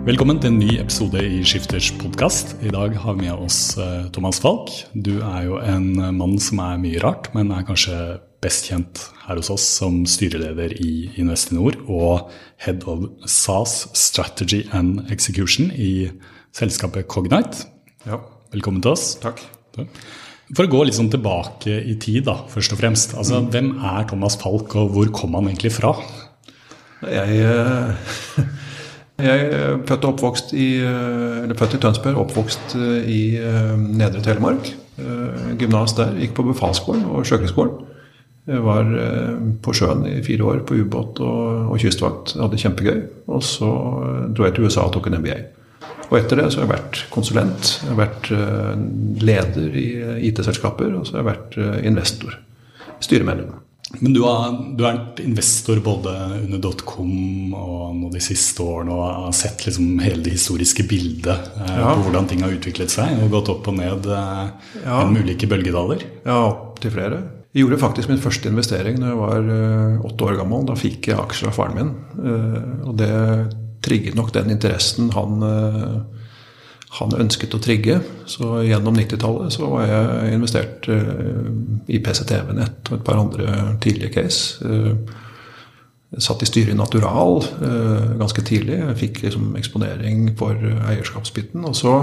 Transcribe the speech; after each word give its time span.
Velkommen 0.00 0.38
til 0.40 0.48
en 0.48 0.56
ny 0.56 0.78
episode 0.80 1.20
i 1.20 1.42
Skifters 1.44 1.90
podkast. 2.00 2.54
I 2.64 2.70
dag 2.72 2.94
har 3.02 3.18
vi 3.18 3.26
med 3.26 3.42
oss 3.44 3.74
eh, 3.76 4.06
Thomas 4.16 4.38
Falk. 4.40 4.70
Du 4.96 5.18
er 5.18 5.42
jo 5.44 5.58
en 5.60 5.90
mann 6.16 6.38
som 6.40 6.62
er 6.64 6.78
mye 6.80 7.02
rart, 7.04 7.28
men 7.36 7.50
er 7.52 7.66
kanskje 7.68 7.96
best 8.40 8.70
kjent 8.70 9.02
her 9.26 9.36
hos 9.36 9.50
oss 9.52 9.66
som 9.76 9.98
styreleder 10.08 10.72
i 10.80 11.10
Investinor 11.20 11.76
og 11.84 12.30
head 12.64 12.86
of 12.88 13.10
SAS 13.28 13.90
Strategy 13.92 14.62
and 14.72 15.02
Execution 15.12 15.68
i 15.76 16.08
selskapet 16.56 17.04
Cognite. 17.12 17.68
Ja. 18.08 18.22
Velkommen 18.56 18.80
til 18.80 18.94
oss. 18.94 19.18
Takk. 19.20 19.44
For 20.56 20.64
å 20.64 20.72
gå 20.72 20.80
litt 20.88 20.96
sånn 20.96 21.12
tilbake 21.12 21.76
i 21.76 21.98
tid, 22.00 22.24
da, 22.30 22.38
først 22.48 22.72
og 22.72 22.80
fremst. 22.80 23.12
Altså, 23.20 23.44
mm. 23.44 23.52
Hvem 23.52 23.70
er 23.92 24.08
Thomas 24.08 24.40
Falk, 24.40 24.80
og 24.80 24.96
hvor 24.96 25.12
kom 25.20 25.36
han 25.36 25.52
egentlig 25.52 25.74
fra? 25.76 25.92
Jeg 27.04 27.44
eh, 27.44 28.40
Jeg 29.20 29.46
er 29.52 29.78
født 29.88 30.04
og 30.04 30.14
oppvokst 30.14 30.52
i, 30.56 30.68
eh, 30.80 31.42
eller 31.44 31.58
født 31.58 31.76
i 31.76 31.80
Tønsberg, 31.82 32.18
oppvokst 32.24 32.74
eh, 32.78 33.06
i 33.10 33.20
eh, 33.40 33.76
Nedre 33.76 34.22
Telemark. 34.24 34.74
Gymnas 35.56 35.94
der. 35.96 36.10
Gikk 36.20 36.34
på 36.36 36.44
befalsskolen 36.44 37.06
og 37.08 37.24
Sjøkrigsskolen. 37.24 37.86
Var 38.50 38.90
på 39.64 39.72
sjøen 39.76 40.02
i 40.10 40.18
fire 40.26 40.44
år 40.44 40.58
på 40.68 40.76
ubåt 40.76 41.22
og, 41.24 41.70
og 41.72 41.80
kystvakt. 41.80 42.34
Hadde 42.36 42.58
kjempegøy. 42.60 42.98
Og 43.32 43.40
så 43.46 43.70
dro 44.36 44.44
jeg 44.44 44.58
til 44.58 44.68
USA 44.68 44.84
og 44.84 44.92
tok 44.92 45.08
en 45.08 45.16
MBA. 45.22 45.38
Og 46.10 46.18
etter 46.18 46.42
det 46.42 46.50
så 46.50 46.60
har 46.60 46.66
jeg 46.66 46.74
vært 46.74 47.00
konsulent. 47.14 47.72
Jeg 47.80 47.94
har 47.94 48.00
vært 48.02 48.30
leder 49.24 49.80
i 49.80 49.88
IT-selskaper, 50.28 50.92
og 51.00 51.08
så 51.08 51.16
har 51.16 51.22
jeg 51.22 51.30
vært 51.30 51.84
investor. 51.88 52.36
Styremedlem. 53.00 53.56
Men 53.98 54.14
du 54.14 54.20
har, 54.22 54.52
du 54.76 54.84
har 54.84 54.94
vært 54.94 55.20
investor 55.24 55.80
både 55.82 56.12
under 56.44 56.60
dotcom 56.62 57.54
og 57.58 57.96
nå 57.98 58.10
de 58.14 58.22
siste 58.22 58.62
årene 58.62 58.94
og 58.94 59.02
har 59.26 59.34
sett 59.34 59.64
liksom 59.66 59.98
hele 60.04 60.22
det 60.22 60.36
historiske 60.36 60.86
bildet 60.88 61.50
eh, 61.58 61.72
ja. 61.74 61.90
på 61.96 62.06
hvordan 62.06 62.30
ting 62.30 62.44
har 62.46 62.54
utviklet 62.54 62.92
seg 62.92 63.18
og 63.24 63.34
gått 63.34 63.50
opp 63.50 63.66
og 63.72 63.76
ned 63.80 64.06
eh, 64.06 64.70
ja. 64.84 65.02
med 65.10 65.26
ulike 65.26 65.50
bølgedaler? 65.50 66.06
Ja, 66.22 66.38
opptil 66.52 66.94
flere. 66.94 67.20
Jeg 67.50 67.64
gjorde 67.64 67.80
faktisk 67.82 68.12
min 68.12 68.22
første 68.22 68.46
investering 68.52 69.00
da 69.02 69.10
jeg 69.10 69.18
var 69.18 69.50
eh, 69.56 70.06
åtte 70.06 70.28
år 70.28 70.38
gammel. 70.38 70.62
Da 70.70 70.78
fikk 70.78 71.10
jeg 71.10 71.18
aksjer 71.18 71.50
av 71.50 71.58
faren 71.58 71.80
min. 71.80 71.92
Eh, 72.22 72.86
og 72.86 72.94
det 73.00 73.10
trigget 73.82 74.14
nok 74.14 74.30
den 74.36 74.52
interessen 74.54 75.10
han 75.16 75.42
eh, 75.42 76.19
han 76.98 77.14
ønsket 77.22 77.54
å 77.54 77.62
trigge. 77.62 78.00
Så 78.30 78.60
gjennom 78.66 78.96
90-tallet 78.98 79.54
så 79.54 79.68
var 79.70 79.86
jeg 79.86 80.36
investert 80.36 80.88
uh, 80.90 81.50
i 81.90 82.00
PCTV-nett 82.02 82.90
og 82.90 82.98
et 82.98 83.06
par 83.06 83.20
andre 83.20 83.76
tidlige 83.82 84.14
case. 84.16 84.58
Jeg 86.10 86.24
satt 86.26 86.42
i 86.42 86.48
styret 86.50 86.74
i 86.74 86.78
Natural 86.78 87.38
uh, 87.44 88.16
ganske 88.18 88.42
tidlig. 88.46 88.80
Jeg 88.80 89.00
fikk 89.04 89.22
liksom 89.26 89.54
eksponering 89.60 90.32
for 90.38 90.58
eierskapsbiten. 90.58 91.66
Og 91.68 91.78
så 91.78 91.96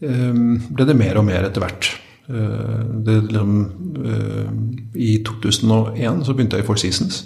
ble 0.00 0.84
det 0.88 0.96
mer 0.96 1.18
og 1.20 1.26
mer 1.26 1.44
etter 1.44 1.60
hvert. 1.60 1.90
Det, 2.24 3.16
liksom, 3.26 3.50
I 4.96 5.10
2001 5.28 6.22
så 6.24 6.32
begynte 6.32 6.56
jeg 6.56 6.64
i 6.64 6.68
Four 6.70 6.80
Seasons. 6.80 7.18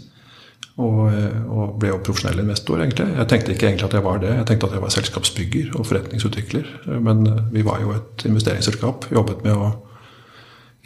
Og, 0.75 1.05
og, 1.07 1.77
ble 1.79 1.93
jo 1.93 2.01
profesjonell 2.03 2.41
investor, 2.43 2.81
egentlig. 2.83 3.07
Jeg 3.15 3.29
tenkte 3.31 3.53
ikke 3.55 3.69
egentlig 3.69 3.87
at 3.87 3.95
jeg 3.95 4.05
var 4.05 4.19
det. 4.23 4.33
Jeg 4.41 4.47
tenkte 4.49 4.67
at 4.67 4.75
jeg 4.75 4.83
var 4.83 4.95
selskapsbygger 4.95 5.77
og 5.79 5.87
forretningsutvikler. 5.87 6.71
Men 7.05 7.23
vi 7.55 7.63
var 7.67 7.79
jo 7.85 7.93
et 7.95 8.25
investeringsselskap. 8.27 9.07
Jobbet 9.15 9.45
med 9.47 9.55
å 9.55 9.69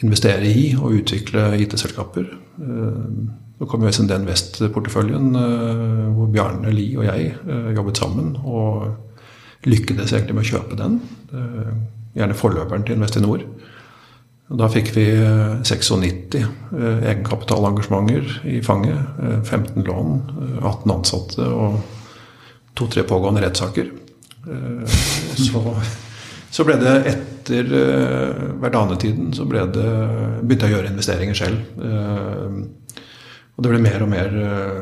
investere 0.05 0.45
i 0.45 0.69
og 0.77 0.93
utvikle 0.99 1.47
IT-selskaper. 1.63 2.29
Så 3.59 3.67
kom 3.67 3.83
jo 3.83 3.91
SND 3.91 4.13
Invest-porteføljen, 4.15 5.33
hvor 6.15 6.29
Bjarne 6.31 6.71
Lie 6.71 6.95
og 6.99 7.09
jeg 7.09 7.33
eh, 7.35 7.71
jobbet 7.75 7.99
sammen. 7.99 8.35
Og 8.45 9.65
lykkedes 9.67 10.13
egentlig 10.13 10.37
med 10.37 10.45
å 10.45 10.51
kjøpe 10.53 10.77
den. 10.79 11.01
Gjerne 12.15 12.37
forløperen 12.37 12.85
til 12.85 12.95
Investinor. 12.95 13.43
Da 14.49 14.65
fikk 14.71 14.89
vi 14.95 15.05
96 15.61 16.33
eh, 16.33 16.41
eh, 16.73 17.03
egenkapitalengasjementer 17.11 18.39
i 18.49 18.61
fanget. 18.65 18.97
15 19.45 19.77
eh, 19.77 19.83
lån, 19.85 20.21
18 20.63 20.93
ansatte 20.93 21.45
og 21.45 21.81
to-tre 22.73 23.03
pågående 23.03 23.43
rettssaker. 23.43 23.91
Så, 25.35 25.61
så, 26.49 26.63
ble 26.65 26.77
det 26.79 26.93
etter 27.11 27.67
Verdane-tiden 28.63 29.33
så 29.35 29.43
ble 29.45 29.65
det, 29.75 29.89
begynte 30.41 30.69
jeg 30.69 30.73
å 30.73 30.77
gjøre 30.77 30.91
investeringer 30.93 31.37
selv. 31.37 31.83
Og 33.53 33.65
det 33.65 33.73
ble 33.73 33.81
mer 33.83 34.05
og 34.05 34.09
mer 34.09 34.37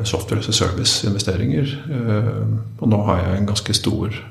software 0.07 0.45
as 0.45 0.61
service-investeringer. 0.61 1.73
Og 2.78 2.85
nå 2.94 3.01
har 3.09 3.23
jeg 3.23 3.39
en 3.39 3.49
ganske 3.49 3.75
stor 3.75 4.22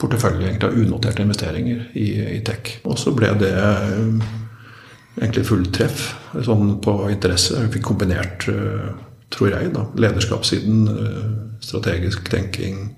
portefølje 0.00 0.54
av 0.62 0.78
unoterte 0.78 1.26
investeringer 1.26 1.90
i, 1.98 2.06
i 2.38 2.40
tech. 2.46 2.78
Og 2.86 2.96
så 3.02 3.12
ble 3.16 3.34
det 3.42 3.52
egentlig 5.18 5.46
fulltreff 5.48 6.06
sånn 6.46 6.76
på 6.84 6.94
interesse. 7.10 7.58
Jeg 7.58 7.74
fikk 7.74 7.86
kombinert, 7.90 8.46
eh, 8.48 8.90
tror 9.34 9.50
jeg, 9.50 9.72
da, 9.74 9.86
lederskapssiden, 9.96 10.88
eh, 10.88 11.28
strategisk 11.60 12.28
tenking, 12.30 12.96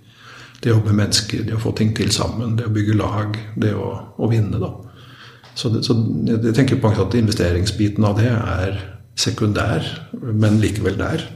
det 0.61 0.71
å 0.71 0.77
jobbe 0.77 0.93
med 0.93 1.07
mennesker, 1.07 1.45
det 1.45 1.55
å 1.57 1.61
få 1.63 1.75
ting 1.77 1.95
til 1.95 2.11
sammen, 2.11 2.57
det 2.57 2.67
å 2.67 2.73
bygge 2.73 2.97
lag, 2.97 3.37
det 3.57 3.75
å, 3.75 4.15
å 4.19 4.31
vinne. 4.31 4.61
da. 4.61 4.71
Så, 5.55 5.69
det, 5.69 5.83
så, 5.85 5.97
jeg 6.27 6.55
tenker 6.55 6.81
på 6.81 6.89
at 6.89 7.15
investeringsbiten 7.15 8.05
av 8.05 8.17
det 8.17 8.31
er 8.31 8.79
sekundær, 9.17 9.83
men 10.23 10.61
likevel 10.61 10.97
der. 10.97 11.27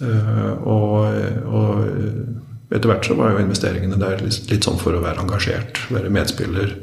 Uh, 0.00 0.52
og, 0.68 1.06
og 1.46 2.74
etter 2.74 2.90
hvert 2.90 3.06
så 3.06 3.14
var 3.16 3.32
jo 3.32 3.44
investeringene 3.44 3.96
der 4.00 4.20
litt, 4.24 4.50
litt 4.50 4.66
sånn 4.66 4.80
for 4.80 4.96
å 4.96 5.00
være 5.04 5.22
engasjert, 5.22 5.78
være 5.88 6.10
medspiller 6.12 6.74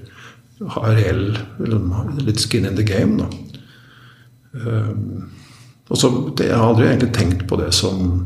ha 0.61 0.83
reell 0.93 1.37
litt 2.21 2.39
skin 2.39 2.65
in 2.65 2.75
the 2.75 2.85
game. 2.87 3.17
Da. 3.17 3.27
Um, 4.53 5.31
og 5.89 5.97
så, 5.97 6.09
det, 6.37 6.47
Jeg 6.47 6.57
har 6.57 6.69
aldri 6.69 6.87
egentlig 6.87 7.13
tenkt 7.13 7.47
på 7.49 7.57
det 7.59 7.71
som 7.75 8.25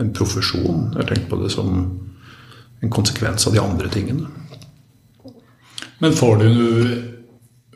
en 0.00 0.12
profesjon. 0.14 0.90
Jeg 0.92 1.02
har 1.02 1.08
tenkt 1.14 1.30
på 1.30 1.38
det 1.40 1.50
som 1.54 1.72
en 2.80 2.92
konsekvens 2.92 3.46
av 3.46 3.54
de 3.54 3.62
andre 3.62 3.90
tingene. 3.92 4.28
Men 6.00 6.16
får 6.16 6.36
du, 6.40 6.52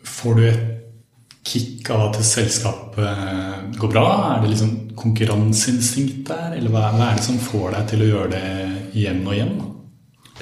får 0.04 0.38
du 0.38 0.46
et 0.48 0.70
kick 1.44 1.90
av 1.92 2.08
at 2.08 2.22
selskapet 2.24 3.76
går 3.76 3.92
bra? 3.92 4.06
Er 4.32 4.42
det 4.42 4.54
liksom 4.54 4.72
konkurranseinstinkt 4.96 6.24
der? 6.30 6.54
Eller 6.56 6.72
hva, 6.72 6.88
er 6.94 7.18
det 7.18 7.26
som 7.26 7.40
får 7.40 7.74
deg 7.76 7.90
til 7.90 8.04
å 8.04 8.10
gjøre 8.12 8.30
det 8.32 8.46
igjen 8.96 9.24
og 9.26 9.36
igjen? 9.36 9.54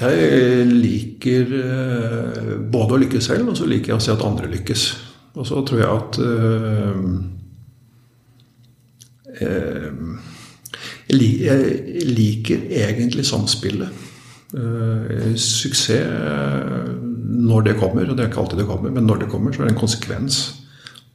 Jeg 0.00 0.66
liker 0.70 1.52
eh, 1.58 2.52
både 2.72 2.96
å 2.96 3.00
lykkes 3.02 3.28
selv, 3.28 3.52
og 3.52 3.58
så 3.58 3.68
liker 3.68 3.92
jeg 3.92 4.00
å 4.00 4.04
se 4.04 4.14
at 4.14 4.24
andre 4.24 4.48
lykkes. 4.54 4.84
Og 5.36 5.48
så 5.48 5.62
tror 5.68 5.80
jeg 5.80 5.90
at 5.90 6.18
øh, 6.22 7.02
Jeg 11.12 11.58
liker 12.08 12.66
egentlig 12.68 13.24
samspillet. 13.26 14.00
Suksess 15.40 16.02
når 17.42 17.60
det 17.66 17.78
kommer, 17.80 18.10
og 18.10 18.16
det 18.16 18.24
er 18.24 18.30
ikke 18.30 18.42
alltid 18.42 18.60
det 18.62 18.68
kommer, 18.68 18.92
men 18.92 19.06
når 19.08 19.22
det 19.22 19.30
kommer, 19.32 19.52
så 19.52 19.62
er 19.62 19.68
det 19.68 19.74
en 19.74 19.80
konsekvens 19.80 20.40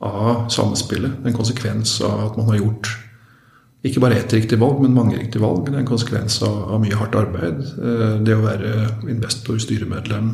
av 0.04 0.48
samspillet. 0.54 1.22
En 1.26 1.36
konsekvens 1.36 2.00
av 2.06 2.26
at 2.28 2.40
man 2.40 2.50
har 2.52 2.60
gjort 2.60 2.90
ikke 3.86 4.02
bare 4.02 4.18
ett 4.20 4.34
riktig 4.34 4.60
valg, 4.60 4.82
men 4.82 4.96
mange 4.96 5.18
riktige 5.18 5.44
valg. 5.44 5.68
Det 5.68 5.76
er 5.76 5.84
en 5.84 5.90
konsekvens 5.90 6.40
av, 6.46 6.58
av 6.74 6.82
mye 6.84 6.98
hardt 6.98 7.18
arbeid. 7.20 7.62
Eh, 7.78 8.16
det 8.26 8.36
å 8.36 8.44
være 8.46 8.74
investor, 9.12 9.60
styremedlem, 9.62 10.34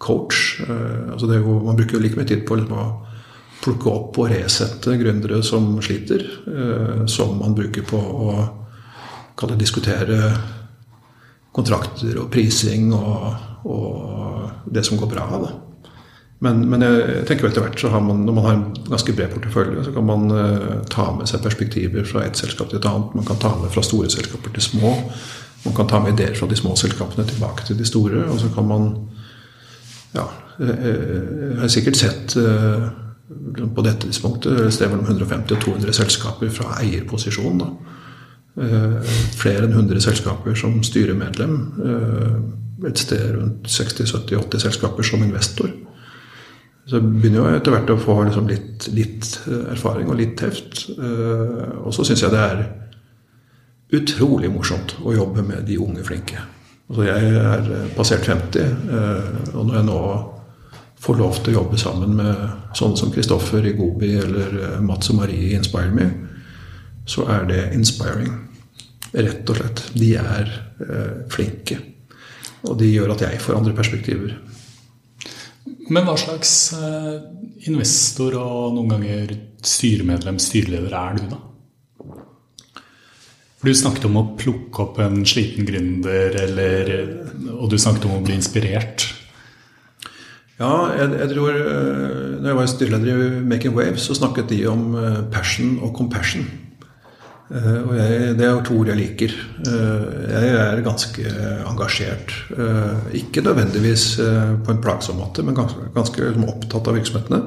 coach. 0.00 0.60
Eh, 0.64 1.12
altså 1.12 1.28
jo, 1.36 1.58
man 1.66 1.78
bruker 1.78 1.98
jo 1.98 2.02
like 2.04 2.18
mye 2.18 2.30
tid 2.30 2.46
på 2.48 2.58
liksom 2.60 2.78
å 2.80 2.88
plukke 3.60 3.92
opp 3.92 4.16
og 4.22 4.30
resette 4.32 4.94
gründere 4.96 5.42
som 5.44 5.74
sliter, 5.84 6.22
som 7.12 7.34
man 7.42 7.52
bruker 7.52 7.84
på 7.84 7.98
å 8.00 8.36
kalle 9.36 9.58
diskutere 9.60 10.16
kontrakter 11.52 12.16
og 12.22 12.30
prising 12.32 12.94
og, 12.96 13.26
og 13.68 14.72
det 14.72 14.86
som 14.88 14.96
går 14.96 15.10
bra. 15.12 15.26
Da. 15.42 15.50
Men, 16.40 16.62
men, 16.72 16.80
jeg 16.80 17.24
tenker 17.28 17.44
jo 17.44 17.50
etter 17.50 17.64
hvert 17.66 17.82
så 17.82 17.90
har 17.92 18.00
man, 18.00 18.22
når 18.24 18.36
man 18.36 18.46
har 18.46 18.54
en 18.56 18.68
ganske 18.86 19.12
bred 19.12 19.34
portefølje, 19.34 19.84
så 19.84 19.92
kan 19.92 20.06
man 20.08 20.30
uh, 20.32 20.78
ta 20.88 21.10
med 21.12 21.28
seg 21.28 21.42
perspektiver 21.44 22.06
fra 22.08 22.24
et 22.24 22.40
selskap 22.40 22.70
til 22.70 22.80
et 22.80 22.88
annet. 22.88 23.12
Man 23.18 23.28
kan 23.28 23.40
ta 23.42 23.52
med 23.60 23.72
fra 23.74 23.84
store 23.84 24.08
selskaper 24.12 24.54
til 24.54 24.64
små. 24.64 24.94
Man 25.66 25.76
kan 25.76 25.90
ta 25.90 26.00
med 26.00 26.14
ideer 26.14 26.38
fra 26.38 26.48
de 26.48 26.56
små 26.56 26.72
selskapene 26.80 27.26
tilbake 27.28 27.66
til 27.68 27.76
de 27.76 27.88
store. 27.88 28.24
Og 28.32 28.40
så 28.40 28.52
kan 28.54 28.68
man 28.68 28.90
Ja, 30.14 30.24
jeg, 30.58 30.78
jeg 30.80 31.58
har 31.60 31.68
sikkert 31.70 31.96
sett 32.00 32.36
uh, 32.40 32.88
på 33.76 33.84
dette 33.86 34.08
tidspunktet 34.08 34.64
et 34.64 34.74
sted 34.74 34.88
mellom 34.88 35.04
150 35.04 35.54
og 35.54 35.60
200 35.62 35.92
selskaper 36.00 36.50
fra 36.50 36.72
eierposisjon. 36.80 37.60
da 37.60 37.70
Uh, 38.58 38.98
flere 39.38 39.62
enn 39.64 39.76
100 39.76 40.02
selskaper 40.02 40.56
som 40.58 40.80
styremedlem. 40.84 41.52
Eh, 41.86 42.88
et 42.88 42.98
sted 42.98 43.22
rundt 43.36 43.68
60-70-80 43.68 44.64
selskaper 44.64 45.06
som 45.06 45.22
investor. 45.22 45.70
Så 46.88 46.98
jeg 46.98 47.06
begynner 47.06 47.42
jo 47.42 47.58
etter 47.58 47.74
hvert 47.74 47.92
å 47.92 47.98
få 48.00 48.16
liksom 48.26 48.48
litt, 48.50 48.88
litt, 48.96 49.28
eh, 49.46 49.66
erfaring 49.74 50.08
og 50.10 50.18
litt 50.18 50.36
teft. 50.40 50.86
Og 50.96 51.92
så 51.94 52.06
syns 52.06 52.24
jeg 52.24 52.32
det 52.32 52.40
er 52.46 52.64
utrolig 54.00 54.50
morsomt 54.52 54.96
å 55.02 55.14
jobbe 55.14 55.44
med 55.46 55.66
de 55.68 55.78
unge 55.82 56.02
flinke. 56.06 56.40
Altså 56.90 57.06
jeg 57.06 57.34
er 57.38 57.70
passert 57.94 58.26
50, 58.26 58.72
og 59.54 59.66
når 59.66 59.76
jeg 59.76 59.86
nå 59.86 60.00
får 61.00 61.18
lov 61.20 61.38
til 61.38 61.52
å 61.52 61.60
jobbe 61.60 61.78
sammen 61.80 62.16
med 62.18 62.74
sånne 62.76 62.98
som 62.98 63.12
Kristoffer 63.14 63.66
i 63.66 63.76
Gobi 63.78 64.10
eller 64.18 64.80
Mats 64.84 65.12
og 65.12 65.20
Marie 65.20 65.52
i 65.52 65.54
Inspire 65.58 65.94
Me, 65.94 66.08
så 67.10 67.26
er 67.32 67.46
det 67.48 67.62
inspiring. 67.74 68.30
Rett 69.10 69.48
og 69.50 69.58
slett. 69.58 69.82
De 69.98 70.10
er 70.20 70.50
eh, 70.84 71.22
flinke. 71.32 71.80
Og 72.68 72.76
de 72.78 72.90
gjør 72.92 73.14
at 73.14 73.24
jeg 73.24 73.40
får 73.42 73.58
andre 73.58 73.74
perspektiver. 73.74 74.36
Men 75.90 76.06
hva 76.06 76.14
slags 76.18 76.50
eh, 76.78 77.14
investor 77.66 78.36
og 78.38 78.76
noen 78.76 78.92
ganger 78.92 79.32
styremedlem, 79.66 80.38
styreleder 80.42 80.94
er 80.94 81.16
du, 81.18 81.24
da? 81.32 81.40
For 83.60 83.68
Du 83.68 83.76
snakket 83.76 84.06
om 84.08 84.16
å 84.16 84.28
plukke 84.40 84.84
opp 84.86 85.00
en 85.02 85.24
sliten 85.28 85.66
gründer, 85.68 86.36
eller, 86.46 86.92
og 87.58 87.68
du 87.72 87.76
snakket 87.76 88.06
om 88.08 88.20
å 88.20 88.22
bli 88.24 88.38
inspirert. 88.38 89.10
Ja, 90.60 90.92
jeg, 90.92 91.12
jeg 91.16 91.28
tror 91.30 91.54
eh, 91.56 92.40
Når 92.40 92.48
jeg 92.50 92.56
var 92.58 92.70
styreleder 92.70 93.22
i 93.26 93.44
Making 93.50 93.76
Waves, 93.76 94.06
så 94.06 94.16
snakket 94.16 94.52
de 94.52 94.62
om 94.70 94.94
eh, 94.94 95.22
passion 95.32 95.78
og 95.82 95.94
compassion. 95.96 96.46
Eh, 97.50 97.78
og 97.82 97.96
jeg, 97.98 98.34
det 98.38 98.46
er 98.46 98.60
to 98.66 98.76
ord 98.78 98.90
jeg 98.92 98.98
liker. 99.00 99.32
Eh, 99.66 100.04
jeg 100.30 100.50
er 100.54 100.82
ganske 100.86 101.24
engasjert. 101.66 102.34
Eh, 102.54 103.16
ikke 103.22 103.42
nødvendigvis 103.46 104.04
på 104.20 104.74
en 104.74 104.82
plagsom 104.82 105.18
måte, 105.18 105.44
men 105.46 105.58
ganske, 105.58 105.90
ganske 105.96 106.28
liksom 106.28 106.46
opptatt 106.50 106.90
av 106.90 107.00
virksomhetene. 107.00 107.42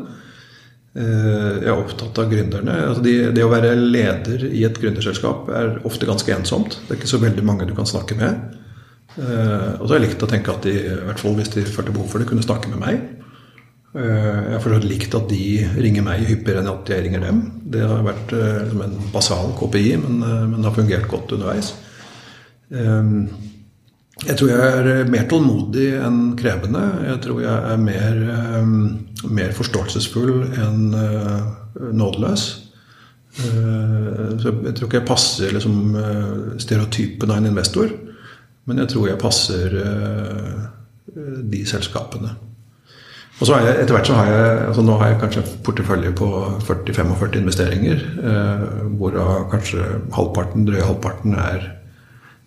Jeg 0.93 1.65
er 1.71 1.79
opptatt 1.79 2.19
av 2.21 2.27
gründerne. 2.29 2.73
Altså 2.85 3.01
de, 3.01 3.13
det 3.33 3.41
å 3.41 3.49
være 3.49 3.71
leder 3.79 4.43
i 4.45 4.59
et 4.67 4.75
gründerselskap 4.77 5.47
er 5.49 5.79
ofte 5.89 6.05
ganske 6.05 6.29
ensomt. 6.35 6.75
Det 6.83 6.93
er 6.93 6.99
ikke 6.99 7.09
så 7.09 7.17
veldig 7.23 7.45
mange 7.47 7.65
du 7.65 7.73
kan 7.73 7.89
snakke 7.89 8.13
med. 8.19 8.59
Og 9.17 9.87
så 9.87 9.87
har 9.87 9.95
jeg 9.95 10.03
likt 10.03 10.25
å 10.27 10.29
tenke 10.29 10.53
at 10.53 10.67
de, 10.67 10.75
i 10.91 10.99
hvert 11.07 11.23
fall 11.23 11.33
hvis 11.39 11.49
de 11.55 11.65
følte 11.65 11.95
behov 11.95 12.13
for 12.13 12.21
det, 12.21 12.27
kunne 12.29 12.45
snakke 12.45 12.69
med 12.69 12.83
meg. 12.83 13.22
Eh, 13.93 14.37
jeg 14.49 14.53
har 14.55 14.61
forstått 14.63 14.87
likt 14.89 15.13
at 15.13 15.27
de 15.29 15.61
ringer 15.77 16.05
meg 16.05 16.25
hyppigere 16.25 16.63
enn 16.63 16.71
at 16.71 16.89
jeg 16.89 17.05
ringer 17.05 17.21
dem. 17.27 17.41
Det 17.75 17.83
har 17.85 18.05
vært 18.05 18.31
liksom 18.33 18.81
en 18.87 18.95
basal 19.13 19.51
KPI, 19.59 19.97
men, 20.01 20.21
eh, 20.25 20.45
men 20.49 20.65
har 20.65 20.73
fungert 20.73 21.09
godt 21.11 21.35
underveis. 21.37 21.75
Jeg 22.73 24.37
tror 24.39 24.49
jeg 24.49 24.59
er 24.59 25.09
mer 25.11 25.27
tålmodig 25.29 25.91
enn 26.01 26.33
krevende. 26.39 26.81
Jeg 27.05 27.19
tror 27.21 27.41
jeg 27.43 27.71
er 27.73 27.77
mer, 27.77 28.15
mer 29.29 29.51
forståelsesfull 29.53 30.47
enn 30.57 30.95
nådeløs. 31.93 32.45
Så 33.35 34.53
jeg 34.63 34.73
tror 34.73 34.87
ikke 34.87 35.01
jeg 35.01 35.05
passer 35.05 35.53
liksom, 35.53 35.93
stereotypen 36.57 37.29
av 37.29 37.43
en 37.43 37.51
investor, 37.51 37.93
men 38.65 38.81
jeg 38.81 38.93
tror 38.95 39.11
jeg 39.11 39.21
passer 39.21 39.77
de 41.53 41.61
selskapene. 41.69 42.33
Og 43.39 43.47
så 43.47 43.55
har 43.55 43.65
jeg, 43.65 43.77
etter 43.81 43.95
hvert 43.95 44.07
så 44.07 44.17
har 44.17 44.27
jeg 44.29 44.49
altså 44.69 44.83
Nå 44.85 44.97
har 44.99 45.09
jeg 45.09 45.21
kanskje 45.23 45.43
portefølje 45.65 46.11
på 46.17 46.27
40-45 46.67 47.39
investeringer. 47.41 48.03
Eh, 48.29 48.65
Hvorav 48.99 49.47
kanskje 49.51 49.85
halvparten, 50.13 50.67
drøye 50.67 50.85
halvparten 50.85 51.33
er 51.41 51.65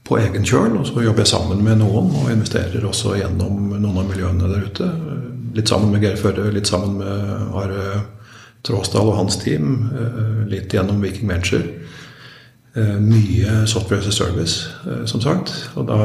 på 0.07 0.21
egen 0.23 0.47
kjøl. 0.47 0.77
Og 0.79 0.87
så 0.87 1.03
jobber 1.03 1.25
jeg 1.25 1.33
sammen 1.33 1.65
med 1.67 1.81
noen 1.83 2.13
og 2.15 2.31
investerer 2.31 2.87
også 2.87 3.17
gjennom 3.19 3.73
noen 3.75 3.99
av 4.05 4.07
miljøene 4.13 4.53
der 4.53 4.69
ute. 4.69 4.91
Litt 5.57 5.73
sammen 5.73 5.91
med 5.91 6.07
Geir 6.07 6.21
Førre, 6.21 6.53
litt 6.55 6.71
sammen 6.71 7.01
med 7.01 7.57
Are 7.57 8.05
Tråsdal 8.67 9.11
og 9.11 9.19
hans 9.19 9.41
team. 9.43 9.91
Eh, 9.91 10.47
litt 10.55 10.75
gjennom 10.75 11.03
Viking 11.03 11.27
Venture. 11.33 11.67
Eh, 12.77 12.95
mye 13.03 13.67
software 13.67 14.05
as 14.05 14.07
a 14.07 14.15
service, 14.15 14.71
eh, 14.87 15.03
som 15.11 15.21
sagt. 15.21 15.53
Og 15.75 15.91
da 15.91 15.99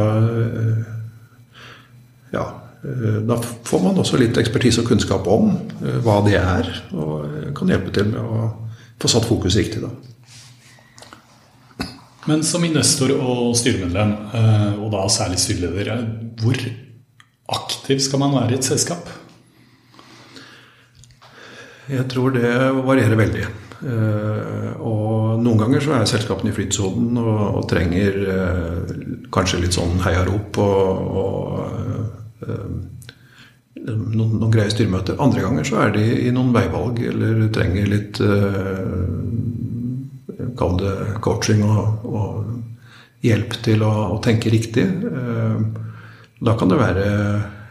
Ja 2.31 2.43
Eh, 2.43 2.60
da 2.81 3.37
får 3.37 3.81
man 3.83 3.99
også 4.01 4.17
litt 4.17 4.37
ekspertise 4.41 4.81
og 4.81 4.87
kunnskap 4.89 5.27
om 5.29 5.51
eh, 5.53 5.99
hva 6.01 6.21
det 6.25 6.37
er, 6.39 6.69
og 6.97 7.27
eh, 7.27 7.51
kan 7.57 7.69
hjelpe 7.69 7.93
til 7.93 8.09
med 8.09 8.21
å 8.21 8.47
få 9.01 9.11
satt 9.11 9.27
fokus 9.29 9.57
riktig. 9.59 9.83
da. 9.83 9.91
Men 12.29 12.43
som 12.45 12.65
investor 12.65 13.13
og 13.15 13.55
styremedlem, 13.57 14.11
og 14.77 14.91
da 14.93 15.07
særlig 15.09 15.39
styreleder, 15.41 16.03
hvor 16.37 16.59
aktiv 17.49 18.03
skal 18.05 18.21
man 18.21 18.35
være 18.35 18.53
i 18.53 18.57
et 18.59 18.67
selskap? 18.67 19.09
Jeg 21.89 22.05
tror 22.13 22.35
det 22.35 22.51
varierer 22.85 23.17
veldig. 23.17 23.47
Og 24.85 25.41
noen 25.41 25.63
ganger 25.63 25.81
så 25.81 25.97
er 25.97 26.05
selskapene 26.13 26.53
i 26.53 26.55
flytsonen 26.59 27.17
og, 27.23 27.41
og 27.57 27.65
trenger 27.73 28.21
kanskje 29.33 29.63
litt 29.65 29.81
sånn 29.81 29.97
heiarop 30.05 30.61
og, 30.61 31.09
og 31.25 31.41
Eh, 32.01 32.20
noen, 32.41 34.33
noen, 34.37 34.51
greie 34.51 34.71
styremøter. 34.73 35.19
Andre 35.21 35.45
ganger 35.45 35.67
så 35.67 35.79
er 35.85 35.95
de 35.95 36.05
i 36.27 36.33
noen 36.33 36.53
veivalg 36.55 36.99
eller 37.11 37.47
trenger 37.53 37.89
litt 37.91 38.21
uh, 38.23 39.07
Kall 40.57 40.73
det 40.79 40.95
coaching 41.21 41.61
og, 41.63 42.05
og 42.09 43.23
hjelp 43.23 43.53
til 43.63 43.83
å, 43.85 43.91
å 44.15 44.19
tenke 44.23 44.51
riktig. 44.51 44.87
Uh, 45.05 45.61
da 46.41 46.55
kan 46.57 46.71
det 46.71 46.79
være 46.81 47.07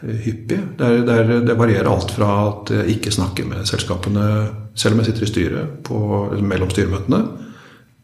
hyppig. 0.01 0.59
Det, 0.77 0.85
er, 0.87 1.03
det, 1.05 1.15
er, 1.15 1.31
det, 1.45 1.57
varierer 1.59 1.91
alt 1.91 2.13
fra 2.15 2.29
at 2.47 2.71
jeg 2.73 2.97
ikke 2.97 3.13
snakker 3.13 3.49
med 3.49 3.67
selskapene 3.69 4.27
selv 4.73 4.95
om 4.95 5.01
jeg 5.01 5.11
sitter 5.11 5.25
i 5.25 5.29
styret 5.29 5.73
på, 5.85 5.99
mellom 6.47 6.71
styremøtene, 6.71 7.19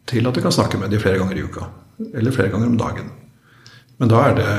til 0.08 0.28
at 0.28 0.38
jeg 0.38 0.46
kan 0.46 0.56
snakke 0.56 0.80
med 0.82 0.92
dem 0.94 1.02
flere 1.02 1.22
ganger 1.22 1.40
i 1.40 1.46
uka. 1.48 1.70
Eller 2.14 2.36
flere 2.36 2.52
ganger 2.54 2.70
om 2.70 2.78
dagen. 2.80 3.10
Men 3.98 4.12
da 4.12 4.24
er 4.28 4.36
det 4.38 4.50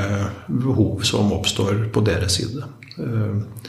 behov 0.65 1.03
som 1.07 1.31
oppstår 1.31 1.85
på 1.93 2.03
deres 2.03 2.39
side. 2.39 2.65
Eh, 2.99 3.67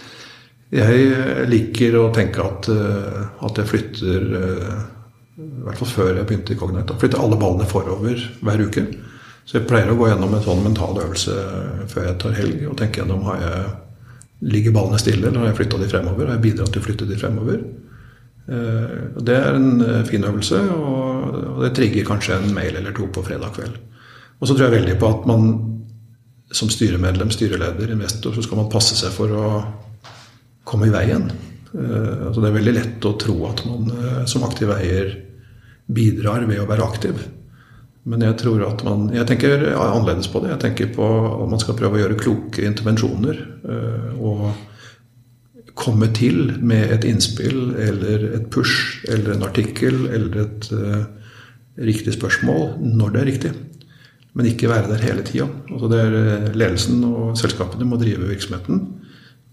jeg 0.71 1.50
liker 1.50 1.99
å 1.99 2.09
tenke 2.15 2.43
at, 2.43 2.71
eh, 2.71 3.21
at 3.47 3.59
jeg 3.59 3.71
flytter 3.71 4.27
eh, 4.39 4.81
I 5.41 5.65
hvert 5.67 5.81
fall 5.81 5.91
før 5.91 6.11
jeg 6.19 6.27
begynte 6.27 6.55
i 6.55 6.59
Cognite. 6.59 6.97
Flytter 6.99 7.23
alle 7.23 7.39
ballene 7.41 7.69
forover 7.71 8.23
hver 8.43 8.65
uke. 8.67 8.87
Så 9.47 9.59
jeg 9.59 9.69
pleier 9.71 9.91
å 9.91 9.99
gå 9.99 10.11
gjennom 10.11 10.35
en 10.37 10.43
sånn 10.45 10.62
mental 10.62 10.99
øvelse 11.00 11.37
før 11.91 12.11
jeg 12.11 12.19
tar 12.23 12.37
helg 12.37 12.67
og 12.69 12.77
tenke 12.79 13.03
gjennom 13.03 13.25
har 13.31 13.47
jeg 13.47 13.71
Ligger 14.41 14.73
ballene 14.73 14.97
stille, 14.97 15.29
eller 15.29 15.43
har 15.43 15.50
jeg 15.50 15.57
flytta 15.59 15.77
de 15.83 15.87
fremover? 15.91 16.25
Har 16.25 16.39
jeg 16.39 16.43
bidratt 16.47 16.71
til 16.73 16.81
å 16.81 16.85
flytte 16.87 17.05
de 17.05 17.17
fremover? 17.21 17.59
Det 19.21 19.35
er 19.37 19.59
en 19.59 19.83
fin 20.09 20.25
øvelse, 20.25 20.62
og 20.73 21.59
det 21.61 21.75
trigger 21.77 22.07
kanskje 22.09 22.39
en 22.39 22.55
mail 22.57 22.79
eller 22.81 22.95
to 22.97 23.11
på 23.12 23.21
fredag 23.27 23.53
kveld. 23.59 23.77
Og 24.40 24.49
så 24.49 24.54
tror 24.54 24.68
jeg 24.68 24.78
veldig 24.78 24.97
på 25.00 25.11
at 25.11 25.26
man 25.28 25.50
som 26.50 26.70
styremedlem, 26.73 27.30
styreleder, 27.30 27.92
investor, 27.92 28.35
så 28.35 28.42
skal 28.42 28.62
man 28.62 28.70
passe 28.73 28.97
seg 28.99 29.12
for 29.14 29.35
å 29.37 29.50
komme 30.66 30.88
i 30.88 30.94
veien. 30.94 31.28
Uh, 31.70 32.28
altså 32.28 32.40
det 32.42 32.49
er 32.49 32.56
veldig 32.56 32.75
lett 32.76 33.06
å 33.06 33.16
tro 33.20 33.37
at 33.50 33.62
man 33.68 33.92
uh, 33.94 34.25
som 34.30 34.47
aktiv 34.47 34.73
eier 34.75 35.12
bidrar 35.90 36.49
ved 36.49 36.62
å 36.62 36.66
være 36.70 36.87
aktiv. 36.87 37.23
Men 38.11 38.25
jeg 38.25 38.38
tror 38.40 38.62
at 38.64 38.80
man 38.87 39.11
Jeg 39.12 39.26
tenker 39.28 39.66
annerledes 39.76 40.30
på 40.32 40.40
det. 40.40 40.54
Jeg 40.54 40.62
tenker 40.62 40.92
på 40.94 41.04
at 41.04 41.50
man 41.52 41.61
skal 41.61 41.76
prøve 41.76 41.99
å 41.99 42.00
gjøre 42.00 42.18
kloke 42.18 42.64
intervensjoner. 42.64 43.40
Uh, 43.62 44.11
og 44.18 45.76
komme 45.80 46.09
til 46.16 46.56
med 46.59 46.90
et 46.92 47.06
innspill 47.09 47.76
eller 47.78 48.25
et 48.35 48.49
push 48.52 49.04
eller 49.09 49.37
en 49.37 49.47
artikkel 49.47 50.09
eller 50.11 50.40
et 50.42 50.66
riktig 51.80 52.12
spørsmål 52.18 52.75
når 52.82 53.14
det 53.14 53.20
er 53.20 53.28
riktig 53.30 53.52
men 54.35 54.47
ikke 54.47 54.71
være 54.71 54.91
der 54.93 55.03
hele 55.03 55.25
tida. 55.27 55.49
Altså 55.73 55.91
er 55.97 56.53
ledelsen 56.55 57.03
og 57.09 57.39
selskapene 57.39 57.89
må 57.89 57.99
drive 58.01 58.29
virksomheten. 58.31 58.85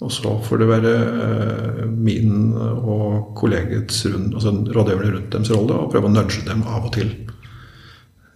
Og 0.05 0.11
så 0.13 0.35
får 0.45 0.61
det 0.61 0.67
være 0.69 0.91
eh, 1.25 1.79
min 1.89 2.51
og 2.53 3.31
kollegets 3.39 4.03
rund, 4.05 4.35
altså 4.37 4.53
rådgiverne 4.53 5.15
rundt 5.15 5.31
dems 5.33 5.49
rolle 5.49 5.73
å 5.73 5.87
prøve 5.89 6.11
å 6.11 6.13
nudge 6.13 6.43
dem 6.45 6.61
av 6.69 6.85
og 6.85 6.93
til. 6.93 7.09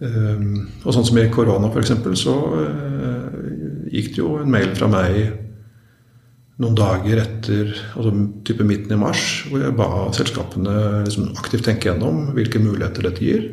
Um, 0.02 0.64
og 0.82 0.96
sånn 0.96 1.06
som 1.06 1.20
i 1.22 1.28
korona, 1.30 1.68
f.eks., 1.70 1.92
så 2.18 2.34
gikk 3.92 4.08
det 4.16 4.18
jo 4.18 4.32
en 4.40 4.50
mail 4.50 4.72
fra 4.74 4.88
meg 4.90 5.20
noen 6.62 6.76
dager 6.78 7.22
etter, 7.22 7.72
altså 7.96 8.12
type 8.46 8.64
midten 8.66 8.94
i 8.94 9.00
mars, 9.00 9.44
hvor 9.48 9.62
jeg 9.62 9.74
ba 9.78 9.88
selskapene 10.14 10.74
liksom 11.06 11.32
aktivt 11.40 11.66
tenke 11.66 11.90
gjennom 11.90 12.32
hvilke 12.36 12.60
muligheter 12.62 13.06
dette 13.08 13.24
gir, 13.24 13.46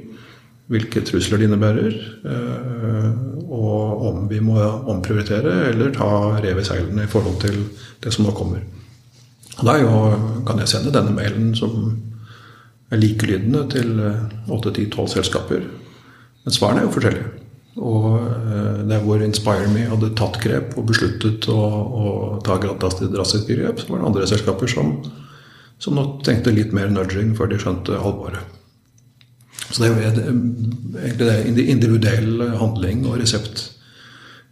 hvilke 0.69 1.01
trusler 1.05 1.41
det 1.41 1.49
innebærer, 1.49 1.95
uh, 2.25 3.07
og 3.49 4.05
om 4.09 4.27
vi 4.29 4.39
må 4.43 4.59
omprioritere 4.61 5.71
eller 5.71 5.95
ta 5.95 6.09
rev 6.37 6.61
i 6.61 6.67
seilene 6.67 7.07
i 7.07 7.09
forhold 7.09 7.39
til 7.41 7.63
det 8.03 8.13
som 8.13 8.27
nå 8.27 8.35
kommer. 8.37 8.61
Og 9.59 9.65
Da 9.65 9.75
kan 10.47 10.61
jeg 10.61 10.71
sende 10.71 10.93
denne 10.93 11.11
mailen 11.11 11.51
som 11.57 11.97
er 12.89 13.01
likelydende 13.01 13.65
til 13.73 13.89
8-10-12 14.47 15.07
selskaper 15.17 15.65
men 16.49 16.55
svarene 16.55 16.81
er 16.81 16.87
jo 16.87 16.93
forskjellige. 16.95 17.31
Og 17.79 18.05
eh, 18.19 18.77
der 18.89 19.03
hvor 19.05 19.21
InspireMe 19.23 19.87
hadde 19.91 20.13
tatt 20.17 20.39
grep 20.41 20.73
og 20.79 20.87
besluttet 20.89 21.47
å, 21.53 21.57
å 22.01 22.05
ta 22.45 22.57
drastiske 22.59 23.53
grep, 23.59 23.81
så 23.81 23.91
var 23.91 24.01
det 24.01 24.09
andre 24.09 24.29
selskaper 24.31 24.71
som, 24.71 24.95
som 25.77 25.99
nok 25.99 26.23
tenkte 26.25 26.55
litt 26.55 26.73
mer 26.75 26.89
nudging 26.91 27.35
før 27.37 27.51
de 27.51 27.59
skjønte 27.61 27.99
alvoret. 27.99 28.58
Så 29.69 29.83
det 29.83 29.89
er 29.89 29.93
jo 29.93 30.31
egentlig 31.03 31.67
individuell 31.69 32.41
handling 32.57 33.05
og 33.05 33.19
resept 33.21 33.67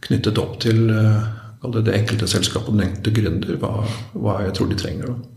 knyttet 0.06 0.38
opp 0.42 0.60
til 0.62 0.92
eh, 0.94 1.26
det 1.74 1.96
enkelte 1.96 2.30
selskap 2.30 2.68
og 2.68 2.78
den 2.78 2.86
enkelte 2.86 3.16
gründer, 3.16 3.58
hva, 3.60 3.82
hva 4.14 4.38
jeg 4.46 4.54
tror 4.58 4.70
de 4.72 4.78
trenger. 4.80 5.10
da. 5.10 5.34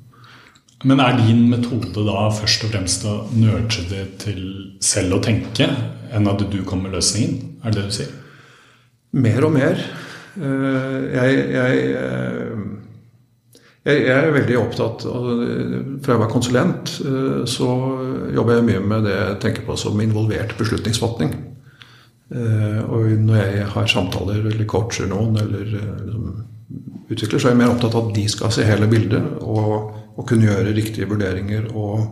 Men 0.84 1.00
er 1.04 1.18
din 1.18 1.42
metode 1.50 2.04
da 2.06 2.28
først 2.32 2.64
og 2.64 2.72
fremst 2.72 3.04
å 3.08 3.16
nurture 3.36 3.88
det 3.90 4.04
til 4.22 4.44
selv 4.84 5.18
å 5.18 5.22
tenke, 5.24 5.66
enn 6.10 6.28
at 6.30 6.44
du 6.52 6.60
kommer 6.64 6.88
med 6.88 6.96
løsningen? 6.98 7.58
Er 7.64 7.74
det 7.74 7.82
det 7.82 7.90
du 7.90 7.96
sier? 7.98 8.14
Mer 9.12 9.44
og 9.48 9.52
mer. 9.56 9.82
Eh, 10.40 10.98
jeg, 11.16 11.42
jeg, 11.56 11.82
eh, 12.00 12.62
jeg, 13.88 14.02
er 14.12 14.34
veldig 14.34 14.56
opptatt 14.60 15.06
av 15.08 15.28
Fra 16.04 16.14
jeg 16.14 16.22
var 16.22 16.32
konsulent, 16.32 16.92
eh, 17.04 17.42
så 17.48 17.68
jobber 18.34 18.58
jeg 18.58 18.68
mye 18.68 18.82
med 18.92 19.08
det 19.08 19.16
jeg 19.16 19.40
tenker 19.46 19.66
på 19.68 19.78
som 19.80 20.00
involvert 20.04 20.56
beslutningsfatning. 20.58 21.38
Og 22.30 23.08
når 23.26 23.38
jeg 23.40 23.62
har 23.72 23.88
samtaler 23.90 24.44
eller 24.46 24.66
coacher 24.70 25.08
noen, 25.10 25.34
eller 25.40 25.64
liksom, 25.66 26.28
utvikler, 27.10 27.40
så 27.40 27.48
er 27.48 27.56
jeg 27.56 27.58
mer 27.58 27.72
opptatt 27.72 27.96
av 27.98 28.08
at 28.08 28.14
de 28.14 28.24
skal 28.30 28.52
se 28.54 28.66
hele 28.66 28.86
bildet 28.90 29.40
og, 29.42 29.72
og 30.14 30.26
kunne 30.28 30.46
gjøre 30.46 30.74
riktige 30.76 31.08
vurderinger 31.10 31.70
og 31.74 32.04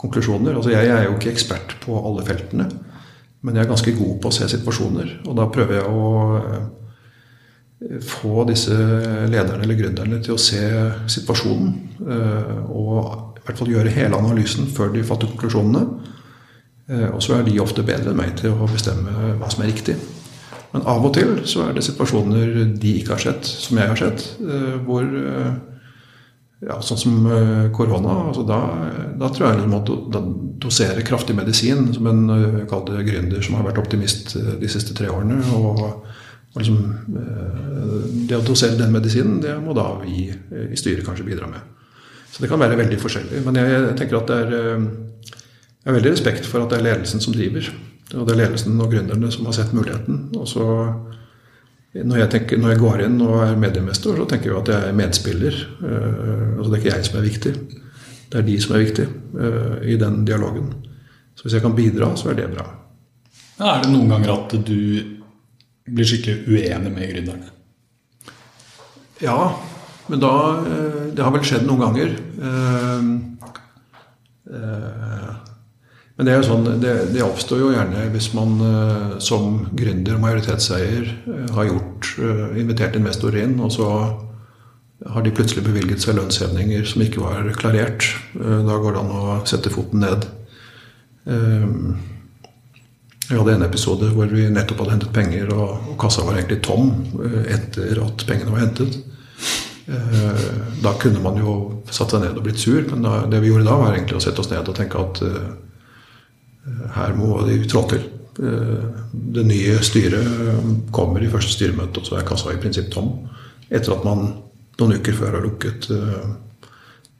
konklusjoner. 0.00 0.54
Altså 0.54 0.74
Jeg 0.74 0.90
er 0.90 1.06
jo 1.06 1.16
ikke 1.16 1.32
ekspert 1.32 1.76
på 1.84 1.96
alle 2.00 2.24
feltene, 2.26 2.68
men 3.44 3.56
jeg 3.56 3.64
er 3.64 3.70
ganske 3.70 3.94
god 3.96 4.16
på 4.22 4.30
å 4.30 4.34
se 4.34 4.48
situasjoner. 4.52 5.18
Og 5.28 5.36
da 5.38 5.48
prøver 5.52 5.80
jeg 5.80 5.88
å 5.88 6.10
eh, 6.40 6.64
få 8.00 8.44
disse 8.48 8.74
lederne 9.28 9.62
eller 9.64 9.78
gründerne 9.78 10.20
til 10.24 10.36
å 10.36 10.40
se 10.40 10.62
situasjonen. 11.10 11.72
Eh, 12.00 12.58
og 12.72 13.38
i 13.38 13.44
hvert 13.44 13.60
fall 13.60 13.72
gjøre 13.72 13.92
hele 13.92 14.18
analysen 14.18 14.70
før 14.72 14.94
de 14.94 15.04
fatter 15.06 15.30
konklusjonene. 15.30 15.84
Eh, 16.88 17.08
og 17.10 17.20
så 17.24 17.38
er 17.38 17.46
de 17.46 17.60
ofte 17.62 17.84
bedre 17.86 18.12
enn 18.12 18.20
meg 18.20 18.34
til 18.40 18.54
å 18.54 18.70
bestemme 18.70 19.34
hva 19.40 19.50
som 19.52 19.64
er 19.64 19.72
riktig. 19.72 19.98
Men 20.74 20.88
av 20.90 21.04
og 21.06 21.14
til 21.14 21.36
så 21.46 21.68
er 21.68 21.76
det 21.76 21.84
situasjoner 21.86 22.74
de 22.80 22.96
ikke 22.98 23.14
har 23.14 23.22
sett, 23.22 23.46
som 23.46 23.78
jeg 23.78 23.92
har 23.92 24.00
sett, 24.00 24.26
eh, 24.42 24.74
hvor 24.86 25.06
ja, 26.64 26.78
Sånn 26.80 26.96
som 26.96 27.26
korona. 27.76 28.12
Altså 28.30 28.40
da, 28.48 28.56
da, 29.20 29.28
tror 29.28 29.50
jeg 29.50 29.58
liksom 29.58 29.74
at 29.76 29.90
å 29.92 30.20
dosere 30.62 31.02
kraftig 31.04 31.34
medisin, 31.36 31.90
som 31.92 32.06
en 32.08 32.22
gründer 32.64 33.42
som 33.44 33.58
har 33.58 33.66
vært 33.66 33.82
optimist 33.82 34.32
de 34.32 34.70
siste 34.72 34.96
tre 34.96 35.10
årene 35.12 35.42
og, 35.58 35.82
og 36.54 36.60
liksom, 36.62 36.78
Det 38.28 38.36
å 38.36 38.44
dosere 38.46 38.78
den 38.78 38.92
medisinen, 38.94 39.40
det 39.42 39.56
må 39.60 39.74
da 39.74 39.88
vi 40.00 40.28
i 40.30 40.78
styret 40.78 41.04
kanskje 41.06 41.26
bidra 41.26 41.48
med. 41.50 41.60
Så 42.30 42.42
det 42.42 42.50
kan 42.50 42.62
være 42.62 42.78
veldig 42.78 42.98
forskjellig. 43.02 43.42
Men 43.46 43.58
jeg, 43.58 43.96
tenker 43.98 44.20
at 44.20 44.30
det 44.30 44.38
er 44.42 44.54
Jeg 44.54 45.90
har 45.90 45.98
veldig 45.98 46.12
respekt 46.14 46.46
for 46.48 46.64
at 46.64 46.70
det 46.70 46.78
er 46.78 46.86
ledelsen 46.86 47.20
som 47.20 47.34
driver. 47.34 47.66
Og 48.14 48.22
det 48.26 48.32
er 48.32 48.40
ledelsen 48.40 48.80
og 48.80 48.92
gründerne 48.92 49.30
som 49.34 49.44
har 49.46 49.56
sett 49.56 49.74
muligheten. 49.76 50.30
Og 50.38 50.48
så 50.48 50.64
når 51.94 52.16
jeg, 52.18 52.30
tenker, 52.30 52.58
når 52.58 52.72
jeg, 52.72 52.80
går 52.82 53.02
inn 53.04 53.20
og 53.22 53.36
er 53.44 53.58
mediemester, 53.60 54.16
så 54.18 54.24
tenker 54.30 54.50
jeg 54.50 54.60
at 54.62 54.70
jeg 54.72 54.88
er 54.88 54.96
medspiller. 54.98 55.58
Altså 55.82 56.70
Det 56.70 56.78
er 56.78 56.80
ikke 56.80 56.94
jeg 56.94 57.08
som 57.08 57.18
er 57.18 57.26
viktig, 57.28 57.52
det 58.30 58.40
er 58.40 58.46
de 58.48 58.56
som 58.62 58.74
er 58.74 58.82
viktig 58.82 59.06
i 59.92 59.98
den 60.00 60.24
dialogen. 60.26 60.72
Så 61.34 61.46
hvis 61.46 61.54
jeg 61.58 61.62
kan 61.62 61.76
bidra, 61.76 62.14
så 62.18 62.32
er 62.32 62.40
det 62.40 62.48
bra. 62.54 62.64
Er 63.62 63.84
det 63.84 63.92
noen 63.92 64.10
ganger 64.10 64.32
at 64.34 64.56
du 64.66 64.80
blir 65.86 66.08
skikkelig 66.08 66.48
uenig 66.48 66.92
med 66.92 67.10
gründerne? 67.12 67.52
Ja, 69.22 69.54
men 70.08 70.20
da 70.20 70.32
uh, 70.64 71.04
Det 71.14 71.22
har 71.22 71.32
vel 71.32 71.46
skjedd 71.46 71.68
noen 71.68 71.84
ganger. 71.84 72.16
Men 76.14 76.26
det, 76.26 76.32
er 76.32 76.36
jo 76.38 76.46
sånn, 76.46 76.66
det, 76.82 76.92
det, 77.14 77.22
oppstår 77.24 77.62
jo 77.62 77.70
gjerne 77.72 78.04
hvis 78.12 78.28
man 78.36 78.52
som 79.22 79.64
gründer 79.74 80.14
og 80.14 80.22
majoritetseier 80.22 81.08
har 81.56 81.68
gjort, 81.70 82.10
invitert 82.60 82.98
investorer 82.98 83.46
inn, 83.46 83.56
og 83.62 83.72
så 83.74 83.88
har 85.10 85.24
de 85.24 85.32
plutselig 85.34 85.64
bevilget 85.66 86.04
seg 86.04 86.18
lønnshevninger 86.18 86.86
som 86.86 87.02
ikke 87.02 87.24
var 87.24 87.48
klarert. 87.58 88.06
da 88.34 88.78
går 88.78 88.94
det 88.94 89.02
an 89.02 89.14
å 89.14 89.38
sette 89.48 89.72
foten 89.74 90.04
ned. 90.04 90.28
Jeg 93.24 93.40
hadde 93.40 93.56
en 93.56 93.66
episode 93.66 94.10
hvor 94.12 94.28
vi 94.28 94.46
nettopp 94.52 94.82
hadde 94.82 94.96
hentet 94.98 95.14
penger, 95.16 95.50
og, 95.54 95.90
og 95.92 95.98
kassa 96.00 96.24
var 96.26 96.38
egentlig 96.38 96.60
tom 96.66 96.90
etter 97.48 98.00
at 98.04 98.24
pengene 98.28 98.52
var 98.52 98.66
hentet. 98.66 98.98
Da 100.84 100.92
kunne 101.00 101.20
man 101.24 101.36
jo 101.40 101.54
satt 101.92 102.12
seg 102.12 102.22
ned 102.22 102.36
og 102.36 102.44
blitt 102.44 102.60
sur, 102.60 102.82
men 102.90 103.04
da, 103.04 103.22
det 103.28 103.40
vi 103.40 103.50
gjorde 103.52 103.68
da, 103.68 103.78
var 103.80 103.96
egentlig 103.96 104.18
å 104.18 104.24
sette 104.24 104.44
oss 104.44 104.50
ned 104.52 104.68
og 104.68 104.76
tenke 104.76 105.00
at 105.00 105.22
her 106.94 107.16
må 107.16 107.38
de 107.46 107.58
trå 107.68 107.84
til. 107.90 108.04
Uh, 108.34 108.86
det 109.12 109.44
nye 109.46 109.78
styret 109.84 110.88
kommer 110.94 111.22
i 111.22 111.30
første 111.30 111.54
styremøte, 111.54 112.00
og 112.00 112.08
så 112.08 112.18
er 112.18 112.26
kassa 112.26 112.54
i 112.54 112.60
prinsipp 112.60 112.90
tom. 112.94 113.12
Etter 113.68 113.94
at 113.94 114.06
man 114.06 114.26
noen 114.80 114.96
uker 114.98 115.14
før 115.16 115.38
har 115.38 115.44
lukket 115.44 115.88
uh, 115.94 116.72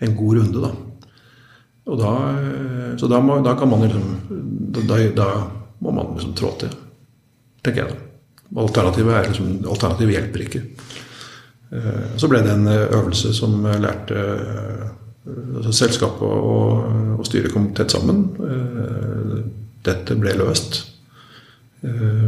en 0.02 0.16
god 0.18 0.40
runde, 0.40 0.64
da. 0.64 0.73
Og 1.84 1.99
da, 2.00 2.11
eh, 2.40 2.92
så 2.96 3.08
da, 3.12 3.18
må, 3.20 3.34
da 3.44 3.52
kan 3.61 3.68
man 3.68 3.82
liksom 3.84 4.04
da, 4.88 4.96
da, 5.12 5.26
må 5.84 5.92
man 5.94 6.14
liksom 6.16 6.34
trå 6.38 6.54
til, 6.60 6.72
tenker 7.62 7.84
jeg 7.84 7.92
da. 7.92 8.10
Alternativet, 8.64 9.14
er 9.18 9.30
liksom, 9.30 9.54
alternativet 9.66 10.14
hjelper 10.14 10.42
ikke. 10.44 10.60
Så 12.20 12.28
ble 12.30 12.38
det 12.44 12.52
en 12.52 12.68
øvelse 12.70 13.32
som 13.34 13.64
lærte 13.82 14.20
altså 15.24 15.72
Selskapet 15.72 16.24
og, 16.24 16.90
og 17.18 17.24
styret 17.28 17.52
kom 17.54 17.70
tett 17.76 17.94
sammen. 17.94 18.26
Eh, 18.44 19.38
dette 19.84 20.16
ble 20.20 20.34
løst. 20.40 20.82
Eh, 21.84 22.26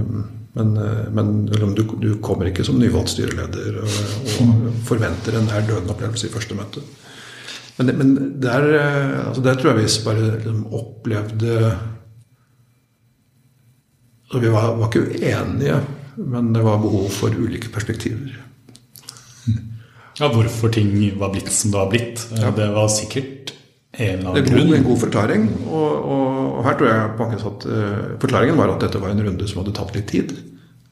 men, 0.57 0.71
eh, 0.81 1.03
men 1.13 1.35
du, 1.51 1.83
du, 2.01 2.11
kommer 2.25 2.49
ikke 2.51 2.65
som 2.67 2.79
nyvalgt 2.81 3.13
styreleder 3.13 3.83
og, 3.83 3.99
og 4.45 4.71
forventer 4.89 5.37
en 5.37 5.51
nær 5.51 5.67
døden-opplevelse 5.69 6.31
i 6.31 6.33
første 6.33 6.57
møte. 6.57 6.85
Men, 7.77 7.93
men 7.99 8.15
der, 8.41 8.65
altså 9.27 9.43
der, 9.45 9.59
tror 9.61 9.75
jeg 9.75 9.85
vi 9.85 10.05
bare 10.07 10.31
liksom 10.39 10.63
opplevde 10.73 11.75
altså 14.27 14.43
Vi 14.43 14.53
var, 14.53 14.75
var 14.77 14.91
ikke 14.91 15.07
uenige, 15.07 15.81
men 16.17 16.53
det 16.55 16.65
var 16.65 16.83
behov 16.83 17.09
for 17.15 17.35
ulike 17.35 17.71
perspektiver. 17.73 18.35
Ja, 20.17 20.31
hvorfor 20.33 20.73
ting 20.73 20.95
var 21.21 21.33
blitt 21.35 21.53
som 21.53 21.73
det 21.73 21.79
var 21.79 21.91
blitt. 21.93 22.23
Ja. 22.41 22.51
Det 22.57 22.69
var 22.73 22.89
sikkert 22.89 23.53
en 23.93 24.19
eller 24.19 24.31
annen 24.31 24.49
grunn. 24.49 24.75
En 24.75 24.85
god 24.87 25.01
forklaring. 25.01 25.49
Og, 25.69 25.91
og, 25.93 26.37
og, 26.57 26.61
her 26.67 26.77
tror 26.79 26.91
jeg 26.91 27.15
på 27.19 27.27
at 27.35 27.67
uh, 27.69 28.05
forklaringen 28.23 28.61
var 28.61 28.73
at 28.73 28.85
dette 28.85 29.01
var 29.03 29.13
en 29.13 29.25
runde 29.27 29.49
som 29.49 29.63
hadde 29.63 29.75
tatt 29.77 29.97
litt 29.97 30.09
tid. 30.13 30.33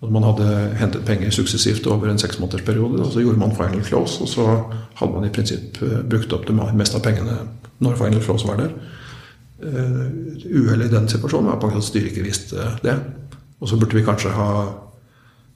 At 0.04 0.12
man 0.12 0.26
hadde 0.26 0.48
hentet 0.76 1.06
penger 1.08 1.32
suksessivt 1.32 1.86
over 1.88 2.10
en 2.12 2.20
seksmånedersperiode. 2.20 3.00
Og 3.00 3.14
så 3.14 3.24
gjorde 3.24 3.40
man 3.40 3.56
final 3.56 3.84
close, 3.86 4.20
og 4.24 4.28
så 4.28 4.48
hadde 5.00 5.12
man 5.14 5.28
i 5.28 5.32
prinsipp 5.32 5.80
uh, 5.80 6.02
brukt 6.04 6.32
opp 6.36 6.44
det 6.50 6.58
meste 6.76 7.00
av 7.00 7.06
pengene 7.06 7.40
når 7.84 7.96
final 8.00 8.22
close 8.24 8.48
var 8.48 8.60
der. 8.60 8.76
Uh, 9.64 10.04
Uhellet 10.52 10.90
i 10.90 10.92
den 10.92 11.08
situasjonen 11.08 11.48
var 11.48 11.64
at 11.64 11.88
styret 11.88 12.12
ikke 12.12 12.28
visste 12.28 12.74
det. 12.84 12.98
Og 13.64 13.70
så 13.70 13.78
burde 13.80 13.96
vi 13.96 14.04
kanskje 14.04 14.34
ha 14.36 14.50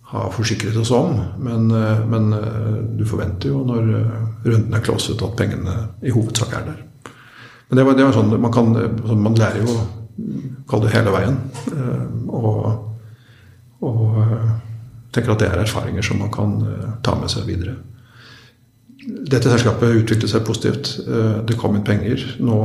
ha 0.09 0.29
forsikret 0.33 0.77
oss 0.77 0.91
om. 0.91 1.21
Men, 1.39 1.71
eh, 1.71 2.07
men, 2.07 2.33
eh, 2.33 2.75
du 2.97 3.05
forventer 3.05 3.53
jo 3.53 3.65
når 3.65 3.95
eh, 3.95 4.13
runden 4.49 4.75
er 4.75 4.85
closet, 4.85 5.23
at 5.23 5.37
pengene 5.37 5.75
i 6.03 6.13
hovedsak 6.15 6.55
er 6.57 6.65
der. 6.71 6.85
Men 7.69 7.77
det 7.77 7.85
var, 7.85 7.97
det 7.99 8.07
var 8.07 8.17
sånn, 8.17 8.33
man, 8.41 8.53
kan, 8.53 8.73
sånn, 9.05 9.21
man, 9.21 9.37
lærer 9.37 9.67
jo 9.67 9.75
kall 10.69 10.81
det 10.87 10.95
hele 10.95 11.13
veien. 11.13 11.37
Og, 12.33 12.63
og 13.85 14.17
tenker 15.13 15.35
at 15.35 15.43
det 15.43 15.51
er 15.51 15.61
erfaringer 15.63 16.03
som 16.03 16.23
man 16.23 16.33
kan 16.33 16.57
ta 17.05 17.13
med 17.21 17.29
seg 17.31 17.45
videre. 17.47 17.77
dette 19.05 19.53
selskapet 19.53 20.01
utviklet 20.01 20.33
seg 20.33 20.47
positivt. 20.49 20.95
Det 21.47 21.57
kom 21.61 21.77
inn 21.77 21.85
penger. 21.85 22.25
Nå 22.41 22.57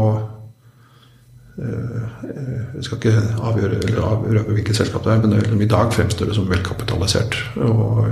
Jeg 1.54 2.86
skal 2.88 2.98
ikke 2.98 3.18
avgjøre 3.46 4.02
avrøpe 4.02 4.56
hvilket 4.56 4.80
selskap 4.80 5.06
det 5.06 5.14
er, 5.14 5.26
men 5.28 5.62
i 5.62 5.70
dag 5.70 5.92
fremstår 5.94 6.32
det 6.32 6.38
som 6.38 6.50
velkapitalisert. 6.50 7.38
Og 7.62 8.08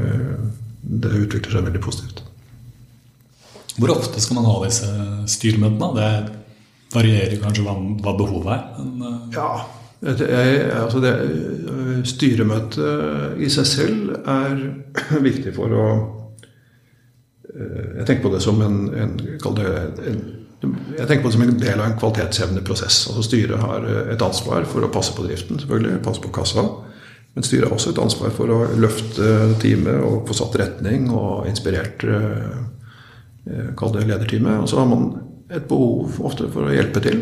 det 0.82 1.16
utvikler 1.24 1.56
seg 1.56 1.66
veldig 1.66 1.82
positivt. 1.82 2.22
Hvor 3.80 3.96
ofte 3.96 4.22
skal 4.22 4.38
man 4.38 4.50
ha 4.50 4.56
disse 4.66 4.88
styremøtene? 5.32 5.92
Det 5.98 6.12
varierer 6.94 7.40
kanskje 7.42 7.66
hva, 7.66 7.76
hva 8.04 8.16
behovet 8.20 8.52
er? 8.54 8.66
Men, 8.84 9.22
ja, 9.34 9.52
jeg, 10.02 10.64
altså 10.76 11.02
det, 11.02 11.14
styremøtet 12.10 13.42
i 13.42 13.50
seg 13.54 13.70
selv 13.70 14.16
er 14.20 14.66
viktig 15.30 15.54
for 15.58 15.78
å 15.78 15.86
Jeg 17.52 18.06
tenker 18.08 18.24
på 18.24 18.30
det 18.32 18.40
som 18.44 18.62
en, 18.64 18.78
en, 18.96 19.18
en 19.20 20.22
jeg 20.62 21.08
tenker 21.08 21.24
på 21.24 21.30
det 21.32 21.36
som 21.36 21.44
en 21.46 21.60
del 21.62 21.80
av 21.80 21.88
en 21.88 21.98
kvalitetshevende 21.98 22.62
prosess. 22.66 23.04
Altså 23.10 23.24
Styret 23.26 23.64
har 23.64 23.88
et 24.14 24.22
ansvar 24.26 24.68
for 24.70 24.86
å 24.86 24.92
passe 24.94 25.16
på 25.18 25.26
driften, 25.26 25.60
selvfølgelig, 25.62 26.04
passe 26.06 26.22
på 26.22 26.34
kassa. 26.36 26.68
Men 27.34 27.48
styret 27.48 27.70
har 27.70 27.78
også 27.78 27.94
et 27.94 28.02
ansvar 28.04 28.34
for 28.36 28.52
å 28.52 28.60
løfte 28.76 29.32
teamet 29.64 30.04
og 30.04 30.28
få 30.28 30.36
satt 30.38 30.58
retning 30.60 31.08
og 31.16 31.48
inspirert 31.50 32.04
kall 33.80 33.94
det 33.96 34.06
lederteamet. 34.06 34.62
Og 34.62 34.70
så 34.70 34.82
har 34.82 34.90
man 34.92 35.08
et 35.52 35.68
behov 35.68 36.20
ofte 36.28 36.50
for 36.52 36.68
å 36.68 36.76
hjelpe 36.76 37.04
til. 37.04 37.22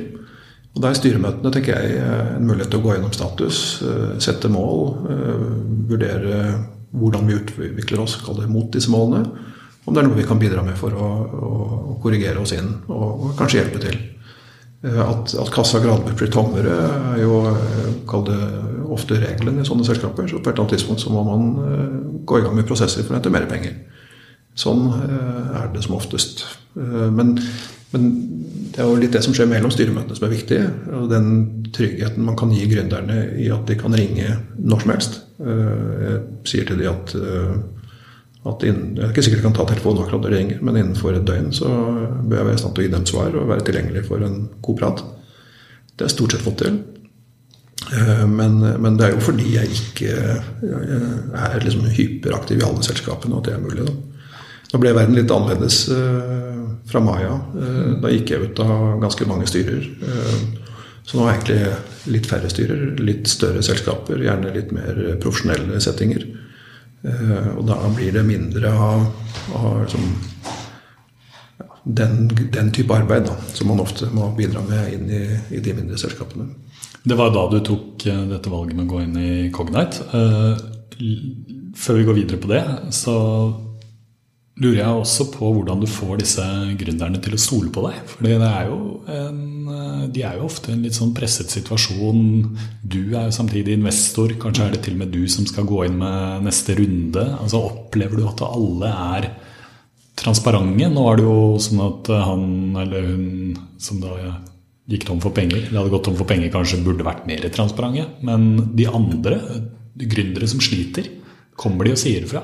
Og 0.75 0.81
Da 0.84 0.91
er 0.91 1.00
styremøtene 1.00 1.51
tenker 1.53 1.79
jeg, 1.81 2.01
en 2.38 2.46
mulighet 2.46 2.69
til 2.72 2.79
å 2.79 2.84
gå 2.84 2.93
gjennom 2.93 3.13
status, 3.13 3.81
eh, 3.81 4.19
sette 4.22 4.50
mål, 4.53 5.10
eh, 5.10 5.48
vurdere 5.89 6.65
hvordan 6.93 7.27
vi 7.27 7.34
utvikler 7.34 8.00
oss 8.00 8.17
mot 8.48 8.72
disse 8.72 8.89
målene. 8.89 9.25
Om 9.89 9.96
det 9.96 10.03
er 10.03 10.08
noe 10.08 10.19
vi 10.19 10.27
kan 10.29 10.41
bidra 10.41 10.63
med 10.65 10.77
for 10.77 10.93
å, 10.93 11.10
å 11.50 11.98
korrigere 12.03 12.41
oss 12.41 12.53
inn 12.55 12.69
og, 12.88 13.08
og 13.10 13.31
kanskje 13.39 13.63
hjelpe 13.63 13.81
til. 13.84 13.98
Eh, 14.86 15.01
at, 15.03 15.34
at, 15.34 15.51
kassa 15.53 15.81
gradvis 15.84 16.17
blir 16.19 16.31
tommere, 16.34 16.75
er 17.15 17.24
jo 17.24 17.41
det, 18.29 18.38
ofte 18.89 19.17
regelen 19.22 19.60
i 19.60 19.67
sånne 19.67 19.88
selskaper. 19.88 20.29
Så 20.29 20.39
på 20.39 20.46
et 20.46 20.53
eller 20.53 20.67
annet 20.67 20.77
tidspunkt 20.77 21.03
så 21.03 21.13
må 21.13 21.25
man 21.27 21.50
gå 22.29 22.39
i 22.39 22.46
gang 22.46 22.55
med 22.58 22.69
prosesser 22.69 23.03
for 23.03 23.15
å 23.15 23.19
hente 23.19 23.34
mer 23.34 23.50
penger. 23.50 23.75
Sånn 24.60 24.88
er 24.93 25.69
det 25.74 25.84
som 25.86 25.98
oftest. 25.98 26.46
Men 26.75 27.38
men 27.91 28.10
det 28.69 28.84
er 28.84 28.86
jo 28.86 28.98
litt 29.01 29.15
det 29.15 29.22
som 29.25 29.34
skjer 29.34 29.50
mellom 29.50 29.72
styremøtene 29.74 30.17
som 30.17 30.27
er 30.27 30.36
viktig. 30.36 30.60
Og 30.93 31.10
den 31.10 31.29
tryggheten 31.74 32.25
man 32.25 32.38
kan 32.39 32.53
gi 32.53 32.67
gründerne 32.69 33.24
i 33.41 33.50
at 33.53 33.65
de 33.69 33.77
kan 33.79 33.96
ringe 33.98 34.36
når 34.60 34.84
som 34.84 34.93
helst. 34.93 35.19
Eh, 35.41 35.93
jeg 36.03 36.19
sier 36.51 36.69
til 36.69 36.81
de 36.81 36.89
at, 36.91 37.15
eh, 37.17 37.55
at 38.48 38.63
innen, 38.63 38.93
Jeg 38.96 39.03
er 39.03 39.10
ikke 39.12 39.24
sikkert 39.25 39.41
jeg 39.41 39.48
kan 39.50 39.58
ta 39.58 39.65
telefonen 39.67 40.03
akkurat 40.03 40.22
når 40.24 40.31
de 40.31 40.38
ringer, 40.38 40.62
men 40.63 40.77
innenfor 40.79 41.17
et 41.17 41.25
døgn 41.27 41.50
så 41.51 41.67
bør 42.24 42.38
jeg 42.38 42.48
være 42.48 42.55
i 42.55 42.62
stand 42.62 42.75
til 42.75 42.84
å 42.84 42.88
gi 42.88 42.93
dem 42.93 43.10
svar 43.10 43.36
og 43.36 43.50
være 43.50 43.65
tilgjengelig 43.67 44.05
for 44.08 44.24
en 44.24 44.38
god 44.63 44.79
prat. 44.79 45.03
Det 46.00 46.08
er 46.08 46.13
stort 46.13 46.36
sett 46.36 46.46
fått 46.46 46.62
til. 46.63 46.77
Eh, 47.91 48.25
men, 48.27 48.62
men, 48.63 48.96
det 49.00 49.08
er 49.08 49.17
jo 49.17 49.25
fordi 49.27 49.55
jeg 49.58 49.74
ikke 49.75 50.13
jeg 50.13 51.43
er 51.43 51.65
liksom 51.65 51.89
hyperaktiv 51.91 52.62
i 52.62 52.67
alle 52.67 52.86
selskapene 52.88 53.41
at 53.41 53.50
det 53.50 53.58
er 53.58 53.65
mulig. 53.65 53.89
Da. 53.89 54.39
Nå 54.72 54.81
ble 54.84 54.96
verden 54.96 55.17
litt 55.17 55.31
annerledes 55.34 55.84
fra 56.89 57.01
mai 57.03 57.24
av. 57.25 57.39
Eh, 57.58 57.93
da 58.01 58.12
gikk 58.13 58.34
jeg 58.34 58.50
ut 58.50 58.62
av 58.63 59.00
ganske 59.03 59.27
mange 59.29 59.48
styrer. 59.50 59.86
Eh, 59.86 60.75
så 61.05 61.17
nå 61.17 61.25
er 61.25 61.38
egentlig 61.38 62.13
litt 62.13 62.29
færre 62.29 62.51
styrer, 62.51 62.84
litt 63.01 63.29
større 63.29 63.63
selskaper, 63.65 64.22
gjerne 64.22 64.53
litt 64.53 64.74
mer 64.75 65.00
profesjonelle 65.22 65.79
settinger. 65.81 66.25
Eh, 67.03 67.49
og 67.55 67.63
da 67.67 67.77
blir 67.95 68.13
det 68.15 68.25
mindre 68.27 68.71
av, 68.73 69.05
av 69.55 69.77
liksom, 69.83 70.09
den, 71.83 72.27
den, 72.51 72.71
type 72.75 72.95
arbeid 72.95 73.29
da, 73.29 73.37
som 73.55 73.71
man 73.71 73.83
ofte 73.83 74.09
må 74.13 74.31
bidra 74.37 74.63
med 74.67 74.91
inn 74.95 75.07
i, 75.07 75.23
i, 75.55 75.61
de 75.63 75.75
mindre 75.77 75.99
selskapene. 76.01 76.49
Det 77.03 77.15
var 77.15 77.31
da 77.33 77.45
du 77.51 77.61
tok 77.63 78.03
dette 78.03 78.51
valget 78.51 78.75
med 78.75 78.85
å 78.85 78.91
gå 78.91 79.01
inn 79.05 79.15
i 79.17 79.31
Cognite. 79.55 80.03
Før 81.79 81.95
vi 81.95 82.05
går 82.05 82.17
videre 82.17 82.41
på 82.43 82.51
det, 82.51 82.63
så 82.93 83.15
lurer 84.60 84.82
jeg 84.82 85.02
også 85.02 85.26
på 85.34 85.50
hvordan 85.56 85.80
du 85.82 85.88
får 85.89 86.19
disse 86.22 86.45
gründerne 86.80 87.19
til 87.24 87.36
å 87.36 87.39
stole 87.39 87.72
på 87.74 87.84
deg. 87.88 88.00
For 88.12 88.28
de 88.28 88.34
er 90.26 90.36
jo 90.36 90.48
ofte 90.48 90.72
i 90.72 90.76
en 90.76 90.84
litt 90.84 90.98
sånn 90.98 91.13
presset 91.15 91.52
situasjon. 91.54 92.19
Du 92.84 93.15
er 93.15 93.30
jo 93.30 93.36
samtidig 93.36 93.78
investor. 93.78 94.34
Kanskje 94.41 94.65
er 94.67 94.76
det 94.76 94.84
til 94.86 94.98
og 94.98 95.04
med 95.04 95.13
du 95.15 95.24
som 95.32 95.48
skal 95.48 95.67
gå 95.69 95.86
inn 95.88 95.98
med 96.02 96.43
neste 96.48 96.76
runde. 96.80 97.24
Altså 97.39 97.63
Opplever 97.69 98.19
du 98.19 98.28
at 98.28 98.43
alle 98.50 98.91
er 99.15 99.30
transparente? 100.19 100.91
Nå 100.91 101.08
er 101.08 101.19
det 101.19 101.28
jo 101.30 101.39
sånn 101.63 101.84
at 101.88 102.13
han 102.28 102.45
eller 102.84 103.10
hun 103.13 103.26
som 103.80 104.04
da 104.04 104.17
gikk 104.89 105.06
tom 105.06 105.19
for 105.22 105.32
penger, 105.36 105.67
eller 105.67 105.84
hadde 105.84 105.93
gått 105.93 106.08
tom 106.10 106.15
for 106.17 106.28
penger, 106.28 106.50
kanskje 106.52 106.82
burde 106.82 107.06
vært 107.06 107.28
mer 107.30 107.43
transparente. 107.54 108.08
Men 108.26 108.74
de 108.76 108.88
andre, 108.89 109.38
de 109.95 110.08
gründere 110.10 110.48
som 110.50 110.60
sliter, 110.63 111.06
kommer 111.60 111.86
de 111.86 111.93
og 111.93 112.02
sier 112.02 112.26
fra? 112.28 112.41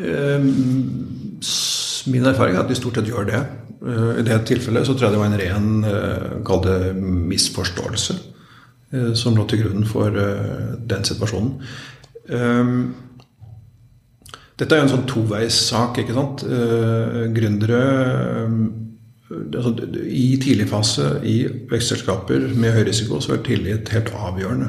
Ehm, 0.00 1.40
min 2.06 2.26
erfaring 2.26 2.56
er 2.56 2.64
at 2.64 2.70
de 2.70 2.78
stort 2.78 2.98
sett 2.98 3.10
gjør 3.10 3.28
det. 3.28 3.42
Eh, 3.80 4.20
I 4.20 4.24
det 4.26 4.40
tilfellet 4.48 4.86
så 4.86 4.94
tror 4.94 5.08
jeg 5.08 5.16
det 5.16 5.22
var 5.22 5.30
en 5.30 5.40
ren 5.40 5.84
eh, 5.88 6.32
kall 6.46 6.64
det 6.64 6.96
misforståelse 7.00 8.16
eh, 8.92 9.12
som 9.16 9.36
lå 9.36 9.46
til 9.48 9.64
grunn 9.64 9.86
for 9.88 10.16
den 10.90 11.06
situasjonen. 11.06 11.54
Ehm, 12.30 12.74
dette 14.60 14.76
er 14.76 14.82
jo 14.82 14.88
en 14.88 14.92
sånn 14.92 15.08
toveissak. 15.08 16.02
ikke 16.02 16.12
sant? 16.12 16.42
Gründere 17.32 17.78
altså, 19.56 19.72
I 20.04 20.36
tidlig 20.42 20.68
fase 20.68 21.14
i 21.24 21.46
vekstselskaper 21.70 22.50
med 22.60 22.76
høy 22.76 22.84
risiko 22.90 23.22
så 23.24 23.38
er 23.38 23.44
tillit 23.46 23.88
helt 23.94 24.12
avgjørende. 24.12 24.68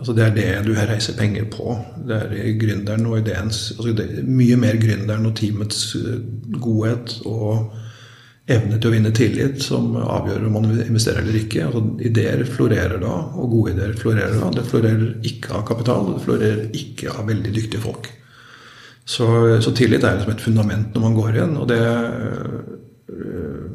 Altså 0.00 0.14
det 0.16 0.24
er 0.24 0.32
det 0.36 0.48
du 0.64 0.72
reiser 0.72 1.16
penger 1.18 1.44
på. 1.52 1.74
Det 2.08 2.16
er 2.16 2.54
gründeren 2.60 3.04
og 3.10 3.18
ideens 3.20 3.66
altså 3.76 3.92
er 3.92 4.24
Mye 4.24 4.56
mer 4.56 4.78
gründeren 4.80 5.28
og 5.28 5.36
teamets 5.36 5.90
eh, 5.98 6.22
godhet 6.56 7.18
og 7.28 7.74
evne 8.50 8.78
til 8.80 8.88
å 8.88 8.94
vinne 8.94 9.12
tillit 9.14 9.60
som 9.62 9.92
avgjør 10.00 10.46
om 10.48 10.56
man 10.56 10.70
investerer 10.72 11.20
eller 11.20 11.36
ikke. 11.42 11.66
Altså 11.68 11.82
Ideer 12.08 12.46
florerer 12.48 12.96
da, 13.02 13.12
og 13.36 13.52
gode 13.52 13.74
ideer 13.74 13.92
florerer 13.98 14.40
da. 14.40 14.48
Det 14.56 14.64
florerer 14.70 15.04
ikke 15.30 15.52
av 15.58 15.66
kapital, 15.68 16.08
og 16.08 16.16
det 16.16 16.24
florerer 16.24 16.80
ikke 16.80 17.12
av 17.12 17.28
veldig 17.28 17.54
dyktige 17.54 17.84
folk. 17.84 18.08
Så, 19.04 19.28
så 19.60 19.74
tillit 19.76 20.04
er 20.06 20.16
liksom 20.16 20.32
et 20.32 20.44
fundament 20.44 20.94
når 20.94 21.04
man 21.04 21.16
går 21.18 21.36
igjen. 21.36 21.56
Og 21.60 21.68
det 21.70 21.80
øh, 23.12 23.70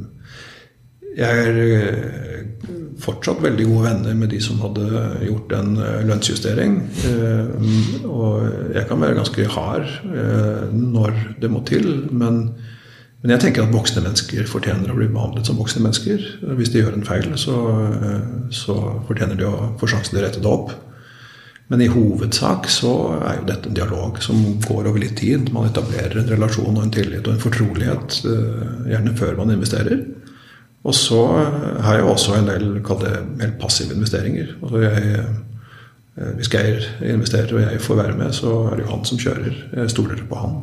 Jeg 1.15 1.47
er 1.47 2.25
fortsatt 3.01 3.41
veldig 3.43 3.65
gode 3.69 3.89
venner 3.89 4.15
med 4.17 4.31
de 4.33 4.39
som 4.43 4.61
hadde 4.63 4.85
gjort 5.25 5.53
en 5.57 5.75
eh, 5.81 5.99
lønnsjustering. 6.07 6.77
Eh, 7.09 8.07
og 8.07 8.75
jeg 8.75 8.87
kan 8.89 9.03
være 9.03 9.17
ganske 9.19 9.49
hard 9.55 9.91
eh, 10.05 10.63
når 10.71 11.19
det 11.41 11.51
må 11.51 11.61
til, 11.67 11.89
men, 12.11 12.41
men 13.21 13.35
jeg 13.35 13.43
tenker 13.43 13.65
at 13.65 13.75
voksne 13.75 14.05
mennesker 14.05 14.47
fortjener 14.49 14.91
å 14.91 14.97
bli 14.97 15.09
behandlet 15.11 15.49
som 15.49 15.59
voksne 15.59 15.83
mennesker. 15.85 16.25
Hvis 16.59 16.73
de 16.73 16.83
gjør 16.83 16.97
en 16.97 17.07
feil, 17.07 17.29
så, 17.41 17.59
så 18.53 18.79
fortjener 19.07 19.39
de 19.39 19.47
å 19.49 19.71
få 19.81 19.91
sjansen 19.91 20.15
til 20.15 20.23
å 20.23 20.27
rette 20.27 20.43
det 20.43 20.51
opp. 20.51 20.75
Men 21.73 21.81
i 21.81 21.89
hovedsak 21.89 22.67
så 22.69 22.91
er 23.25 23.39
jo 23.39 23.47
dette 23.49 23.71
en 23.71 23.77
dialog 23.77 24.19
som 24.21 24.37
går 24.67 24.85
over 24.85 25.01
litt 25.01 25.15
tid. 25.17 25.49
Man 25.53 25.65
etablerer 25.65 26.19
en 26.21 26.29
relasjon 26.29 26.75
og 26.75 26.83
en 26.83 26.93
tillit 26.93 27.25
og 27.25 27.33
en 27.33 27.41
fortrolighet, 27.41 28.19
gjerne 28.85 29.15
før 29.17 29.39
man 29.39 29.55
investerer. 29.55 30.03
Og 30.85 30.93
så 30.93 31.19
har 31.81 31.97
jeg 31.97 32.05
også 32.05 32.35
en 32.37 32.49
del 32.49 32.67
det 33.01 33.13
mer 33.39 33.53
passive 33.61 33.95
investeringer. 33.95 34.53
Altså 34.61 34.83
jeg, 34.83 35.25
eh, 36.17 36.33
hvis 36.37 36.51
Geir 36.53 36.85
investerer 37.01 37.53
og 37.55 37.61
jeg 37.61 37.81
får 37.81 37.95
være 37.95 38.17
med, 38.17 38.33
så 38.33 38.51
er 38.69 38.75
det 38.75 38.85
jo 38.85 38.91
han 38.91 39.05
som 39.05 39.17
kjører. 39.17 39.55
Jeg 39.73 39.89
stoler 39.89 40.21
på 40.29 40.35
han. 40.35 40.59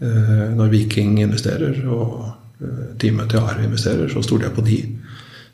Eh, 0.00 0.48
når 0.56 0.72
Viking 0.72 1.20
investerer 1.20 1.84
og 1.86 2.32
eh, 2.60 2.96
teamet 2.98 3.30
til 3.30 3.38
Are 3.44 3.64
investerer, 3.64 4.08
så 4.08 4.22
stoler 4.22 4.48
jeg 4.48 4.56
på 4.56 4.64
de. 4.64 4.80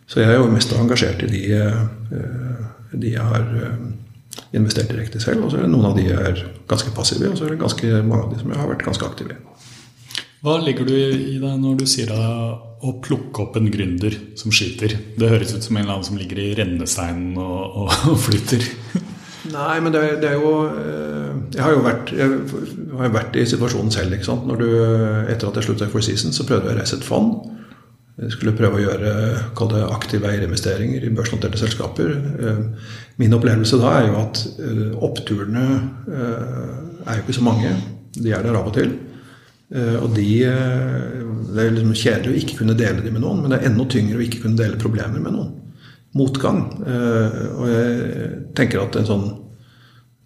Så 0.07 0.21
jeg 0.21 0.31
er 0.31 0.39
jo 0.39 0.51
mest 0.51 0.73
engasjert 0.73 1.23
i 1.23 1.27
de, 1.31 1.43
de 2.99 3.13
jeg 3.13 3.23
har 3.23 3.45
investert 4.53 4.91
direkte 4.91 5.21
selv. 5.21 5.45
Og 5.45 5.51
så 5.51 5.59
er 5.59 5.67
det 5.67 5.71
noen 5.71 5.87
av 5.87 5.95
de 5.99 6.09
jeg 6.09 6.31
er 6.33 6.41
ganske 6.71 6.91
passive, 6.95 7.31
og 7.31 7.39
så 7.39 7.47
er 7.47 7.55
det 7.55 7.61
ganske 7.61 8.03
mange 8.03 8.25
av 8.25 8.33
de 8.33 8.41
som 8.41 8.51
jeg 8.51 8.59
har 8.59 8.71
vært 8.71 8.83
ganske 8.87 9.07
aktive 9.07 9.37
i. 9.37 9.45
Hva 10.43 10.57
legger 10.65 10.89
du 10.89 10.97
i 10.97 11.39
det 11.39 11.55
når 11.63 11.79
du 11.79 11.87
sier 11.87 12.11
å 12.81 12.95
plukke 13.05 13.43
opp 13.45 13.57
en 13.61 13.69
gründer 13.73 14.15
som 14.41 14.53
skyter. 14.55 14.95
Det 15.21 15.29
høres 15.29 15.53
ut 15.53 15.67
som 15.67 15.77
en 15.77 15.85
eller 15.85 15.99
annen 15.99 16.09
som 16.09 16.19
ligger 16.21 16.41
i 16.41 16.51
rennesteinen 16.57 17.37
og, 17.41 17.83
og, 17.83 17.95
og 18.15 18.21
flyter. 18.25 18.65
Nei, 19.51 19.77
men 19.81 19.93
det 19.93 20.03
det 20.21 20.29
er, 20.31 20.37
jo 20.37 20.53
eh, 20.69 21.31
Jeg 21.55 21.63
har 21.65 21.73
jo 21.73 21.85
vært, 21.85 22.13
jeg 22.13 22.99
har 22.99 23.15
vært 23.15 23.39
i 23.41 23.47
situasjonen 23.49 23.93
selv. 23.93 24.17
ikke 24.17 24.29
sant? 24.29 24.49
Du, 24.49 24.69
etter 25.29 25.49
at 25.49 25.61
jeg 25.61 25.69
slutta 25.69 25.89
i 25.89 25.93
Four 25.93 26.05
Seasons, 26.05 26.37
så 26.37 26.47
prøvde 26.49 26.71
jeg 26.71 26.77
å 26.77 26.81
reise 26.81 26.99
et 27.01 27.07
fond. 27.07 27.35
Jeg 28.21 28.35
skulle 28.35 28.57
prøve 28.57 28.77
å 28.77 28.83
gjøre 28.83 29.13
det 29.73 29.85
aktive 29.87 30.29
eierinvesteringer 30.29 31.07
i 31.07 31.13
børsnoterte 31.17 31.61
selskaper. 31.61 32.17
Eh, 32.17 32.91
min 33.21 33.37
opplevelse 33.37 33.81
da 33.81 33.95
er 33.99 34.11
jo 34.11 34.19
at 34.21 34.43
eh, 34.61 34.89
oppturene 35.09 35.67
er 36.11 37.17
jo 37.17 37.25
ikke 37.25 37.39
så 37.41 37.45
mange. 37.45 37.73
De 38.17 38.33
er 38.33 38.45
der 38.45 38.57
av 38.57 38.69
og 38.69 38.77
til. 38.77 38.93
Og 39.71 40.09
de, 40.17 40.25
Det 41.51 41.63
er 41.63 41.75
liksom 41.77 41.95
kjedelig 41.95 42.33
å 42.33 42.39
ikke 42.41 42.57
kunne 42.59 42.75
dele 42.79 43.05
dem 43.05 43.15
med 43.15 43.23
noen, 43.23 43.43
men 43.43 43.53
det 43.53 43.61
er 43.61 43.69
enda 43.69 43.85
tyngre 43.87 44.19
å 44.19 44.25
ikke 44.25 44.41
kunne 44.43 44.59
dele 44.59 44.81
problemer 44.81 45.23
med 45.23 45.37
noen. 45.37 45.53
Motgang. 46.19 46.65
Og 46.83 47.69
jeg 47.71 48.41
tenker 48.59 48.83
at 48.83 48.99
en 48.99 49.07
sånn 49.07 49.29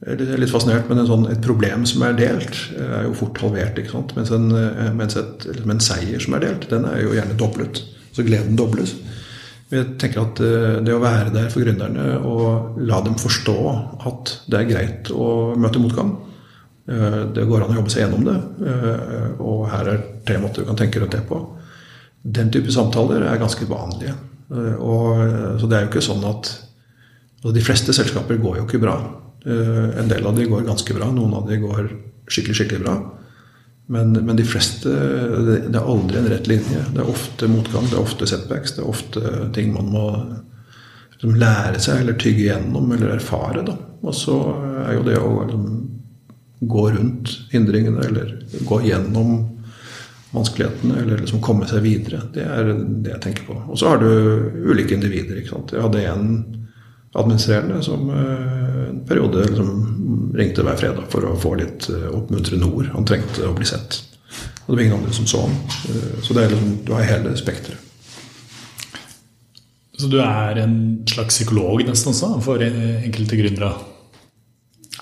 jeg 0.04 0.20
er 0.20 0.40
litt 0.40 0.52
fascinert, 0.52 0.88
men 0.90 1.06
sånn, 1.08 1.24
et 1.32 1.40
problem 1.44 1.86
som 1.88 2.02
er 2.04 2.16
delt, 2.18 2.58
er 2.76 3.06
jo 3.06 3.14
fort 3.16 3.38
halvert. 3.40 3.78
ikke 3.80 3.94
sant? 3.94 4.12
Mens 4.18 4.32
en, 4.36 4.50
mens 4.98 5.16
et, 5.16 5.46
en 5.64 5.80
seier 5.80 6.20
som 6.20 6.36
er 6.36 6.44
delt, 6.44 6.66
den 6.68 6.84
er 6.90 7.00
jo 7.00 7.14
gjerne 7.16 7.36
doblet. 7.40 7.80
Så 8.12 8.24
gleden 8.26 8.58
dobles. 8.58 8.92
Jeg 9.72 9.94
tenker 9.98 10.26
at 10.26 10.42
Det 10.84 10.92
å 10.92 11.00
være 11.02 11.32
der 11.34 11.48
for 11.50 11.64
gründerne 11.64 12.18
og 12.20 12.76
la 12.84 13.00
dem 13.02 13.16
forstå 13.18 13.56
at 14.06 14.34
det 14.52 14.60
er 14.60 14.68
greit 14.68 15.10
å 15.10 15.56
møte 15.58 15.80
motgang 15.82 16.12
Det 16.84 17.46
går 17.48 17.62
an 17.64 17.72
å 17.72 17.76
jobbe 17.78 17.92
seg 17.92 18.02
gjennom 18.02 18.26
det, 18.26 18.34
og 19.40 19.62
her 19.72 19.88
er 19.88 20.02
tre 20.28 20.36
måter 20.42 20.60
du 20.60 20.68
kan 20.68 20.76
tenke 20.76 21.00
rundt 21.00 21.14
det 21.16 21.22
på. 21.24 21.38
Den 22.20 22.50
type 22.52 22.72
samtaler 22.72 23.24
er 23.24 23.40
ganske 23.40 23.64
vanlige. 23.70 24.12
Og, 24.52 25.22
så 25.60 25.68
det 25.70 25.78
er 25.78 25.86
jo 25.86 25.90
ikke 25.94 26.04
sånn 26.04 26.26
at 26.28 26.50
altså 27.44 27.52
De 27.56 27.64
fleste 27.64 27.92
selskaper 27.96 28.36
går 28.40 28.58
jo 28.60 28.66
ikke 28.68 28.80
bra. 28.80 28.94
Eh, 29.44 30.00
en 30.00 30.08
del 30.08 30.26
av 30.26 30.36
de 30.36 30.46
går 30.48 30.64
ganske 30.64 30.94
bra, 30.96 31.10
noen 31.12 31.34
av 31.36 31.48
de 31.48 31.58
går 31.60 31.90
skikkelig, 32.24 32.56
skikkelig 32.56 32.84
bra. 32.84 32.94
Men, 33.92 34.14
men 34.16 34.38
de 34.38 34.46
fleste 34.48 34.88
det, 34.88 35.58
det, 35.68 35.76
er 35.76 35.90
aldri 35.92 36.20
en 36.20 36.30
rett 36.32 36.48
linje. 36.48 36.86
Det 36.94 37.02
er 37.02 37.10
ofte 37.12 37.48
motgang, 37.52 37.84
det 37.90 37.98
er 37.98 38.04
ofte 38.04 38.28
setbacks. 38.28 38.72
Det 38.76 38.80
er 38.80 38.88
ofte 38.88 39.34
ting 39.56 39.74
man 39.74 39.90
må 39.92 40.06
liksom, 41.12 41.34
lære 41.40 41.82
seg 41.84 42.00
eller 42.00 42.16
tygge 42.20 42.46
gjennom 42.46 42.94
eller 42.96 43.18
erfare. 43.18 43.66
Da. 43.66 43.76
Og 44.00 44.16
så 44.16 44.38
er 44.86 44.96
jo 44.96 45.04
det 45.10 45.18
å 45.20 45.34
liksom, 45.42 45.68
gå 46.70 46.86
rundt 46.90 47.34
hindringene 47.52 48.04
eller 48.06 48.36
gå 48.68 48.80
gjennom 48.86 49.36
vanskelighetene 50.34 50.98
eller 51.02 51.22
liksom 51.22 51.42
komme 51.44 51.66
seg 51.70 51.84
videre. 51.84 52.24
Det 52.34 52.42
er 52.42 52.72
det 52.74 53.12
jeg 53.12 53.22
tenker 53.28 53.46
på. 53.48 53.58
Og 53.68 53.78
så 53.78 53.92
har 53.92 54.02
du 54.02 54.08
ulike 54.70 54.96
individer. 54.96 55.38
ikke 55.38 55.54
sant? 55.54 55.74
Jeg 55.74 55.84
hadde 55.84 56.06
en 56.10 56.28
administrerende 57.14 57.82
som 57.82 58.10
eh, 58.10 58.88
en 58.88 59.04
periode 59.06 59.44
liksom 59.46 60.32
ringte 60.34 60.64
hver 60.66 60.80
fredag 60.80 61.06
for 61.12 61.28
å 61.28 61.36
få 61.38 61.54
litt 61.60 61.86
eh, 61.92 62.10
oppmuntrende 62.10 62.66
ord. 62.66 62.90
Han 62.96 63.06
trengte 63.06 63.46
å 63.46 63.54
bli 63.54 63.68
sett. 63.68 64.00
Og 64.64 64.72
det 64.72 64.76
var 64.76 64.84
ingen 64.88 64.98
andre 64.98 65.14
som 65.14 65.30
så 65.30 65.44
ham. 65.44 65.54
Eh, 65.92 66.20
så 66.26 66.34
det 66.34 66.44
er 66.44 66.54
liksom, 66.56 66.76
du 66.82 66.94
har 66.96 67.06
hele 67.12 67.36
spekteret. 67.38 67.90
Så 69.94 70.10
du 70.10 70.18
er 70.18 70.58
en 70.58 70.78
slags 71.06 71.36
psykolog 71.38 71.84
nesten 71.86 72.10
også 72.10 72.32
for 72.42 72.62
enkelte 72.66 73.38
gründere? 73.38 73.76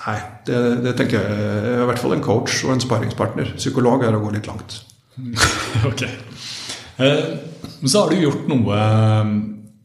Nei, 0.03 0.19
det, 0.49 0.61
det, 0.83 0.97
tenker 0.99 1.21
jeg. 1.21 1.75
I 1.83 1.87
hvert 1.87 2.03
fall 2.03 2.17
en 2.17 2.25
coach 2.25 2.65
og 2.67 2.75
en 2.75 2.83
sparingspartner. 2.83 3.55
Psykolog 3.61 4.03
er 4.03 4.17
å 4.17 4.23
gå 4.23 4.33
litt 4.35 4.49
langt. 4.51 4.81
ok. 5.91 6.07
Men 6.99 7.91
så 7.91 8.03
har 8.03 8.11
du 8.11 8.23
gjort 8.25 8.49
noe 8.51 8.79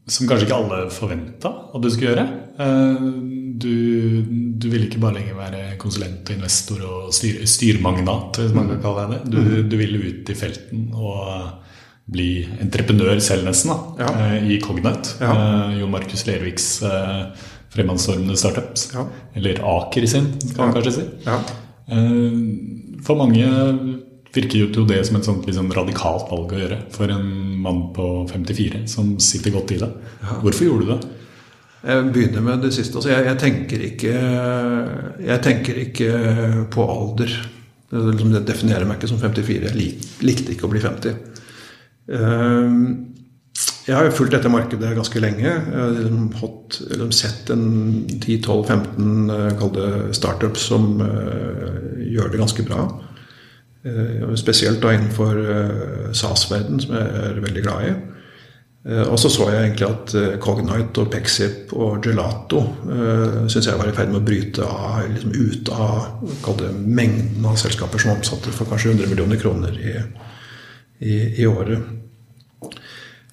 som 0.07 0.27
kanskje 0.27 0.47
ikke 0.47 0.57
alle 0.57 0.83
forventa 0.93 1.51
at 1.75 1.83
du 1.83 1.89
skulle 1.91 2.13
gjøre. 2.13 2.25
Eh, 2.63 3.07
du, 3.59 3.73
du 4.57 4.67
ville 4.71 4.87
ikke 4.87 5.01
bare 5.03 5.19
lenger 5.19 5.37
være 5.37 5.63
konsulent 5.81 6.29
og 6.29 6.37
investor 6.37 6.83
og 6.87 7.13
styr, 7.15 7.41
styrmagnat, 7.49 8.39
hvis 8.41 8.55
man 8.55 8.71
kan 8.71 8.83
kalle 8.83 9.07
det 9.11 9.21
Du, 9.33 9.39
mm. 9.41 9.69
du 9.69 9.75
ville 9.79 10.03
ut 10.05 10.31
i 10.31 10.37
felten 10.37 10.87
og 10.95 11.65
bli 12.07 12.29
entreprenør 12.63 13.19
selv, 13.19 13.49
nesten, 13.49 13.73
da, 13.73 14.05
ja. 14.05 14.11
Eh, 14.37 14.49
i 14.55 14.61
Cognite. 14.63 15.17
Ja. 15.19 15.33
Eh, 15.33 15.77
Jon 15.81 15.91
Markus 15.91 16.23
Lerviks 16.29 16.69
fremadstormende 17.73 18.37
startups. 18.39 18.89
Ja. 18.95 19.05
Eller 19.37 19.61
Aker 19.63 20.07
sin, 20.07 20.33
kan 20.55 20.67
man 20.67 20.75
kanskje 20.77 20.97
si. 20.97 21.07
For 23.07 23.19
mange 23.19 23.47
virker 24.35 24.59
jo 24.59 24.85
det 24.87 24.99
som 25.07 25.17
et 25.17 25.27
sånt 25.27 25.45
liksom 25.47 25.69
radikalt 25.75 26.27
valg 26.31 26.51
å 26.53 26.59
gjøre 26.61 26.79
for 26.93 27.11
en 27.13 27.27
mann 27.63 27.87
på 27.95 28.07
54 28.29 28.83
som 28.91 29.15
sitter 29.23 29.55
godt 29.55 29.73
i 29.75 29.79
det. 29.81 29.89
Ja. 30.21 30.39
Hvorfor 30.43 30.67
gjorde 30.67 30.85
du 30.85 30.91
det? 30.93 30.99
Jeg 31.87 32.07
begynner 32.11 32.43
med 32.43 32.65
det 32.65 32.73
siste. 32.75 32.97
Altså, 32.97 33.11
jeg, 33.13 33.25
jeg, 33.29 33.37
tenker 33.41 33.83
ikke, 33.87 34.13
jeg, 35.23 35.39
tenker 35.45 35.81
ikke, 35.85 36.09
på 36.73 36.87
alder. 36.91 37.35
Det, 37.87 38.01
liksom, 38.11 38.33
definerer 38.47 38.87
meg 38.89 38.97
ikke 38.97 39.11
som 39.13 39.21
54. 39.21 39.69
Jeg 39.69 40.25
likte 40.27 40.55
ikke 40.55 40.67
å 40.67 40.71
bli 40.73 40.81
50. 40.83 41.21
Jeg 43.87 43.95
har 43.95 44.03
jo 44.03 44.15
fulgt 44.17 44.33
dette 44.35 44.51
markedet 44.51 44.95
ganske 44.97 45.19
lenge. 45.23 45.47
Jeg 45.47 45.79
har 45.79 45.93
liksom 45.95 46.31
liksom 46.35 47.11
sett 47.15 47.51
en 47.55 47.67
10-12-15 48.19 50.11
startups 50.17 50.67
som 50.73 50.97
uh, 50.99 51.95
gjør 52.03 52.33
det 52.33 52.41
ganske 52.41 52.65
bra. 52.67 52.89
Eh, 53.87 54.35
spesielt 54.35 54.81
da 54.81 54.93
innenfor 54.93 55.37
eh, 55.51 56.13
SAS-verden, 56.13 56.79
som 56.81 56.95
jeg 56.97 57.25
er 57.27 57.41
veldig 57.43 57.63
glad 57.63 57.85
i. 57.87 57.91
Eh, 58.87 59.03
og 59.03 59.19
så 59.19 59.29
så 59.29 59.49
jeg 59.51 59.67
egentlig 59.67 59.87
at 59.87 60.39
Cognite 60.43 61.03
og 61.03 61.11
Pexip 61.11 61.73
og 61.75 62.03
Gelato 62.03 62.63
uh, 62.87 63.45
syns 63.51 63.67
jeg 63.67 63.77
var 63.79 63.89
i 63.89 63.95
ferd 63.95 64.11
med 64.13 64.21
å 64.21 64.25
bryte 64.25 64.65
av, 64.65 65.05
liksom 65.11 65.35
ut 65.35 65.71
av 65.75 66.63
mengden 66.73 67.45
av 67.45 67.59
selskaper 67.59 68.01
som 68.01 68.15
omsatte 68.15 68.53
for 68.55 68.69
kanskje 68.69 68.95
100 68.95 69.11
millioner 69.11 69.39
kroner 69.41 69.75
i, 69.77 69.95
i, 71.03 71.17
i 71.43 71.47
året. 71.47 72.06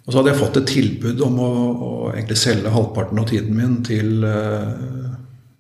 Og 0.05 0.13
så 0.13 0.19
hadde 0.19 0.35
jeg 0.35 0.41
fått 0.43 0.59
et 0.61 0.69
tilbud 0.69 1.23
om 1.25 1.39
å, 1.41 1.51
å 1.73 1.93
egentlig 2.13 2.37
selge 2.37 2.73
halvparten 2.75 3.21
av 3.23 3.29
tiden 3.31 3.57
min 3.57 3.79
til 3.87 4.27
uh, 4.29 5.15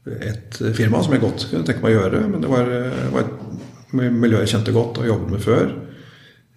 et 0.04 0.59
firma 0.76 1.00
som 1.00 1.14
jeg 1.16 1.22
godt 1.24 1.46
kunne 1.48 1.64
tenke 1.64 1.80
meg 1.85 1.94
å 1.94 2.02
gjøre. 2.02 2.20
Men 2.28 2.44
det 2.44 2.50
var, 2.52 2.68
var 3.14 3.24
et 3.24 3.94
miljø 3.94 4.42
jeg 4.42 4.52
kjente 4.52 4.74
godt 4.74 5.00
og 5.00 5.09
jobbet 5.09 5.33
med 5.33 5.44
før. 5.44 5.72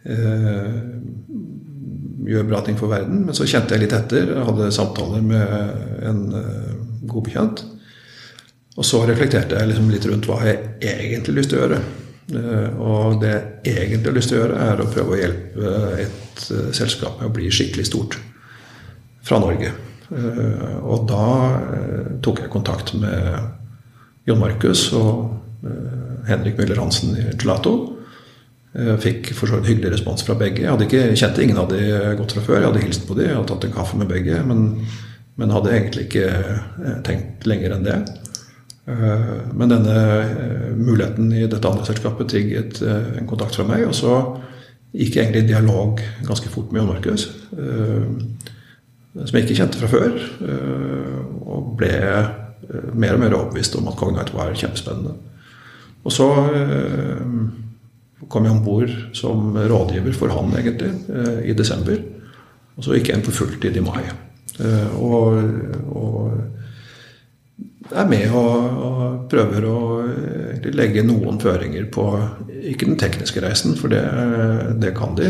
Eh, 0.08 0.76
gjør 2.28 2.48
bra 2.48 2.62
ting 2.66 2.78
for 2.80 2.92
verden. 2.92 3.24
Men 3.28 3.36
så 3.36 3.48
kjente 3.48 3.76
jeg 3.76 3.86
litt 3.86 3.96
etter. 3.96 4.34
Hadde 4.48 4.72
samtaler 4.76 5.24
med 5.24 6.04
en 6.08 6.22
eh, 6.40 6.74
god 7.08 7.28
bekjent. 7.28 7.64
Og 8.78 8.86
så 8.86 9.02
reflekterte 9.10 9.58
jeg 9.58 9.72
liksom 9.72 9.90
litt 9.92 10.06
rundt 10.10 10.28
hva 10.30 10.42
jeg 10.46 10.60
egentlig 10.86 11.40
lyst 11.40 11.54
til 11.54 11.60
å 11.60 11.64
gjøre. 11.66 11.80
Eh, 12.28 12.80
og 12.84 13.22
det 13.22 13.36
jeg 13.64 13.86
egentlig 13.86 14.12
har 14.12 14.18
lyst 14.18 14.32
til 14.34 14.40
å 14.40 14.42
gjøre, 14.44 14.64
er 14.68 14.82
å 14.84 14.90
prøve 14.92 15.16
å 15.16 15.20
hjelpe 15.20 15.76
et 16.04 16.48
eh, 16.52 16.72
selskap 16.76 17.22
med 17.22 17.30
å 17.30 17.36
bli 17.38 17.52
skikkelig 17.54 17.88
stort 17.88 18.18
fra 19.28 19.40
Norge. 19.44 19.72
Eh, 20.12 20.74
og 20.84 21.08
da 21.08 21.28
tok 22.24 22.44
jeg 22.44 22.52
kontakt 22.52 22.94
med 23.00 24.28
Jon 24.28 24.42
Markus 24.42 24.90
og 24.96 25.38
Henrik 26.28 26.58
Møller 26.60 26.80
Hansen 26.82 27.16
i 27.16 27.30
Gelato. 27.32 27.74
Jeg 28.78 29.00
fikk 29.02 29.30
for 29.34 29.50
så 29.50 29.58
vidt 29.58 29.72
hyggelig 29.72 29.96
respons 29.96 30.22
fra 30.28 30.36
begge. 30.38 30.62
Jeg 30.66 30.70
hadde 30.70 30.86
ikke, 30.86 31.16
kjente 31.18 31.44
ingen 31.44 31.60
av 31.62 31.72
de 31.72 31.80
godt 32.20 32.36
fra 32.36 32.44
før. 32.44 32.60
Jeg 32.60 32.68
hadde 32.68 32.84
hilst 32.84 33.08
på 33.08 33.16
de, 33.18 33.26
jeg 33.26 33.38
hadde 33.38 33.50
tatt 33.50 33.66
en 33.66 33.74
kaffe 33.74 33.98
med 33.98 34.12
begge. 34.12 34.42
Men, 34.46 34.68
men 35.40 35.54
hadde 35.56 35.72
egentlig 35.74 36.10
ikke 36.10 36.28
tenkt 37.08 37.48
lenger 37.50 37.78
enn 37.78 37.88
det. 37.88 37.98
Eh, 38.88 39.30
men 39.54 39.72
denne 39.72 39.96
eh, 40.24 40.74
muligheten 40.78 41.32
i 41.36 41.46
dette 41.46 41.68
andre 41.68 41.86
selskapet 41.88 42.32
trigget 42.32 42.82
en 42.82 43.30
kontakt 43.30 43.58
fra 43.58 43.68
meg. 43.68 43.86
Og 43.90 43.96
så 43.98 44.18
gikk 44.98 45.18
jeg 45.18 45.28
egentlig 45.28 45.46
i 45.46 45.52
dialog 45.54 46.02
ganske 46.28 46.52
fort 46.52 46.72
med 46.72 46.82
Jon 46.82 46.92
Markus, 46.94 47.28
som 49.18 49.36
jeg 49.36 49.44
ikke 49.44 49.58
kjente 49.60 49.82
fra 49.82 49.90
før. 49.92 50.16
Og 51.44 51.74
ble 51.78 51.92
mer 52.98 53.16
og 53.16 53.22
mer 53.22 53.36
overbevist 53.36 53.76
om 53.78 53.90
at 53.92 53.98
Cognite 54.00 54.36
var 54.36 54.56
kjempespennende. 54.58 55.14
Og 56.08 56.14
så 56.16 56.28
eh, 56.56 57.24
kom 58.32 58.48
jeg 58.48 58.56
om 58.56 58.64
bord 58.64 58.94
som 59.18 59.58
rådgiver 59.58 60.16
for 60.16 60.32
han, 60.32 60.54
egentlig, 60.56 60.94
eh, 61.12 61.50
i 61.52 61.58
desember. 61.58 62.00
Og 62.78 62.86
så 62.86 62.96
gikk 62.96 63.12
jeg 63.12 63.20
inn 63.20 63.26
på 63.26 63.36
fulltid 63.36 63.78
i 63.78 63.84
mai. 63.84 64.06
Eh, 64.64 64.96
og, 65.04 65.42
og 65.92 66.57
er 67.92 68.10
med 68.10 68.34
og, 68.36 68.80
og 68.84 69.28
prøver 69.32 69.66
å 69.70 69.80
legge 70.76 71.06
noen 71.06 71.40
føringer 71.42 71.88
på 71.94 72.06
Ikke 72.68 72.88
den 72.90 72.98
tekniske 73.00 73.42
reisen, 73.44 73.78
for 73.80 73.94
det, 73.94 74.04
det 74.82 74.94
kan 74.98 75.16
de. 75.18 75.30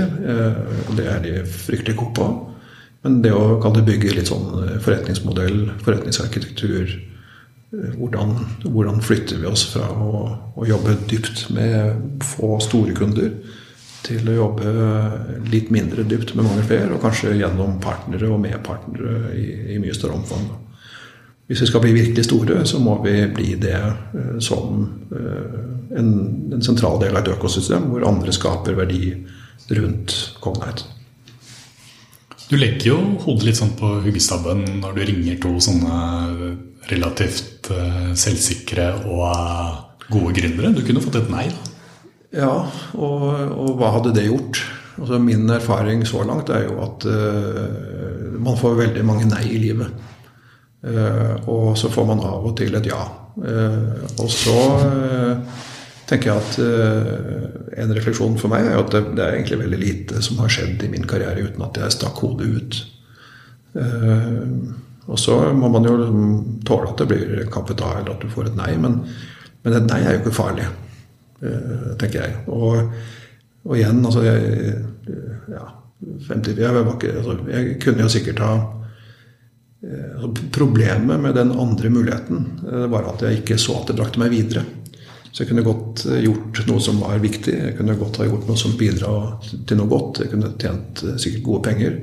Og 0.88 0.96
det 0.98 1.08
er 1.12 1.20
de 1.24 1.34
fryktelig 1.46 1.98
gode 2.00 2.16
på. 2.18 2.30
Men 3.06 3.22
det 3.22 3.34
å 3.36 3.60
kan 3.62 3.76
det 3.76 3.86
bygge 3.88 4.16
litt 4.18 4.32
sånn 4.32 4.80
forretningsmodell, 4.84 5.68
forretningsarkitektur, 5.86 6.96
hvordan, 7.70 8.34
hvordan, 8.64 9.02
flytter 9.04 9.42
vi 9.42 9.48
oss 9.50 9.66
fra 9.74 9.90
å, 9.92 10.24
å, 10.56 10.66
jobbe 10.66 10.96
dypt 11.12 11.50
med 11.54 12.24
få 12.24 12.58
store 12.64 12.96
kunder 12.96 13.34
til 14.08 14.30
å 14.32 14.38
jobbe 14.38 14.72
litt 15.52 15.72
mindre 15.74 16.06
dypt 16.08 16.32
med 16.38 16.48
mange 16.48 16.64
flere, 16.68 16.94
og 16.96 17.04
kanskje 17.04 17.36
gjennom 17.36 17.76
partnere 17.84 18.30
og 18.32 18.40
medpartnere 18.40 19.34
i, 19.36 19.50
i 19.76 19.82
mye 19.84 19.96
større 19.96 20.16
omfang. 20.16 20.48
Hvis 21.48 21.62
vi 21.64 21.70
skal 21.70 21.84
bli 21.84 21.94
virkelig 21.96 22.26
store, 22.28 22.60
så 22.68 22.80
må 22.84 22.98
vi 23.06 23.16
bli 23.32 23.54
det 23.60 23.78
eh, 23.80 24.36
som 24.44 24.82
eh, 25.16 25.58
en, 25.98 26.10
en, 26.52 26.62
sentral 26.64 27.00
del 27.00 27.16
av 27.16 27.24
et 27.24 27.34
økosystem 27.38 27.88
hvor 27.92 28.04
andre 28.08 28.36
skaper 28.36 28.76
verdi 28.76 29.14
rundt 29.78 30.16
Cognite. 30.44 30.92
Du 32.48 32.56
legger 32.56 32.94
jo 32.94 32.98
hodet 33.26 33.48
litt 33.48 33.60
sånn 33.60 33.76
på 33.80 33.98
huggestabben 34.06 34.64
når 34.82 34.96
du 34.96 35.02
ringer 35.10 35.40
to 35.44 35.58
sånne 35.64 35.96
relativt 36.88 37.68
uh, 37.76 38.14
selvsikre 38.16 38.86
og 39.12 40.08
gode 40.08 40.32
gründere. 40.38 40.72
Du 40.72 40.80
kunne 40.88 41.04
fått 41.04 41.18
et 41.20 41.32
nei, 41.32 41.50
da. 41.52 41.74
Ja, 42.38 42.54
og, 42.96 43.26
og, 43.52 43.74
hva 43.80 43.92
hadde 43.98 44.14
det 44.16 44.30
gjort? 44.30 44.62
Altså 44.98 45.20
Min 45.20 45.44
erfaring 45.52 46.06
så 46.08 46.24
langt 46.28 46.48
er 46.54 46.70
jo 46.70 46.80
at 46.86 47.04
uh, 47.08 48.40
man 48.40 48.56
får 48.60 48.80
veldig 48.80 49.04
mange 49.08 49.28
nei 49.28 49.44
i 49.52 49.60
livet. 49.68 49.92
Uh, 50.88 51.34
og 51.52 51.78
så 51.80 51.90
får 51.92 52.06
man 52.08 52.24
av 52.24 52.46
og 52.48 52.54
til 52.60 52.76
et 52.78 52.88
ja. 52.88 53.02
Uh, 53.38 54.06
og 54.22 54.30
så 54.32 54.58
tenker 56.08 56.32
jeg 56.32 56.40
at 56.40 57.82
en 57.84 57.90
refleksjon 57.92 58.38
for 58.40 58.48
meg 58.48 58.70
er 58.70 58.78
at 58.80 58.94
det, 58.94 59.20
er 59.20 59.34
egentlig 59.36 59.58
veldig 59.60 59.80
lite 59.82 60.22
som 60.24 60.40
har 60.40 60.54
skjedd 60.54 60.86
i 60.86 60.92
min 60.94 61.04
karriere 61.04 61.44
uten 61.50 61.66
at 61.66 61.76
jeg 61.82 61.98
stakk 61.98 62.22
hodet 62.24 62.48
ut. 62.48 62.78
og 65.12 65.20
så 65.20 65.36
må 65.52 65.68
man 65.74 65.84
jo 65.84 65.98
tåle 66.64 66.94
at 66.94 67.04
det 67.04 67.10
blir 67.12 67.44
kappet 67.52 67.84
av, 67.84 68.00
eller 68.00 68.16
at 68.16 68.24
du 68.24 68.32
får 68.32 68.48
et 68.48 68.56
nei. 68.56 68.72
Men, 68.80 69.02
men 69.68 69.76
et 69.82 69.90
nei 69.92 70.00
er 70.06 70.16
jo 70.16 70.22
ikke 70.24 70.38
farlig. 70.40 70.70
Eh, 71.38 71.98
tenker 72.02 72.24
jeg. 72.24 72.38
Og, 72.50 72.94
og 73.68 73.76
igjen, 73.78 74.00
altså 74.06 74.24
jeg, 74.26 74.74
ja, 75.54 75.66
50, 76.30 76.58
jeg, 76.58 76.86
ikke, 76.96 77.12
altså, 77.20 77.36
jeg, 77.52 77.76
kunne 77.84 78.02
jo 78.02 78.10
sikkert 78.10 78.42
ha 78.42 78.54
eh, 78.56 78.87
Problemet 80.56 81.22
med 81.22 81.36
den 81.38 81.52
andre 81.54 81.90
muligheten 81.94 82.48
var 82.90 83.12
at 83.12 83.22
jeg 83.22 83.44
ikke 83.44 83.60
så 83.62 83.76
at 83.78 83.92
det 83.92 83.98
brakte 84.00 84.22
meg 84.22 84.34
videre. 84.34 84.64
Så 85.32 85.44
jeg 85.44 85.52
kunne 85.52 85.66
godt 85.68 86.02
gjort 86.24 86.64
noe 86.66 86.82
som 86.82 86.98
var 87.04 87.20
viktig. 87.22 87.54
Jeg 87.54 87.76
kunne 87.78 87.98
godt 88.00 88.18
ha 88.18 88.26
gjort 88.26 88.48
noe 88.50 88.58
som 88.58 88.74
bidra 88.80 89.12
til 89.70 89.78
noe 89.78 89.92
godt. 89.92 90.24
Jeg 90.24 90.32
kunne 90.32 90.50
tjent 90.58 91.04
eh, 91.06 91.20
sikkert 91.22 91.44
gode 91.46 91.62
penger. 91.68 92.00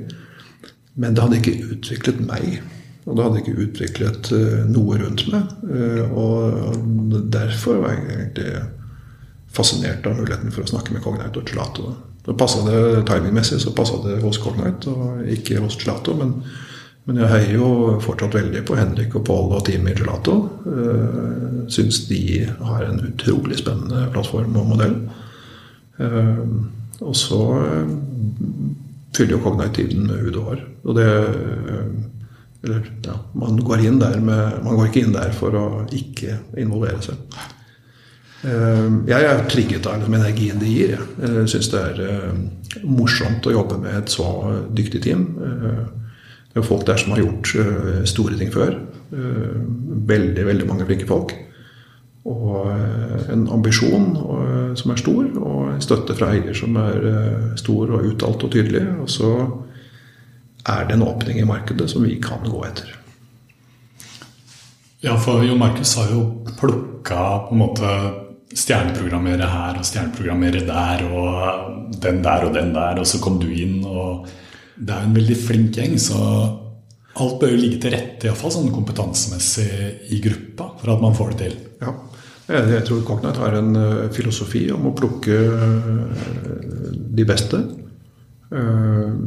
Men 0.95 1.17
det 1.17 1.25
hadde 1.25 1.41
ikke 1.41 1.73
utviklet 1.75 2.21
meg. 2.23 2.61
Og 3.03 3.17
det 3.17 3.25
hadde 3.25 3.41
ikke 3.41 3.57
utviklet 3.65 4.31
noe 4.71 5.01
rundt 5.01 5.25
meg. 5.29 5.51
Og 6.15 7.19
derfor 7.33 7.83
var 7.83 7.93
jeg 7.93 8.05
egentlig 8.15 8.53
fascinert 9.55 10.07
av 10.07 10.15
muligheten 10.17 10.53
for 10.55 10.63
å 10.63 10.71
snakke 10.71 10.95
med 10.95 11.03
Cognite 11.03 11.41
og 11.41 11.51
Gelato. 11.51 11.91
Timingmessig 12.25 13.59
så 13.61 13.75
passa 13.77 13.99
det 14.07 14.21
hos 14.23 14.39
Cognite 14.41 14.89
og 14.95 15.27
ikke 15.35 15.59
hos 15.61 15.77
Gelato. 15.77 16.15
Men, 16.17 16.39
men, 17.05 17.19
jeg 17.21 17.31
heier 17.31 17.51
jo 17.59 17.69
fortsatt 18.01 18.37
veldig 18.37 18.63
på 18.65 18.77
Henrik 18.79 19.15
og 19.17 19.25
Pål 19.27 19.51
og 19.59 19.65
teamet 19.67 19.93
i 19.93 19.99
Gelato. 20.01 20.37
Uh, 20.65 21.65
Syns 21.71 22.03
de 22.09 22.45
har 22.45 22.85
en 22.85 23.01
utrolig 23.07 23.59
spennende 23.61 24.07
plattform 24.13 24.57
og 24.61 24.71
modell. 24.73 24.95
Uh, 26.01 26.41
og 27.05 27.15
så 27.17 27.41
uh, 27.61 27.93
fyller 29.15 29.37
jo 29.37 29.43
kognitiven 29.43 30.07
med 30.09 30.25
hud 30.25 30.39
og 30.41 30.49
hår. 30.51 30.65
Og 30.85 30.99
det 30.99 31.09
Eller 32.65 32.87
ja, 33.05 33.13
man 33.33 33.57
går 33.61 33.77
med 33.93 34.63
Man 34.63 34.75
går 34.75 34.87
ikke 34.87 35.03
inn 35.05 35.13
der 35.13 35.31
for 35.31 35.53
å 35.53 35.85
ikke 35.93 36.39
involvere 36.57 37.01
seg. 37.01 37.15
Eh, 38.45 38.89
jeg 39.09 39.25
er 39.25 39.45
trigget 39.49 39.87
av 39.89 39.99
liksom 39.99 40.17
energien 40.17 40.59
det 40.61 40.69
gir. 40.69 41.03
Jeg 41.21 41.49
syns 41.49 41.69
det 41.73 41.81
er 41.81 42.01
eh, 42.05 42.81
morsomt 42.83 43.47
å 43.47 43.53
jobbe 43.55 43.79
med 43.81 43.97
et 43.97 44.11
så 44.13 44.27
dyktig 44.75 45.01
team. 45.05 45.27
Eh, 46.55 46.61
det 46.61 46.63
er 46.63 46.67
folk 46.69 46.85
der 46.87 46.97
som 46.97 47.11
har 47.11 47.19
gjort 47.19 47.51
store 48.07 48.37
ting 48.39 48.51
før. 48.53 48.77
Veldig, 49.11 50.45
veldig 50.45 50.67
mange 50.67 50.85
flinke 50.87 51.07
folk. 51.07 51.35
Og 52.25 52.71
en 53.29 53.43
ambisjon 53.53 54.07
som 54.75 54.91
er 54.91 54.97
stor, 54.97 55.27
og 55.37 55.83
støtte 55.83 56.15
fra 56.17 56.31
eier 56.33 56.55
som 56.57 56.75
er 56.81 57.03
stor 57.59 57.91
og 57.91 58.07
uttalt 58.07 58.47
og 58.47 58.51
tydelig. 58.55 58.81
Og 59.03 59.11
så 59.11 59.31
er 60.65 60.87
det 60.87 60.95
en 60.95 61.05
åpning 61.05 61.39
i 61.39 61.45
markedet 61.45 61.89
som 61.91 62.03
vi 62.07 62.15
kan 62.23 62.41
gå 62.47 62.63
etter. 62.65 62.95
Ja, 65.05 65.19
for 65.21 65.43
Jon 65.45 65.59
Markus 65.61 65.91
har 65.99 66.09
jo 66.09 66.23
plukka 66.57 67.49
på 67.49 67.53
en 67.53 67.61
måte 67.61 67.89
stjerneprogrammere 68.55 69.45
her 69.51 69.77
og 69.77 69.85
stjerneprogrammere 69.85 70.63
der, 70.65 71.03
og 71.11 71.99
den 72.01 72.23
der 72.25 72.47
og 72.47 72.55
den 72.55 72.73
der, 72.73 72.97
og 72.97 73.05
så 73.05 73.19
kom 73.21 73.37
du 73.41 73.45
inn, 73.51 73.83
og 73.85 74.25
Det 74.75 74.91
er 74.91 75.05
en 75.07 75.15
veldig 75.15 75.37
flink 75.39 75.77
gjeng, 75.79 75.95
så 76.01 76.19
alt 77.15 77.37
bør 77.39 77.53
jo 77.53 77.59
ligge 77.61 77.79
til 77.83 77.93
rette, 77.95 78.27
iallfall 78.27 78.51
sånn 78.51 78.73
kompetansemessig 78.75 79.69
i 80.11 80.19
gruppa, 80.23 80.73
for 80.81 80.95
at 80.95 81.03
man 81.03 81.15
får 81.15 81.31
det 81.31 81.39
til. 81.45 81.55
Ja. 81.83 81.93
Jeg 82.45 82.83
tror 82.85 83.05
Cognite 83.07 83.41
har 83.41 83.55
en 83.57 83.71
eh, 83.79 84.01
filosofi 84.13 84.67
om 84.69 84.83
å 84.85 84.95
plukke 84.97 85.37
eh, 85.55 86.25
de 87.17 87.25
beste. 87.25 87.63
Uh, 88.55 89.17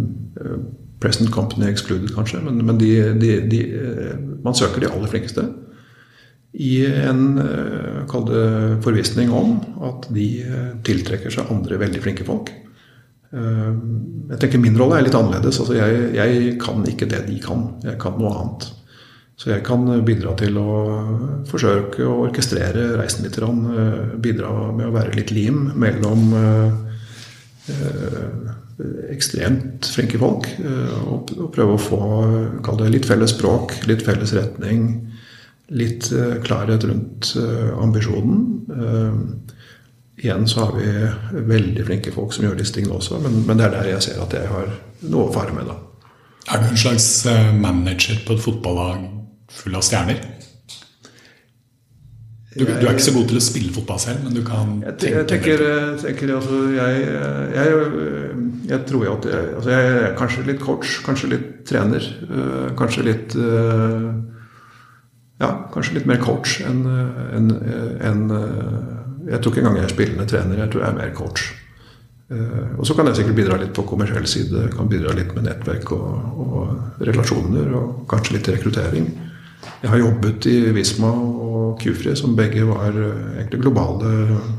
present 1.02 1.32
company 1.34 1.66
excluded, 1.66 2.12
kanskje, 2.14 2.38
men, 2.44 2.60
men 2.64 2.78
de, 2.78 2.92
de, 3.18 3.32
de, 3.50 3.58
man 4.44 4.54
søker 4.56 4.84
de 4.84 4.88
aller 4.92 5.10
flinkeste 5.10 5.42
i 6.52 6.86
en 6.86 7.38
eh, 7.38 8.80
forvissning 8.82 9.30
om 9.34 9.58
at 9.84 10.08
de 10.14 10.28
eh, 10.42 10.70
tiltrekker 10.86 11.32
seg 11.32 11.50
andre 11.52 11.80
veldig 11.80 12.02
flinke 12.02 12.26
folk. 12.26 12.50
Eh, 13.32 13.70
jeg 14.32 14.40
tenker 14.40 14.62
Min 14.62 14.78
rolle 14.78 14.98
er 14.98 15.06
litt 15.06 15.16
annerledes. 15.18 15.60
altså 15.60 15.76
jeg, 15.76 16.10
jeg, 16.16 16.58
kan 16.62 16.84
ikke 16.88 17.08
det 17.10 17.24
de 17.28 17.38
kan. 17.42 17.70
Jeg 17.84 17.98
kan 18.00 18.18
noe 18.18 18.34
annet. 18.34 18.68
Så 19.38 19.52
jeg 19.52 19.62
kan 19.66 19.86
bidra 20.02 20.32
til 20.38 20.56
å 20.58 20.70
forsøke 21.46 22.02
å 22.02 22.24
orkestrere 22.24 22.96
reisen 22.98 23.22
litt. 23.22 23.38
Bidra 24.18 24.50
med 24.74 24.88
å 24.88 24.94
være 24.96 25.14
litt 25.14 25.30
lim 25.30 25.68
mellom 25.78 26.32
ekstremt 29.14 29.86
flinke 29.94 30.18
folk. 30.18 30.48
Og 31.14 31.30
prøve 31.54 31.76
å 31.76 31.84
få 31.84 32.00
det, 32.80 32.90
litt 32.90 33.06
felles 33.06 33.36
språk, 33.36 33.76
litt 33.86 34.02
felles 34.02 34.34
retning 34.34 34.88
litt 35.68 36.12
eh, 36.12 36.38
klarhet 36.44 36.84
rundt 36.88 37.34
eh, 37.36 37.78
ambisjonen. 37.78 38.44
Eh, 40.18 40.24
igjen 40.24 40.48
så 40.48 40.64
har 40.64 40.72
vi 40.76 41.42
veldig 41.48 41.84
flinke 41.86 42.12
folk 42.12 42.32
som 42.32 42.44
gjør 42.44 42.58
disse 42.58 42.74
tingene 42.74 42.98
også, 42.98 43.20
men, 43.22 43.44
men, 43.46 43.58
det 43.58 43.68
er 43.68 43.76
der 43.76 43.92
jeg 43.94 44.02
ser 44.02 44.22
at 44.22 44.34
jeg 44.34 44.48
har 44.50 44.72
noe 45.10 45.28
å 45.28 45.32
fare 45.32 45.54
med. 45.54 45.66
da. 45.66 45.78
Er 46.48 46.62
du 46.62 46.70
en 46.70 46.80
slags 46.80 47.26
manager 47.60 48.18
på 48.26 48.34
et 48.34 48.42
fotballag 48.42 49.06
full 49.52 49.76
av 49.76 49.84
stjerner? 49.84 50.20
Du, 52.58 52.64
du, 52.64 52.70
er 52.72 52.94
ikke 52.96 53.04
så 53.04 53.12
god 53.14 53.28
til 53.30 53.38
å 53.38 53.42
spille 53.44 53.70
fotball 53.70 53.98
selv, 54.02 54.22
men 54.24 54.34
du 54.34 54.40
kan 54.42 54.80
tenke 54.98 55.20
Jeg 55.20 55.26
tenker, 55.30 55.60
tenker 56.00 56.32
altså, 56.34 56.62
jeg, 56.74 57.04
jeg, 57.54 57.74
jeg, 58.72 58.80
tror 58.88 59.04
jo 59.04 59.12
at 59.12 59.28
jeg, 59.30 59.50
altså 59.60 59.70
jeg 59.70 59.92
er 59.98 60.16
kanskje 60.18 60.46
litt 60.48 60.62
coach, 60.64 60.96
kanskje 61.06 61.30
litt 61.36 61.46
trener. 61.68 62.08
Kanskje 62.80 63.04
litt 63.06 63.36
ja, 65.38 65.52
kanskje 65.70 66.00
litt 66.00 66.08
mer 66.10 66.18
coach 66.18 66.58
enn 66.66 66.82
en, 66.88 67.52
en, 68.08 68.24
Jeg 69.28 69.40
tror 69.40 69.52
ikke 69.52 69.62
engang 69.64 69.80
jeg 69.80 69.88
er 69.88 69.94
spillende 69.94 70.28
trener, 70.28 70.60
jeg 70.62 70.72
tror 70.72 70.84
jeg 70.84 70.90
er 70.92 70.98
mer 70.98 71.14
coach. 71.16 71.46
Eh, 72.32 72.74
og 72.78 72.86
så 72.86 72.96
kan 72.96 73.08
jeg 73.08 73.20
sikkert 73.20 73.38
bidra 73.38 73.58
litt 73.60 73.74
på 73.76 73.86
kommersiell 73.88 74.26
side. 74.28 74.68
Kan 74.74 74.90
bidra 74.90 75.14
litt 75.16 75.34
med 75.36 75.48
nettverk 75.48 75.92
og, 75.96 76.42
og 76.44 77.02
relasjoner, 77.08 77.72
og 77.78 78.04
kanskje 78.10 78.36
litt 78.36 78.50
rekruttering. 78.54 79.08
Jeg 79.82 79.90
har 79.90 80.00
jobbet 80.00 80.46
i 80.50 80.56
Visma 80.74 81.10
og 81.10 81.78
Kufri, 81.82 82.14
som 82.18 82.36
begge 82.38 82.66
var 82.68 82.94
eh, 82.94 83.38
egentlig 83.38 83.62
globale 83.66 84.12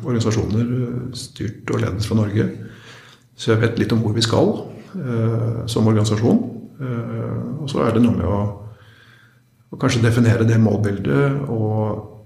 organisasjoner 0.03 0.73
styrt 1.17 1.69
og 1.73 1.83
ledet 1.83 2.07
fra 2.07 2.19
Norge. 2.21 2.47
Så 3.39 3.53
jeg 3.53 3.63
vet 3.63 3.79
litt 3.79 3.93
om 3.95 4.01
hvor 4.03 4.15
vi 4.15 4.25
skal 4.25 4.55
eh, 4.99 5.61
som 5.71 5.87
organisasjon. 5.87 6.41
Eh, 6.79 7.37
og 7.59 7.69
så 7.71 7.85
er 7.85 7.95
det 7.95 8.03
noe 8.05 8.17
med 8.17 8.27
å 8.27 8.41
å 9.69 9.77
kanskje 9.77 10.01
definere 10.01 10.47
det 10.49 10.57
målbildet 10.61 11.49
og 11.53 12.18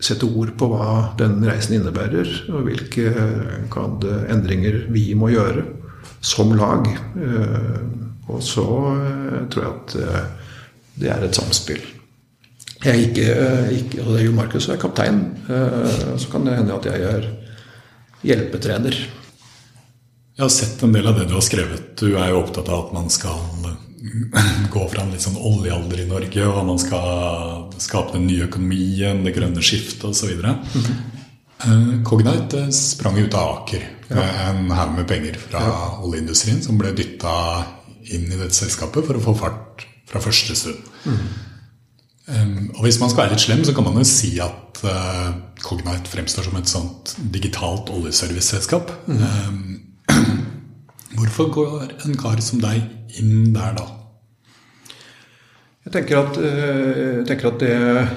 sette 0.00 0.26
ord 0.26 0.54
på 0.58 0.68
hva 0.72 1.12
den 1.20 1.38
reisen 1.44 1.76
innebærer, 1.76 2.28
og 2.52 2.66
hvilke 2.68 3.12
endringer 4.32 4.86
vi 4.92 5.10
må 5.18 5.30
gjøre 5.34 5.66
som 6.20 6.52
lag. 6.56 6.88
Eh, 7.16 7.80
og 8.30 8.42
så 8.44 8.66
eh, 8.94 9.38
tror 9.50 9.64
jeg 9.64 9.72
at 9.72 9.96
eh, 10.00 10.52
det 11.00 11.12
er 11.12 11.26
et 11.26 11.40
samspill. 11.40 11.82
Jeg 12.80 12.90
er 12.90 13.00
ikke, 13.10 13.24
ikke 13.76 14.04
og 14.04 14.14
det 14.14 14.20
er 14.20 14.24
jo 14.24 14.36
Markus 14.36 14.70
er 14.72 14.78
kaptein. 14.80 15.18
Så 16.16 16.30
kan 16.32 16.46
det 16.46 16.54
hende 16.56 16.72
at 16.72 16.86
jeg 16.88 17.02
er 17.04 17.26
hjelpetrener. 18.24 18.96
Jeg 18.96 20.40
har 20.40 20.52
sett 20.54 20.80
en 20.86 20.94
del 20.96 21.10
av 21.10 21.18
det 21.18 21.26
du 21.28 21.34
har 21.36 21.44
skrevet. 21.44 21.90
Du 22.00 22.14
er 22.14 22.30
jo 22.32 22.38
opptatt 22.40 22.70
av 22.72 22.86
at 22.86 22.94
man 22.96 23.12
skal 23.12 23.36
gå 24.74 24.82
fra 24.88 25.04
en 25.04 25.12
litt 25.12 25.24
sånn 25.24 25.36
oljealder 25.36 26.02
i 26.02 26.08
Norge, 26.08 26.46
og 26.48 26.66
man 26.68 26.80
skal 26.80 27.72
skape 27.80 28.16
den 28.16 28.28
nye 28.30 28.46
økonomien, 28.48 29.24
det 29.26 29.34
grønne 29.36 29.64
skiftet 29.64 30.08
osv. 30.08 30.32
Mm 30.40 30.62
-hmm. 30.64 32.04
Cognite 32.04 32.72
sprang 32.72 33.18
ut 33.18 33.34
av 33.34 33.48
Aker 33.56 33.84
med 34.08 34.18
ja. 34.18 34.48
en 34.50 34.70
haug 34.70 34.94
med 34.96 35.08
penger 35.08 35.36
fra 35.48 35.60
ja. 35.60 35.98
oljeindustrien 36.02 36.62
som 36.62 36.78
ble 36.78 36.92
dytta 36.96 37.64
inn 38.10 38.32
i 38.32 38.38
dette 38.38 38.54
selskapet 38.54 39.06
for 39.06 39.18
å 39.18 39.20
få 39.20 39.34
fart 39.34 39.84
fra 40.08 40.20
første 40.20 40.56
stund. 40.56 40.80
Mm. 41.04 41.18
Um, 42.30 42.70
og 42.76 42.84
hvis 42.86 43.00
man 43.00 43.10
skal 43.10 43.24
være 43.24 43.34
litt 43.34 43.44
slem, 43.44 43.64
så 43.66 43.74
kan 43.74 43.84
man 43.84 43.98
jo 43.98 44.06
si 44.06 44.38
at 44.42 44.80
uh, 44.86 45.30
Cognite 45.62 46.10
fremstår 46.10 46.46
som 46.46 46.56
et 46.56 46.70
sånt 46.70 47.14
digitalt 47.34 47.90
oljeserviceselskap. 47.90 48.92
Mm. 49.06 49.22
Um, 49.22 50.40
hvorfor 51.18 51.50
går 51.54 51.86
en 52.06 52.18
kar 52.18 52.40
som 52.44 52.62
deg 52.62 52.86
da? 53.76 53.86
Jeg 55.84 55.92
tenker 55.94 56.20
at, 56.20 56.36
eh, 56.38 57.16
jeg 57.20 57.26
tenker 57.26 57.54
at 57.54 57.60
det, 57.64 58.08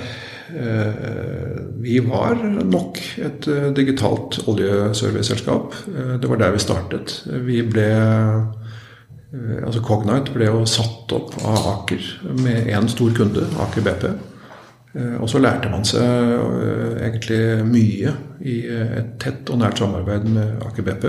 Vi 1.82 1.98
var 2.06 2.36
nok 2.68 3.00
et 3.18 3.46
digitalt 3.74 4.38
oljeserviceselskap. 4.48 5.74
Det 6.22 6.30
var 6.30 6.38
der 6.38 6.52
vi 6.52 6.60
startet. 6.60 7.24
Vi 7.26 7.62
ble 7.64 7.88
Altså 9.66 9.82
Cognite 9.82 10.36
ble 10.36 10.46
jo 10.46 10.66
satt 10.70 11.10
opp 11.16 11.34
av 11.42 11.66
Aker 11.72 12.04
med 12.38 12.68
én 12.70 12.90
stor 12.92 13.16
kunde, 13.18 13.48
Aker 13.66 13.82
BP. 13.82 14.06
Og 15.24 15.30
så 15.32 15.42
lærte 15.42 15.72
man 15.74 15.88
seg 15.88 16.04
egentlig 17.02 17.42
mye 17.66 18.14
i 18.46 18.60
et 18.70 19.16
tett 19.24 19.50
og 19.50 19.64
nært 19.64 19.82
samarbeid 19.82 20.28
med 20.30 20.62
Aker 20.68 20.86
BP. 20.86 21.08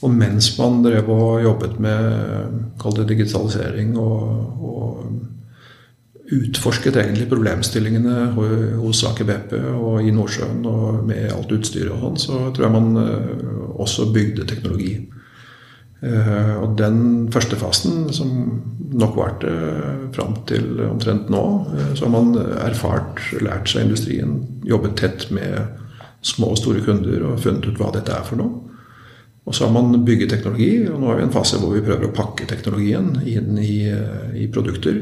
Og 0.00 0.12
mens 0.14 0.54
man 0.56 0.80
drev 0.84 1.10
og 1.12 1.42
jobbet 1.44 1.76
med 1.82 3.04
digitalisering 3.08 3.96
og, 4.00 4.62
og 4.64 5.10
utforsket 6.30 6.96
egentlig 6.96 7.28
problemstillingene 7.30 8.30
hos 8.78 9.02
Aker 9.08 9.26
BP 9.28 9.54
og 9.74 10.04
i 10.06 10.12
Nordsjøen 10.14 10.62
og 10.68 11.02
med 11.08 11.32
alt 11.34 11.52
utstyret 11.56 11.90
og 11.92 12.04
sånn, 12.04 12.20
så 12.22 12.42
tror 12.54 12.66
jeg 12.66 12.76
man 12.76 13.00
eh, 13.02 13.48
også 13.82 14.10
bygde 14.14 14.46
teknologi. 14.48 14.94
Eh, 16.00 16.54
og 16.62 16.78
den 16.78 17.28
første 17.34 17.58
fasen, 17.60 18.06
som 18.14 18.30
nok 19.00 19.18
varte 19.18 19.50
fram 20.14 20.38
til 20.48 20.80
omtrent 20.86 21.28
nå, 21.32 21.44
eh, 21.74 21.92
så 21.98 22.06
har 22.06 22.14
man 22.14 22.32
erfart, 22.62 23.20
lært 23.42 23.72
seg 23.72 23.88
industrien, 23.88 24.38
jobbet 24.64 24.96
tett 25.02 25.28
med 25.34 25.76
små 26.22 26.54
og 26.54 26.62
store 26.62 26.84
kunder 26.86 27.26
og 27.26 27.40
funnet 27.42 27.66
ut 27.66 27.80
hva 27.80 27.90
dette 27.96 28.14
er 28.14 28.26
for 28.28 28.38
noe. 28.38 28.69
Og 29.48 29.56
så 29.56 29.66
har 29.66 29.72
man 29.74 30.04
bygget 30.04 30.30
teknologi, 30.34 30.86
og 30.90 31.00
nå 31.00 31.10
er 31.10 31.18
vi 31.18 31.24
i 31.24 31.26
en 31.28 31.34
fase 31.34 31.58
hvor 31.58 31.72
vi 31.74 31.82
prøver 31.82 32.10
å 32.10 32.14
pakke 32.14 32.46
teknologien 32.50 33.14
inn 33.24 33.56
i, 33.58 33.88
i 34.36 34.46
produkter 34.52 35.00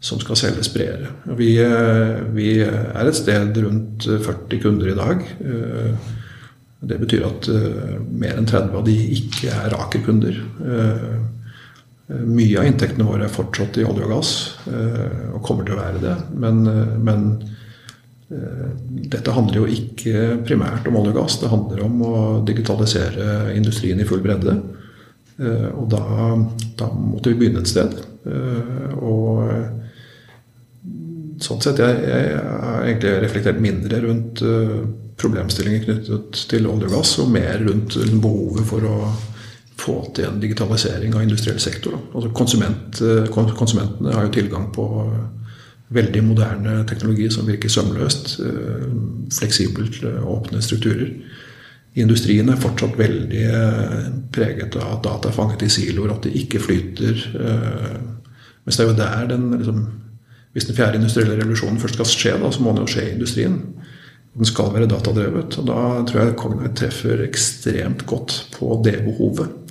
som 0.00 0.20
skal 0.22 0.38
selges 0.38 0.70
bredere. 0.74 1.10
Vi, 1.38 1.56
eh, 1.62 2.20
vi, 2.34 2.52
er 2.62 3.08
et 3.08 3.18
sted 3.18 3.56
rundt 3.64 4.06
40 4.06 4.62
kunder 4.62 4.92
i 4.92 4.98
dag. 4.98 5.24
Eh, 5.42 6.12
det 6.80 7.00
betyr 7.00 7.26
at 7.26 7.48
eh, 7.50 7.96
mer 8.06 8.38
enn 8.38 8.46
30 8.46 8.78
av 8.78 8.86
de 8.86 8.94
ikke 9.18 9.50
er 9.50 9.74
Aker-kunder. 9.78 10.38
Mye 12.08 12.60
av 12.60 12.64
inntektene 12.64 13.04
våre 13.04 13.26
er 13.26 13.32
fortsatt 13.32 13.76
i 13.76 13.84
olje 13.84 14.06
og 14.06 14.12
gass, 14.14 14.30
og 15.34 15.42
kommer 15.44 15.66
til 15.66 15.74
å 15.74 15.80
være 15.82 16.00
det. 16.00 16.14
Men, 16.40 16.62
men 17.04 17.26
dette 18.28 19.32
handler 19.32 19.62
jo 19.62 19.68
ikke 19.72 20.42
primært 20.44 20.88
om 20.88 20.98
olje 21.00 21.14
og 21.14 21.20
gass. 21.22 21.38
Det 21.40 21.48
handler 21.52 21.84
om 21.86 22.02
å 22.04 22.16
digitalisere 22.44 23.54
industrien 23.56 24.00
i 24.00 24.06
full 24.08 24.20
bredde. 24.24 24.56
Og 25.38 25.86
da, 25.88 26.02
da 26.76 26.90
måtte 26.92 27.32
vi 27.32 27.38
begynne 27.40 27.62
et 27.64 27.70
sted. 27.70 27.94
Og 29.00 29.48
sånn 31.40 31.62
sett, 31.64 31.80
jeg, 31.80 32.02
jeg, 32.04 32.36
har 32.42 32.84
egentlig 32.84 33.14
reflektert 33.24 33.62
mindre 33.64 34.02
rundt 34.04 34.44
problemstillinger 35.18 35.86
knyttet 35.86 36.44
til 36.50 36.68
olje 36.70 36.90
og 36.90 36.98
gass, 36.98 37.16
og 37.22 37.32
mer 37.32 37.62
rundt 37.64 37.96
behovet 38.20 38.68
for 38.68 38.86
å 38.86 38.98
få 39.78 39.96
til 40.14 40.26
en 40.28 40.40
digitalisering 40.42 41.14
av 41.14 41.24
industriell 41.24 41.60
sektor. 41.62 41.96
Altså 42.12 42.34
konsument, 42.34 43.00
konsumentene 43.32 44.14
har 44.14 44.26
jo 44.26 44.34
tilgang 44.34 44.68
på 44.74 44.86
veldig 45.94 46.22
moderne 46.26 46.82
teknologi 46.88 47.28
som 47.32 47.48
virker 47.48 47.72
sømløst. 47.72 48.34
Uh, 48.40 48.88
fleksibelt, 49.34 50.02
åpne 50.04 50.62
strukturer. 50.64 51.12
Industrien 51.98 52.48
er 52.52 52.60
fortsatt 52.60 52.98
veldig 52.98 53.46
preget 54.34 54.76
av 54.78 54.98
at 54.98 55.06
data 55.06 55.30
er 55.30 55.34
fanget 55.34 55.64
i 55.66 55.70
siloer, 55.72 56.12
at 56.14 56.28
de 56.28 56.34
ikke 56.44 56.60
flyter. 56.62 57.24
Mens 58.62 58.76
det 58.76 58.84
er 58.84 58.90
jo 58.90 58.98
der 59.00 59.24
den 59.32 59.48
liksom, 59.56 59.80
hvis 60.52 60.68
den 60.68 60.76
fjerde 60.76 61.00
industrielle 61.00 61.38
revolusjonen 61.40 61.80
først 61.82 61.98
skal 61.98 62.08
skje, 62.12 62.34
da, 62.42 62.52
så 62.54 62.62
må 62.62 62.74
den 62.74 62.84
jo 62.84 62.92
skje 62.92 63.04
i 63.08 63.14
industrien. 63.16 63.58
Den 64.38 64.48
skal 64.48 64.72
være 64.74 64.88
datadrevet. 64.90 65.58
og 65.58 65.66
Da 65.66 65.80
tror 66.06 66.20
jeg 66.20 66.36
Cognite 66.38 66.74
treffer 66.82 67.24
ekstremt 67.24 68.04
godt 68.06 68.36
på 68.54 68.78
det 68.84 69.00
behovet. 69.04 69.67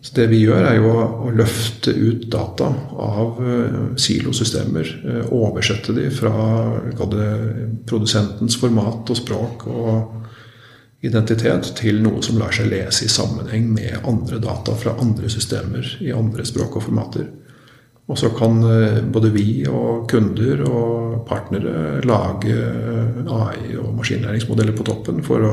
Så 0.00 0.14
Det 0.14 0.28
vi 0.30 0.44
gjør, 0.44 0.62
er 0.62 0.76
jo 0.78 0.92
å 0.94 1.30
løfte 1.34 1.90
ut 1.90 2.28
data 2.30 2.68
av 3.02 3.40
uh, 3.42 3.96
silosystemer. 3.98 4.92
Uh, 5.02 5.32
oversette 5.34 5.92
de 5.96 6.06
fra 6.14 6.30
det, 7.10 7.26
produsentens 7.90 8.56
format 8.60 9.10
og 9.10 9.18
språk 9.18 9.66
og 9.66 10.14
identitet 11.02 11.72
til 11.78 12.00
noe 12.02 12.22
som 12.26 12.38
lar 12.40 12.54
seg 12.54 12.70
lese 12.72 13.06
i 13.06 13.10
sammenheng 13.12 13.68
med 13.74 14.06
andre 14.08 14.40
data 14.42 14.74
fra 14.78 14.96
andre 15.02 15.30
systemer 15.30 15.86
i 16.02 16.14
andre 16.14 16.46
språk 16.46 16.78
og 16.78 16.88
formater. 16.88 17.28
Og 18.08 18.16
så 18.18 18.30
kan 18.32 18.62
eh, 18.64 19.02
både 19.04 19.30
vi 19.34 19.66
og 19.68 20.08
kunder 20.08 20.64
og 20.64 21.26
partnere 21.28 22.00
lage 22.08 22.54
eh, 22.56 23.18
AI- 23.28 23.76
og 23.76 23.92
maskinlæringsmodeller 23.98 24.76
på 24.76 24.86
toppen 24.88 25.20
for 25.26 25.44
å, 25.44 25.52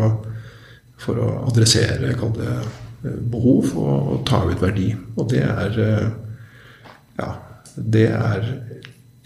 for 0.97 1.19
å 1.19 1.29
adressere 1.49 1.99
det, 2.07 2.15
eh, 2.15 2.84
behov 3.31 3.73
og, 3.77 4.11
og, 4.13 4.23
ta 4.27 4.41
ut 4.45 4.61
verdi. 4.61 4.89
Og 5.15 5.29
det 5.31 5.43
er 5.45 5.79
ja, 7.15 7.29
det 7.75 8.07
er 8.09 8.49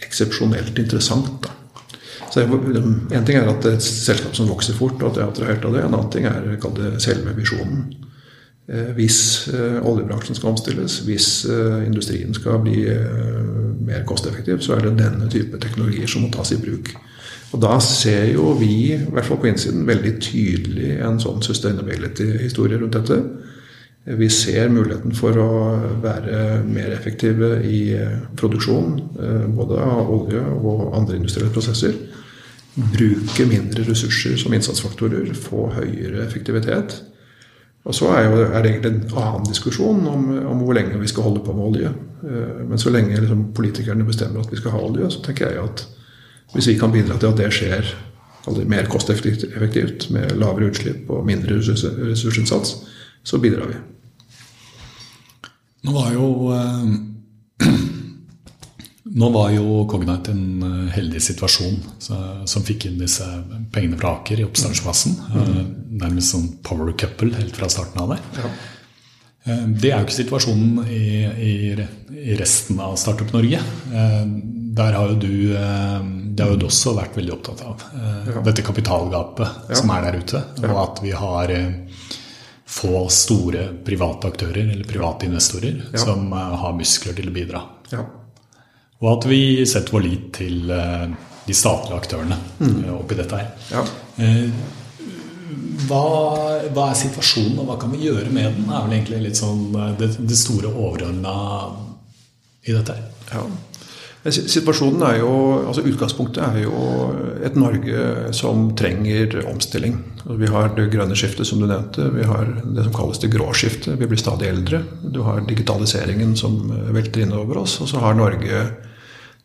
eksepsjonelt 0.00 0.78
interessant. 0.78 1.32
da. 1.44 1.56
Så 2.30 2.44
En 2.44 3.24
ting 3.26 3.36
er 3.36 3.48
at 3.48 3.62
det 3.62 3.72
er 3.72 3.78
et 3.78 3.82
selskap 3.82 4.36
som 4.36 4.48
vokser 4.48 4.76
fort, 4.78 5.02
og 5.02 5.10
at 5.10 5.18
jeg 5.18 5.24
er 5.24 5.32
attrahert 5.32 5.64
av 5.66 5.74
det. 5.74 5.82
En 5.82 5.94
annen 5.96 6.12
ting 6.14 6.28
er 6.30 6.46
det, 6.46 6.92
selve 7.02 7.34
visjonen. 7.34 7.88
Eh, 8.70 8.92
hvis 8.94 9.48
eh, 9.50 9.80
oljebransjen 9.82 10.38
skal 10.38 10.52
omstilles, 10.52 11.00
hvis 11.08 11.44
eh, 11.50 11.86
industrien 11.88 12.34
skal 12.34 12.60
bli 12.62 12.84
mer 13.86 14.04
kosteffektiv, 14.06 14.60
så 14.62 14.76
er 14.76 14.86
det 14.86 14.98
denne 15.00 15.30
type 15.32 15.58
teknologier 15.58 16.06
som 16.06 16.22
må 16.22 16.30
tas 16.34 16.52
i 16.54 16.60
bruk. 16.60 16.92
Og 17.50 17.62
Da 17.62 17.80
ser 17.82 18.28
jo 18.30 18.52
vi, 18.54 18.92
i 18.94 19.10
hvert 19.10 19.26
fall 19.26 19.40
på 19.42 19.50
innsiden, 19.50 19.88
veldig 19.88 20.12
tydelig 20.22 21.00
en 21.02 21.18
sånn 21.18 21.42
sustainability-historie 21.42 22.78
rundt 22.78 22.94
dette. 22.94 23.18
Vi 24.04 24.30
ser 24.32 24.70
muligheten 24.72 25.12
for 25.14 25.36
å 25.36 25.50
være 26.00 26.62
mer 26.64 26.94
effektive 26.94 27.58
i 27.68 27.82
produksjon, 28.40 28.94
både 29.52 29.76
av 29.84 30.08
olje 30.14 30.40
og 30.40 30.94
andre 30.96 31.18
industrielle 31.18 31.52
prosesser. 31.52 31.98
Bruke 32.80 33.44
mindre 33.50 33.84
ressurser 33.84 34.38
som 34.40 34.56
innsatsfaktorer, 34.56 35.28
få 35.36 35.68
høyere 35.76 36.24
effektivitet. 36.24 36.96
Og 37.84 37.94
så 37.96 38.10
er, 38.12 38.28
det 38.30 38.70
egentlig 38.70 38.90
en 38.90 39.16
annen 39.16 39.46
diskusjon 39.48 40.04
om, 40.08 40.26
om, 40.52 40.60
hvor 40.60 40.76
lenge 40.76 41.00
vi 41.00 41.08
skal 41.08 41.24
holde 41.30 41.40
på 41.44 41.54
med 41.56 41.64
olje. 41.64 41.92
Eh, 42.28 42.60
men 42.68 42.78
så 42.78 42.92
lenge 42.92 43.16
liksom, 43.16 43.46
politikerne 43.56 44.04
bestemmer 44.04 44.44
at 44.44 44.52
vi 44.52 44.60
skal 44.60 44.74
ha 44.74 44.82
olje, 44.84 45.08
så 45.14 45.22
tenker 45.24 45.48
jeg 45.48 45.64
at 45.64 45.86
hvis 46.52 46.68
vi 46.68 46.76
kan 46.80 46.92
bidra 46.92 47.16
til 47.16 47.30
at 47.30 47.40
det 47.40 47.48
skjer 47.54 47.94
mer 48.68 48.88
kosteffektivt, 48.90 50.08
med 50.10 50.32
lavere 50.40 50.70
utslipp 50.70 51.10
og 51.12 51.26
mindre 51.28 51.60
ressursinnsats, 51.60 52.74
så 53.22 53.38
bidrar 53.38 53.66
vi. 53.70 53.80
Nå 55.82 55.92
var 55.96 56.12
jo 56.12 56.52
eh, 56.52 57.68
Nå 59.10 59.30
var 59.34 59.50
jo 59.50 59.84
Cognite 59.90 60.34
en 60.34 60.62
eh, 60.62 60.90
heldig 60.94 61.22
situasjon 61.24 61.78
så, 61.98 62.18
som 62.50 62.66
fikk 62.66 62.86
inn 62.90 63.00
disse 63.00 63.26
pengene 63.72 63.98
fra 63.98 64.14
Aker 64.18 64.42
i 64.42 64.46
oppstartsfasen. 64.46 65.16
Mm. 65.30 65.40
Eh, 65.40 65.64
nærmest 66.04 66.34
sånn 66.34 66.46
power 66.66 66.92
couple 66.98 67.32
helt 67.34 67.56
fra 67.56 67.70
starten 67.72 68.04
av 68.04 68.14
det. 68.14 68.20
Ja. 68.38 68.52
Eh, 69.48 69.64
det 69.72 69.90
er 69.90 69.96
jo 69.96 70.06
ikke 70.06 70.18
situasjonen 70.20 70.84
i, 70.86 71.04
i, 71.26 71.52
i 72.22 72.38
resten 72.38 72.78
av 72.84 72.94
Startup 73.00 73.32
Norge. 73.34 73.62
Der 74.80 74.94
har 74.94 75.10
jo 75.10 75.16
du 75.18 75.32
Det 75.50 76.44
har 76.44 76.52
jo 76.52 76.60
du 76.60 76.68
også 76.68 76.92
vært 76.94 77.16
veldig 77.18 77.32
opptatt 77.34 77.64
av. 77.66 77.82
Ja. 78.28 78.44
Dette 78.46 78.62
kapitalgapet 78.62 79.72
ja. 79.72 79.80
som 79.80 79.90
er 79.96 80.06
der 80.06 80.20
ute. 80.22 80.44
Og 80.68 80.76
at 80.84 81.02
vi 81.02 81.16
har 81.18 81.56
få 82.70 83.08
store 83.10 83.66
private 83.84 84.30
aktører 84.30 84.62
eller 84.62 84.86
private 84.86 85.26
investorer 85.26 85.80
som 85.98 86.30
har 86.32 86.76
muskler 86.78 87.16
til 87.18 87.28
å 87.30 87.34
bidra. 87.34 87.62
Ja. 87.90 88.04
Og 89.00 89.08
at 89.14 89.26
vi 89.30 89.40
setter 89.68 89.96
vår 89.96 90.04
lit 90.04 90.26
til 90.36 90.70
eh, 90.74 91.06
de 91.46 91.56
statlige 91.56 91.96
aktørene 92.02 92.36
mm. 92.58 92.74
Eh, 92.84 92.92
oppi 92.94 93.16
dette 93.16 93.40
her. 93.40 93.48
Ja. 93.72 93.84
Eh, 94.20 94.50
hva, 95.88 96.02
hva, 96.68 96.90
er 96.90 96.98
situasjonen, 96.98 97.56
og 97.62 97.70
hva 97.70 97.78
kan 97.80 97.92
vi 97.94 98.04
gjøre 98.04 98.28
med 98.30 98.52
den? 98.58 98.68
er 98.68 98.84
vel 98.84 98.98
egentlig 98.98 99.22
litt 99.24 99.40
sånn 99.40 99.72
det, 99.98 100.12
det 100.20 100.36
store 100.38 100.70
overordna 100.70 101.32
i 102.68 102.76
dette 102.76 102.94
her. 102.98 103.08
Ja. 103.32 103.46
Situasjonen 104.28 105.00
er 105.08 105.14
jo, 105.22 105.30
altså 105.64 105.80
Utgangspunktet 105.88 106.42
er 106.44 106.58
jo 106.66 106.80
et 107.40 107.54
Norge 107.56 108.34
som 108.36 108.66
trenger 108.76 109.38
omstilling. 109.48 109.94
Vi 110.36 110.50
har 110.52 110.74
det 110.76 110.90
grønne 110.92 111.16
skiftet, 111.16 111.48
som 111.48 111.62
du 111.62 111.64
nevnte. 111.64 112.10
Vi 112.12 112.26
har 112.28 112.50
det 112.60 112.84
som 112.84 112.92
kalles 112.92 113.22
det 113.22 113.30
grå 113.32 113.48
skiftet. 113.56 113.96
Vi 113.96 114.08
blir 114.10 114.20
stadig 114.20 114.50
eldre. 114.50 114.82
Du 115.00 115.22
har 115.24 115.40
digitaliseringen 115.48 116.36
som 116.36 116.60
velter 116.92 117.24
innover 117.24 117.62
oss. 117.62 117.78
Og 117.80 117.88
så 117.88 118.02
har 118.04 118.18
Norge 118.18 118.60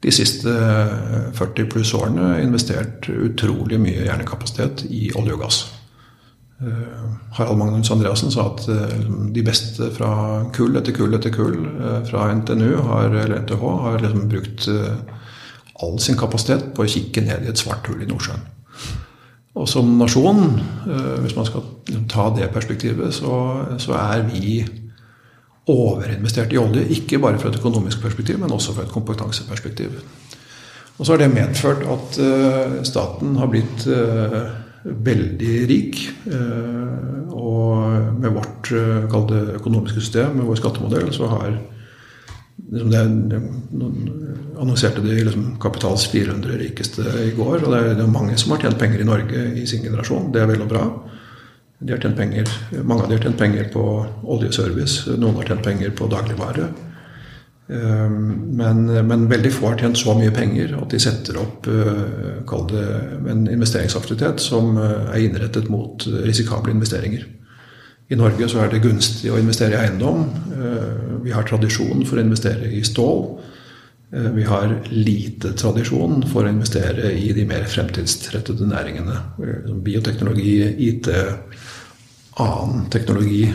de 0.04 0.12
siste 0.12 0.52
40 1.40 1.72
pluss 1.72 1.96
årene 1.96 2.36
investert 2.44 3.08
utrolig 3.08 3.80
mye 3.80 4.04
hjernekapasitet 4.10 4.90
i 4.92 5.08
olje 5.16 5.40
og 5.40 5.46
gass. 5.48 5.64
Eh, 6.62 6.68
Harald 7.32 7.58
Magnus 7.58 7.92
Andreassen 7.92 8.32
sa 8.32 8.46
at 8.48 8.64
eh, 8.72 9.00
de 9.36 9.42
beste 9.44 9.90
fra 9.92 10.12
kull 10.56 10.78
etter 10.80 10.96
kull 10.96 11.18
etter 11.18 11.34
kull 11.36 11.58
eh, 11.68 11.98
fra 12.08 12.30
NTNU 12.32 12.78
har, 12.86 13.10
eller 13.12 13.42
NTH 13.44 13.66
har 13.84 14.00
liksom 14.00 14.30
brukt 14.32 14.70
all 15.84 16.00
sin 16.00 16.16
kapasitet 16.16 16.70
på 16.72 16.86
å 16.86 16.88
kikke 16.88 17.26
ned 17.26 17.44
i 17.44 17.52
et 17.52 17.60
svart 17.60 17.90
hull 17.92 18.00
i 18.00 18.08
Nordsjøen. 18.08 18.48
Og 19.56 19.68
som 19.72 19.88
nasjon, 20.00 20.58
hvis 21.24 21.36
man 21.38 21.46
skal 21.48 21.64
ta 22.12 22.26
det 22.36 22.50
perspektivet, 22.52 23.14
så, 23.16 23.36
så 23.80 23.94
er 23.96 24.26
vi 24.28 24.58
overinvestert 25.72 26.52
i 26.52 26.60
olje. 26.60 26.84
Ikke 26.92 27.22
bare 27.24 27.40
fra 27.40 27.52
et 27.52 27.60
økonomisk 27.62 28.04
perspektiv, 28.04 28.42
men 28.42 28.52
også 28.52 28.76
fra 28.76 28.84
et 28.84 28.92
kompetanseperspektiv. 28.92 29.96
Og 30.98 31.06
så 31.06 31.14
har 31.14 31.24
det 31.24 31.32
medført 31.32 31.88
at 31.88 32.20
staten 32.88 33.40
har 33.40 33.52
blitt 33.52 33.88
veldig 34.86 35.56
rik. 35.70 36.02
Uh, 36.30 37.32
og 37.36 38.20
med 38.22 38.36
vårt 38.36 38.72
uh, 38.72 39.56
økonomiske 39.58 40.02
system, 40.02 40.38
med 40.40 40.50
vår 40.50 40.62
skattemodell, 40.62 41.12
så 41.14 41.30
har 41.32 41.58
liksom 42.56 42.92
det, 42.92 43.04
det, 43.30 43.42
annonserte 44.60 45.02
de 45.02 45.24
liksom, 45.24 45.58
kapitals 45.62 46.08
400 46.08 46.58
rikeste 46.58 47.04
i 47.26 47.34
går. 47.36 47.66
Og 47.66 47.72
det 47.72 47.82
er, 47.82 47.92
det 47.98 48.06
er 48.06 48.14
mange 48.14 48.38
som 48.38 48.56
har 48.56 48.64
tjent 48.64 48.80
penger 48.80 49.04
i 49.04 49.08
Norge 49.08 49.44
i 49.60 49.66
sin 49.68 49.84
generasjon. 49.84 50.32
Det 50.34 50.42
er 50.42 50.50
vel 50.50 50.64
og 50.66 50.72
bra. 50.72 50.86
De 51.80 51.92
har 51.92 52.02
tjent 52.02 52.18
penger, 52.18 52.50
mange 52.88 53.04
av 53.04 53.12
de 53.12 53.18
har 53.18 53.26
tjent 53.28 53.38
penger 53.38 53.68
på 53.74 53.84
oljeservice, 54.32 55.12
noen 55.20 55.42
har 55.42 55.50
tjent 55.52 55.66
penger 55.66 55.92
på 55.98 56.08
dagligvare. 56.10 56.70
Ehm, 57.68 58.28
men, 58.58 58.86
men, 59.08 59.28
veldig 59.30 59.52
få 59.54 59.72
har 59.72 59.80
tjent 59.82 59.98
så 59.98 60.14
mye 60.18 60.34
penger 60.34 60.76
at 60.78 60.92
de 60.94 61.00
setter 61.02 61.40
opp 61.42 61.66
eh, 61.66 62.60
det, 62.70 62.84
en 63.32 63.48
investeringsaktivitet 63.50 64.44
som 64.44 64.78
eh, 64.78 65.10
er 65.16 65.24
innrettet 65.26 65.72
mot 65.74 66.06
risikable 66.28 66.76
investeringer. 66.76 67.26
I 68.06 68.20
Norge 68.20 68.46
så 68.52 68.62
er 68.62 68.70
det 68.70 68.84
gunstig 68.84 69.32
å 69.34 69.40
investere 69.42 69.80
i 69.80 69.88
eiendom. 69.88 70.28
Eh, 70.54 71.20
vi 71.26 71.34
har 71.34 71.48
tradisjon 71.50 72.06
for 72.06 72.22
å 72.22 72.26
investere 72.26 72.70
i 72.70 72.86
stål. 72.86 73.28
Vi 74.36 74.44
har 74.48 74.70
lite 74.94 75.50
tradisjon 75.58 76.22
for 76.30 76.46
å 76.46 76.52
investere 76.54 77.10
i 77.18 77.32
de 77.36 77.44
mer 77.50 77.66
fremtidsrettede 77.68 78.68
næringene. 78.70 79.16
Bioteknologi, 79.84 80.54
IT, 80.86 81.10
annen 82.40 82.86
teknologi. 82.94 83.50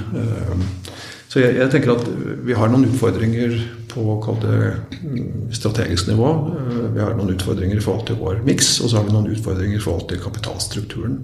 Så 1.30 1.38
jeg, 1.38 1.54
jeg, 1.60 1.70
tenker 1.70 1.92
at 1.94 2.08
vi 2.42 2.56
har 2.58 2.72
noen 2.72 2.88
utfordringer 2.88 3.54
på 3.90 4.02
mm, 4.18 5.50
strategisk 5.54 6.08
nivå. 6.10 6.30
Eh, 6.58 6.88
vi 6.96 7.02
har 7.04 7.14
noen 7.14 7.36
utfordringer 7.36 7.78
i 7.78 7.84
forhold 7.84 8.08
til 8.08 8.18
vår 8.18 8.42
miks, 8.46 8.80
og 8.82 8.90
så 8.90 8.98
har 8.98 9.06
vi 9.06 9.14
noen 9.14 9.30
utfordringer 9.30 9.78
i 9.78 9.84
forhold 9.84 10.08
til 10.10 10.22
kapitalstrukturen. 10.24 11.20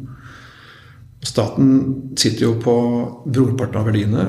Staten 1.27 1.71
sitter 2.19 2.45
jo 2.45 2.53
på 2.63 2.75
brorparten 3.27 3.81
av 3.81 3.89
verdiene. 3.89 4.27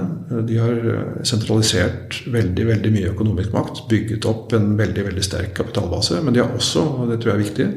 De 0.47 0.57
har 0.57 0.81
eh, 0.81 1.21
sentralisert 1.27 2.23
veldig 2.33 2.65
veldig 2.71 2.93
mye 2.95 3.11
økonomisk 3.13 3.53
makt. 3.53 3.83
Bygget 3.91 4.25
opp 4.29 4.57
en 4.57 4.73
veldig 4.79 5.05
veldig 5.11 5.25
sterk 5.29 5.53
kapitalbase. 5.59 6.23
Men 6.25 6.33
de 6.33 6.41
har 6.41 6.57
også, 6.57 6.87
og 7.03 7.13
det 7.13 7.21
tror 7.21 7.35
jeg 7.35 7.37
er 7.37 7.45
viktig, 7.45 7.69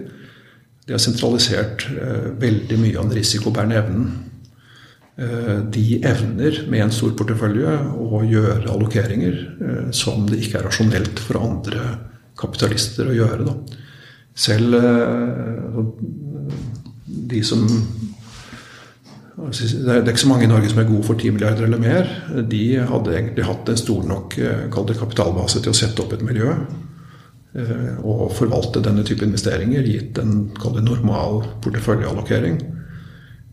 de 0.89 0.97
har 0.97 1.05
sentralisert 1.05 1.85
eh, 1.93 2.33
veldig 2.41 2.81
mye 2.81 2.97
av 2.97 3.11
den 3.11 3.21
risikobærende 3.21 3.81
evnen. 3.83 4.09
Eh, 5.21 5.59
de 5.71 6.01
evner 6.05 6.63
med 6.73 6.81
en 6.81 6.93
stor 6.95 7.11
portefølje 7.13 7.75
å 8.01 8.23
gjøre 8.25 8.71
allokeringer 8.73 9.35
eh, 9.37 9.89
som 9.93 10.23
det 10.31 10.39
ikke 10.41 10.63
er 10.63 10.65
rasjonelt 10.65 11.21
for 11.21 11.37
andre 11.43 11.83
kapitalister 12.41 13.11
å 13.11 13.17
gjøre. 13.19 13.45
Da. 13.45 13.83
Selv 14.33 14.79
eh, 14.79 15.83
de 17.35 17.43
som 17.45 17.67
Det 19.41 19.93
er 19.93 20.09
ikke 20.09 20.23
så 20.23 20.29
mange 20.31 20.45
i 20.45 20.49
Norge 20.51 20.71
som 20.73 20.81
er 20.81 20.89
gode 20.89 21.05
for 21.05 21.21
10 21.21 21.35
milliarder 21.37 21.67
eller 21.67 21.81
mer. 21.81 22.09
De 22.49 22.63
hadde 22.77 23.13
egentlig 23.15 23.45
hatt 23.49 23.69
en 23.69 23.81
stor 23.81 24.05
nok 24.05 24.37
kapitalbase 24.73 25.63
til 25.65 25.73
å 25.73 25.77
sette 25.77 26.03
opp 26.03 26.13
et 26.13 26.25
miljø 26.25 26.53
og 28.05 28.35
forvalte 28.37 28.83
denne 28.85 29.03
type 29.09 29.25
investeringer, 29.25 29.89
gitt 29.89 30.21
en 30.21 30.53
normal 30.85 31.41
porteføljeallokering. 31.65 32.61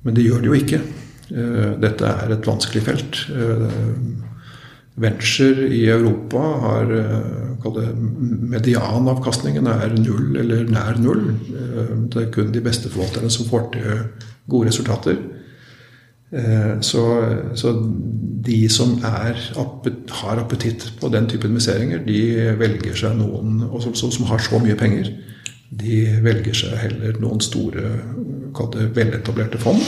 Men 0.04 0.18
det 0.18 0.28
gjør 0.28 0.44
de 0.44 0.52
jo 0.52 0.60
ikke. 0.60 0.82
Eh, 1.32 1.72
dette 1.82 2.08
er 2.08 2.32
et 2.32 2.48
vanskelig 2.48 2.84
felt. 2.86 3.20
Eh, 3.36 3.66
venture 4.98 5.68
i 5.70 5.84
Europa 5.92 6.44
har 6.64 6.94
eh, 6.96 7.44
Medianavkastningen 8.48 9.68
er 9.68 9.96
null 9.98 10.38
eller 10.40 10.70
nær 10.72 11.00
null. 11.02 11.26
Det 12.08 12.22
er 12.22 12.30
kun 12.32 12.54
de 12.54 12.62
beste 12.64 12.88
forvalterne 12.94 13.32
som 13.34 13.50
får 13.50 13.66
til 13.74 14.06
gode 14.48 14.70
resultater. 14.70 15.18
Så, 16.84 17.02
så 17.60 17.74
de 18.48 18.58
som 18.72 18.94
er, 19.04 19.42
har 20.22 20.40
appetitt 20.40 20.86
på 21.02 21.10
den 21.12 21.28
typen 21.28 21.52
investeringer, 21.52 22.02
de 22.08 22.56
velger 22.60 22.96
seg 23.00 23.20
noen 23.20 23.62
som, 23.84 24.12
som 24.12 24.28
har 24.32 24.44
så 24.44 24.60
mye 24.64 24.76
penger, 24.80 25.12
de 25.72 26.02
velger 26.24 26.56
seg 26.56 26.76
heller 26.86 27.20
noen 27.24 27.44
store, 27.44 27.98
veletablerte 28.96 29.60
fond 29.60 29.84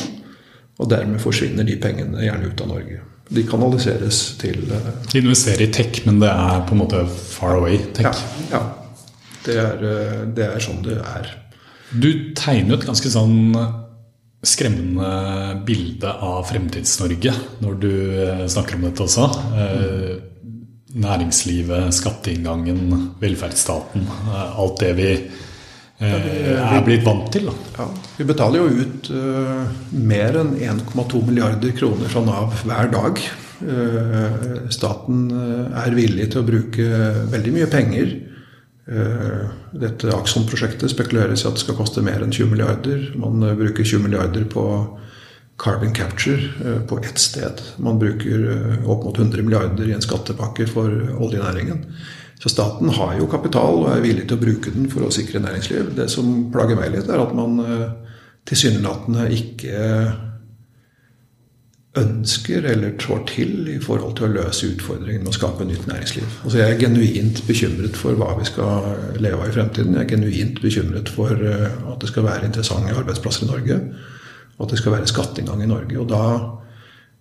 og 0.79 0.89
dermed 0.91 1.21
forsvinner 1.21 1.67
de 1.67 1.75
pengene 1.81 2.23
gjerne 2.23 2.51
ut 2.51 2.63
av 2.63 2.71
Norge. 2.71 3.01
De 3.29 3.43
kanaliseres 3.45 4.21
til 4.41 4.63
uh, 4.71 4.91
De 5.11 5.21
investerer 5.21 5.67
i 5.67 5.73
tech, 5.73 6.01
men 6.07 6.21
det 6.21 6.31
er 6.31 6.63
på 6.65 6.75
en 6.75 6.81
måte 6.81 7.03
far 7.09 7.59
away 7.59 7.81
tech? 7.97 8.07
Ja. 8.49 8.55
ja. 8.55 8.63
Det, 9.45 9.57
er, 9.59 9.83
uh, 9.83 10.23
det 10.35 10.47
er 10.47 10.63
sånn 10.63 10.81
det 10.85 10.97
er. 11.03 11.29
Du 11.89 12.09
tegner 12.37 12.77
et 12.77 12.87
ganske 12.87 13.11
sånn 13.11 13.53
skremmende 14.45 15.59
bilde 15.67 16.09
av 16.23 16.45
Fremtids-Norge 16.47 17.33
når 17.59 17.79
du 17.81 17.93
snakker 18.47 18.77
om 18.77 18.85
dette 18.85 19.03
også. 19.03 19.25
Næringslivet, 20.95 21.89
skatteinngangen, 21.97 23.09
velferdsstaten. 23.19 24.05
Alt 24.29 24.85
det 24.85 24.93
vi 25.01 25.09
Eh, 25.09 25.48
er 25.99 26.85
blitt 26.85 27.03
vant 27.03 27.27
til. 27.33 27.49
Ja, 27.75 27.87
vi 28.17 28.27
betaler 28.27 28.63
jo 28.63 28.85
ut 28.85 29.09
uh, 29.11 29.67
mer 29.91 30.37
enn 30.39 30.53
1,2 30.55 31.23
milliarder 31.27 31.75
kroner 31.75 32.11
fra 32.11 32.23
Nav 32.23 32.55
hver 32.63 32.91
dag. 32.93 33.19
Uh, 33.59 34.69
staten 34.71 35.27
er 35.75 35.95
villig 35.97 36.29
til 36.31 36.41
å 36.41 36.47
bruke 36.47 37.01
veldig 37.33 37.55
mye 37.57 37.71
penger. 37.71 38.13
Uh, 38.89 39.51
dette 39.75 40.13
Akson-prosjektet 40.15 40.93
spekuleres 40.93 41.43
i 41.43 41.49
at 41.49 41.59
det 41.59 41.65
skal 41.65 41.77
koste 41.77 42.03
mer 42.05 42.23
enn 42.23 42.31
20 42.31 42.53
milliarder. 42.53 43.09
Man 43.19 43.43
bruker 43.59 43.83
20 43.83 44.07
milliarder 44.07 44.47
på 44.49 44.65
carbon 45.59 45.91
capture 45.91 46.79
på 46.87 47.01
ett 47.03 47.19
sted. 47.19 47.59
Man 47.83 47.99
bruker 47.99 48.45
opp 48.87 49.03
mot 49.03 49.17
100 49.19 49.43
milliarder 49.43 49.89
i 49.89 49.91
en 49.91 50.05
skattepakke 50.05 50.69
for 50.71 50.87
oljenæringen. 51.19 51.83
Så 52.39 52.49
staten 52.49 52.89
har 52.95 53.17
jo 53.19 53.27
kapital 53.27 53.81
og 53.81 53.89
er 53.91 54.03
villig 54.03 54.29
til 54.29 54.37
å 54.37 54.43
bruke 54.43 54.71
den 54.71 54.87
for 54.91 55.03
å 55.03 55.11
sikre 55.11 55.41
næringsliv. 55.43 55.91
Det 55.97 56.07
som 56.11 56.47
plager 56.53 56.79
meg 56.79 56.93
litt, 56.93 57.09
er 57.11 57.19
at 57.19 57.35
man 57.35 57.59
eh, 57.65 57.89
tilsynelatende 58.47 59.27
ikke 59.35 59.79
ønsker 61.99 62.67
eller 62.69 62.93
trår 63.01 63.23
til 63.27 63.67
i 63.73 63.79
forhold 63.81 64.15
til 64.17 64.27
å 64.27 64.35
løse 64.37 64.69
utfordringen 64.69 65.25
med 65.25 65.33
å 65.33 65.35
skape 65.35 65.65
nytt 65.67 65.87
næringsliv. 65.89 66.37
Altså 66.45 66.61
jeg 66.61 66.75
er 66.75 66.83
genuint 66.83 67.41
bekymret 67.47 67.97
for 67.97 68.15
hva 68.19 68.35
vi 68.37 68.45
skal 68.47 69.17
leve 69.17 69.41
av 69.41 69.49
i 69.49 69.55
fremtiden. 69.57 69.97
Jeg 69.97 70.05
er 70.05 70.13
genuint 70.13 70.61
bekymret 70.63 71.11
for 71.11 71.33
eh, 71.33 71.67
at 71.67 71.99
det 71.99 72.11
skal 72.11 72.27
være 72.29 72.47
interessante 72.47 72.95
arbeidsplasser 72.95 73.47
i 73.47 73.51
Norge. 73.51 73.81
Og 74.59 74.67
at 74.67 74.75
det 74.75 74.79
skal 74.79 74.95
være 74.95 75.11
skatteinngang 75.11 75.63
i 75.65 75.71
Norge. 75.71 75.99
Og 75.99 76.07
da 76.11 76.23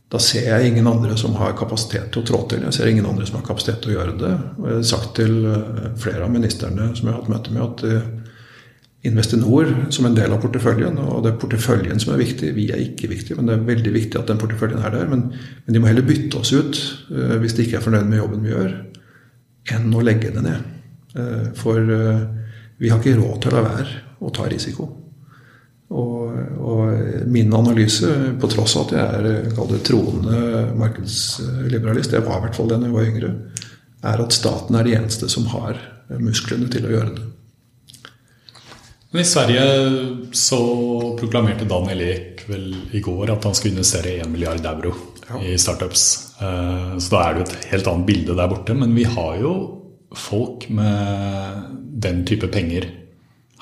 da 0.08 0.18
ser 0.22 0.46
jeg 0.48 0.70
ingen 0.70 0.86
andre 0.88 1.16
som 1.20 1.34
har 1.36 1.56
kapasitet 1.56 2.08
til 2.14 2.22
å 2.22 2.28
trå 2.28 2.38
til. 2.48 2.62
Jeg 2.64 2.76
ser 2.78 2.88
ingen 2.88 3.06
andre 3.08 3.26
som 3.28 3.36
har 3.38 3.44
kapasitet 3.44 3.82
til 3.84 3.92
å 3.92 3.98
gjøre 3.98 4.14
det. 4.22 4.30
Og 4.56 4.68
jeg 4.70 4.78
har 4.78 4.86
sagt 4.88 5.10
til 5.18 5.34
eh, 5.50 5.90
flere 6.00 6.24
av 6.24 6.32
ministerne 6.32 6.86
som 6.96 7.08
jeg 7.08 7.12
har 7.12 7.20
hatt 7.20 7.32
møte 7.34 7.54
med, 7.54 7.66
at 7.66 7.84
eh, 7.88 8.14
Investinor 9.06 9.68
som 9.94 10.08
en 10.08 10.16
del 10.16 10.32
av 10.34 10.40
porteføljen, 10.42 10.96
og 10.98 11.20
det 11.22 11.30
er 11.30 11.36
porteføljen 11.38 12.00
som 12.02 12.16
er 12.16 12.18
viktig. 12.18 12.48
Vi 12.56 12.64
er 12.74 12.80
ikke 12.82 13.06
viktige, 13.12 13.36
men 13.38 13.46
det 13.46 13.54
er 13.54 13.68
veldig 13.68 13.92
viktig 13.94 14.18
at 14.18 14.32
den 14.32 14.40
porteføljen 14.40 14.82
er 14.82 14.90
der. 14.96 15.04
Men, 15.12 15.28
men 15.64 15.76
de 15.76 15.82
må 15.82 15.86
heller 15.86 16.04
bytte 16.04 16.40
oss 16.40 16.50
ut 16.50 16.80
uh, 17.14 17.36
hvis 17.38 17.54
de 17.54 17.62
ikke 17.62 17.78
er 17.78 17.84
fornøyd 17.84 18.10
med 18.10 18.18
jobben 18.18 18.42
vi 18.42 18.50
gjør, 18.50 18.74
enn 19.76 19.94
å 19.94 20.02
legge 20.02 20.32
det 20.34 20.42
ned. 20.42 20.66
For 21.62 21.78
vi 21.78 22.90
har 22.90 22.98
ikke 22.98 23.20
råd 23.22 23.38
til 23.44 23.54
å 23.54 23.56
la 23.56 23.62
være 23.68 23.94
å 24.18 24.34
ta 24.34 24.50
risiko. 24.50 24.90
Og, 25.88 26.34
og, 26.60 26.82
min 27.32 27.52
analyse, 27.56 28.10
på 28.40 28.50
tross 28.52 28.76
av 28.76 28.88
at 28.88 28.92
jeg 28.92 29.04
er 29.20 29.22
det, 29.24 29.78
troende 29.88 30.66
markedsliberalist, 30.76 32.12
jeg 32.12 32.26
var 32.26 32.42
i 32.42 32.44
hvert 32.44 32.58
fall 32.58 32.68
det 32.68 32.80
da 32.82 32.90
jeg 32.90 32.96
var 32.98 33.08
yngre, 33.08 33.32
er 34.12 34.22
at 34.22 34.36
staten 34.36 34.76
er 34.76 34.84
de 34.84 34.94
eneste 34.98 35.30
som 35.32 35.48
har 35.54 35.80
musklene 36.20 36.68
til 36.72 36.86
å 36.88 36.92
gjøre 36.92 37.14
det. 37.16 37.26
Men 39.10 39.22
I 39.24 39.28
Sverige 39.28 39.64
så 40.36 40.60
proklamerte 41.16 41.64
Daniel 41.68 42.02
Ek 42.04 42.44
vel 42.48 42.66
i 42.92 43.00
går 43.00 43.32
at 43.32 43.46
han 43.48 43.56
skulle 43.56 43.78
investere 43.78 44.18
1 44.20 44.28
milliard 44.28 44.66
euro 44.68 44.92
ja. 45.30 45.40
i 45.48 45.56
startups. 45.60 46.04
Eh, 46.40 46.98
så 47.00 47.14
da 47.14 47.22
er 47.22 47.34
det 47.34 47.40
jo 47.40 47.46
et 47.46 47.68
helt 47.72 47.88
annet 47.88 48.08
bilde 48.08 48.36
der 48.36 48.50
borte. 48.52 48.76
Men 48.76 48.92
vi 48.96 49.06
har 49.08 49.38
jo 49.40 49.54
folk 50.16 50.68
med 50.72 51.64
den 52.04 52.24
type 52.28 52.50
penger 52.52 52.90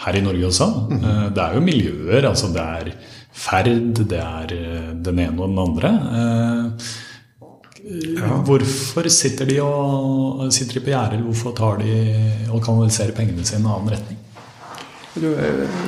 her 0.04 0.18
i 0.18 0.24
Norge 0.24 0.48
også. 0.50 0.66
Mm. 0.90 1.04
Det 1.34 1.42
er 1.42 1.54
jo 1.54 1.64
miljøer. 1.64 2.28
altså 2.28 2.52
Det 2.52 2.62
er 2.62 2.92
ferd, 3.36 3.72
det 3.96 4.20
er 4.20 4.54
eh, 4.56 4.92
den 5.04 5.20
ene 5.22 5.42
og 5.42 5.50
den 5.52 5.62
andre. 5.62 5.92
Eh, 6.20 6.92
ja. 8.16 8.36
Hvorfor 8.46 9.06
sitter 9.12 9.46
de, 9.46 9.60
og, 9.62 10.46
sitter 10.54 10.80
de 10.80 10.86
på 10.86 10.94
gjerdet? 10.94 11.22
Hvorfor 11.22 11.54
tar 11.56 11.82
de 11.82 11.96
og 12.50 12.62
kanaliserer 12.64 13.14
pengene 13.14 13.44
sine 13.46 13.60
i 13.60 13.64
en 13.64 13.74
annen 13.74 13.92
retning? 13.94 14.22
Du, 15.16 15.30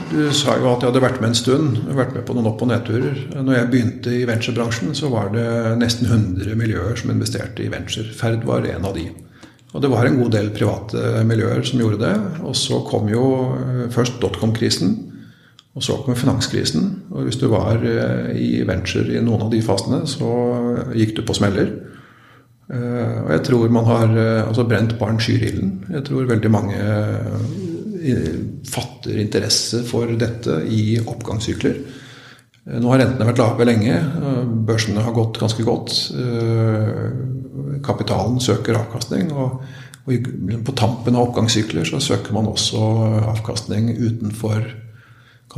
du, 0.09 0.21
sa 0.33 0.55
jo 0.57 0.71
at 0.71 0.81
jeg 0.81 0.89
hadde 0.89 1.03
vært 1.05 1.19
med 1.21 1.35
en 1.35 1.37
stund, 1.37 1.81
vært 1.93 2.15
med 2.17 2.25
på 2.25 2.37
noen 2.37 2.47
opp- 2.49 2.63
og 2.65 2.71
nedturer. 2.71 3.19
Når 3.37 3.59
jeg 3.59 3.71
begynte 3.75 4.15
i 4.15 4.23
venturebransjen, 4.29 4.95
så 4.97 5.11
var 5.13 5.35
det 5.35 5.49
nesten 5.83 6.09
100 6.09 6.57
miljøer 6.57 6.97
som 6.97 7.13
investerte 7.13 7.67
i 7.67 7.69
venture. 7.73 8.09
Ferd 8.17 8.47
var 8.49 8.65
en 8.71 8.89
av 8.89 8.97
de. 8.97 9.11
Og 9.77 9.83
det 9.85 9.91
var 9.93 10.09
en 10.09 10.17
god 10.17 10.33
del 10.33 10.49
private 10.57 11.25
miljøer 11.29 11.61
som 11.67 11.83
gjorde 11.83 12.01
det. 12.01 12.15
Og 12.49 12.57
så 12.57 12.81
kom 12.89 13.11
jo 13.13 13.25
eh, 13.59 13.85
først 13.93 14.17
dotcom-krisen, 14.23 14.95
og 15.77 15.85
så 15.85 15.99
kom 16.03 16.17
finanskrisen. 16.19 16.89
Og 17.13 17.29
hvis 17.29 17.41
du 17.41 17.49
var 17.53 17.85
eh, 17.85 18.33
i 18.41 18.65
venture 18.69 19.13
i 19.13 19.23
noen 19.25 19.45
av 19.47 19.53
de 19.53 19.61
fasene, 19.65 20.03
så 20.09 20.33
gikk 20.97 21.19
du 21.19 21.23
på 21.29 21.37
smeller. 21.37 21.75
Eh, 22.73 23.17
og 23.27 23.31
jeg 23.37 23.45
tror 23.51 23.77
man 23.77 23.89
har 23.89 24.19
altså 24.47 24.65
brent 24.69 24.97
barn 25.01 25.21
skyr 25.21 25.45
ilden. 25.51 25.79
Jeg 25.93 26.07
tror 26.09 26.33
veldig 26.33 26.53
mange 26.53 26.83
fatter 28.65 29.17
interesse 29.19 29.83
for 29.85 30.09
dette 30.17 30.61
i 30.71 31.01
oppgangssykler. 31.03 31.81
Nå 32.79 32.93
har 32.93 33.01
rentene 33.03 33.27
vært 33.27 33.41
lave 33.41 33.67
lenge. 33.67 33.97
Børsene 34.69 35.03
har 35.03 35.17
gått 35.17 35.41
ganske 35.41 35.65
godt. 35.67 35.97
Eh, 37.79 37.85
kapitalen 37.87 38.41
søker 38.41 38.79
avkastning. 38.79 39.33
Og, 39.33 39.63
på 40.09 40.73
tampen 40.73 41.17
av 41.17 41.27
oppgangssykler 41.29 41.85
så 41.85 42.01
søker 42.01 42.33
man 42.33 42.47
også 42.49 42.79
avkastning 43.29 43.91
utenfor 43.93 44.63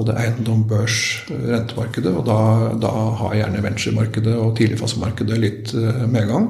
eiendom, 0.01 0.65
børs, 0.67 0.97
rentemarkedet. 1.29 2.11
Og 2.11 2.25
da, 2.27 2.39
da 2.83 2.91
har 3.21 3.37
gjerne 3.37 3.63
venturemarkedet 3.63 4.35
og 4.35 4.57
tidligfasemarkedet 4.59 5.39
litt 5.39 5.75
medgang. 6.11 6.49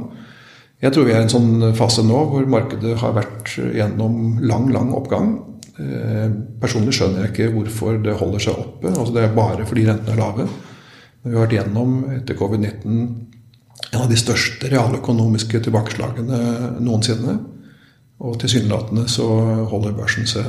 Jeg 0.81 0.95
tror 0.95 1.05
vi 1.05 1.13
er 1.13 1.21
i 1.21 1.27
en 1.27 1.33
sånn 1.33 1.75
fase 1.77 2.01
nå 2.07 2.23
hvor 2.31 2.47
markedet 2.49 2.95
har 3.03 3.13
vært 3.13 3.53
gjennom 3.59 4.39
lang, 4.49 4.71
lang 4.73 4.95
oppgang. 4.97 5.35
Eh, 5.81 6.29
personlig 6.61 6.95
skjønner 6.97 7.27
jeg 7.27 7.33
ikke 7.35 7.51
hvorfor 7.55 7.99
det 8.05 8.17
holder 8.17 8.43
seg 8.47 8.59
oppe. 8.59 8.89
altså 8.89 9.13
Det 9.15 9.25
er 9.25 9.37
bare 9.37 9.67
fordi 9.69 9.87
rentene 9.89 10.17
er 10.17 10.21
lave. 10.21 10.47
Men 11.21 11.33
vi 11.33 11.37
har 11.37 11.45
vært 11.45 11.57
gjennom 11.59 11.93
etter 12.17 12.39
covid-19 12.39 13.03
en 13.91 14.05
av 14.05 14.11
de 14.11 14.19
største 14.19 14.69
realøkonomiske 14.71 15.61
tilbakeslagene 15.65 16.39
noensinne. 16.83 17.39
Og 18.21 18.37
tilsynelatende 18.43 19.07
så 19.09 19.27
holder 19.71 19.97
børsen 19.97 20.27
seg 20.29 20.45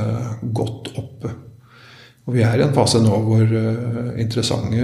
godt 0.56 0.92
oppe. 1.00 1.30
Og 2.28 2.34
vi 2.36 2.42
er 2.46 2.56
i 2.60 2.64
en 2.66 2.76
fase 2.76 3.00
nå 3.02 3.16
hvor 3.26 3.44
eh, 3.44 4.20
interessante, 4.22 4.84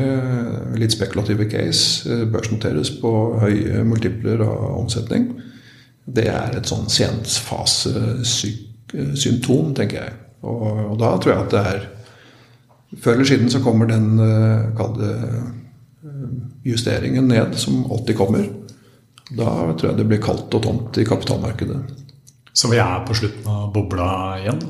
litt 0.79 0.93
spekulative 0.95 1.45
case 1.51 2.09
eh, 2.09 2.25
børsnoteres 2.31 2.89
på 3.01 3.11
høye 3.43 3.83
multipler 3.85 4.39
av 4.45 4.79
omsetning. 4.79 5.23
Det 6.07 6.27
er 6.31 6.57
et 6.57 6.67
sånn 6.69 6.89
senfasesymptom, 6.89 9.75
tenker 9.77 9.97
jeg. 10.01 10.11
Og, 10.47 10.63
og, 10.93 10.97
da 11.01 11.09
tror 11.19 11.33
jeg 11.33 11.43
at 11.45 11.53
det 11.53 11.63
er 11.75 11.81
Før 13.03 13.13
eller 13.17 13.27
siden 13.27 13.49
så 13.51 13.59
kommer 13.59 13.85
den 13.89 14.15
uh, 14.15 14.71
kall 14.77 14.93
det 14.95 15.15
justeringen 16.67 17.29
ned, 17.29 17.55
som 17.59 17.85
alltid 17.91 18.17
kommer. 18.17 18.49
Da 19.29 19.47
tror 19.77 19.91
jeg 19.91 19.99
det 19.99 20.07
blir 20.09 20.21
kaldt 20.23 20.53
og 20.55 20.63
tomt 20.63 20.99
i 20.99 21.05
kapitalmarkedet. 21.07 21.79
Så 22.53 22.71
vi 22.71 22.79
er 22.81 23.03
på 23.05 23.15
slutten 23.17 23.49
av 23.51 23.71
bobla 23.73 24.09
igjen? 24.41 24.61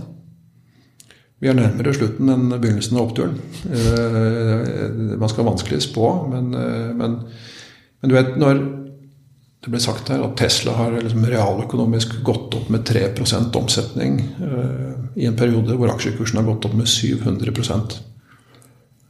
Vi 1.37 1.51
er 1.51 1.55
nærmere 1.57 1.93
slutten 1.93 2.31
enn 2.33 2.49
begynnelsen 2.49 2.97
av 2.97 3.11
oppturen. 3.11 3.37
Uh, 3.69 5.13
man 5.21 5.29
skal 5.29 5.45
vanskelig 5.47 5.83
spå, 5.85 6.09
men, 6.31 6.49
men, 6.97 7.19
men 8.01 8.11
du 8.11 8.17
vet 8.17 8.33
når 8.41 8.63
det 9.67 9.73
ble 9.73 9.81
sagt 9.83 10.07
her 10.13 10.21
at 10.23 10.37
Tesla 10.39 10.77
har 10.77 10.93
liksom 10.95 11.25
realøkonomisk 11.27 12.21
gått 12.25 12.55
opp 12.55 12.69
med 12.71 12.85
3 12.87 13.09
omsetning 13.59 14.21
uh, 14.39 14.93
i 15.19 15.25
en 15.27 15.35
periode 15.35 15.75
hvor 15.75 15.91
aksjekursen 15.91 16.39
har 16.39 16.47
gått 16.47 16.69
opp 16.69 16.77
med 16.77 16.87
700 16.87 17.51
uh, 17.51 17.71
eh, 17.75 17.97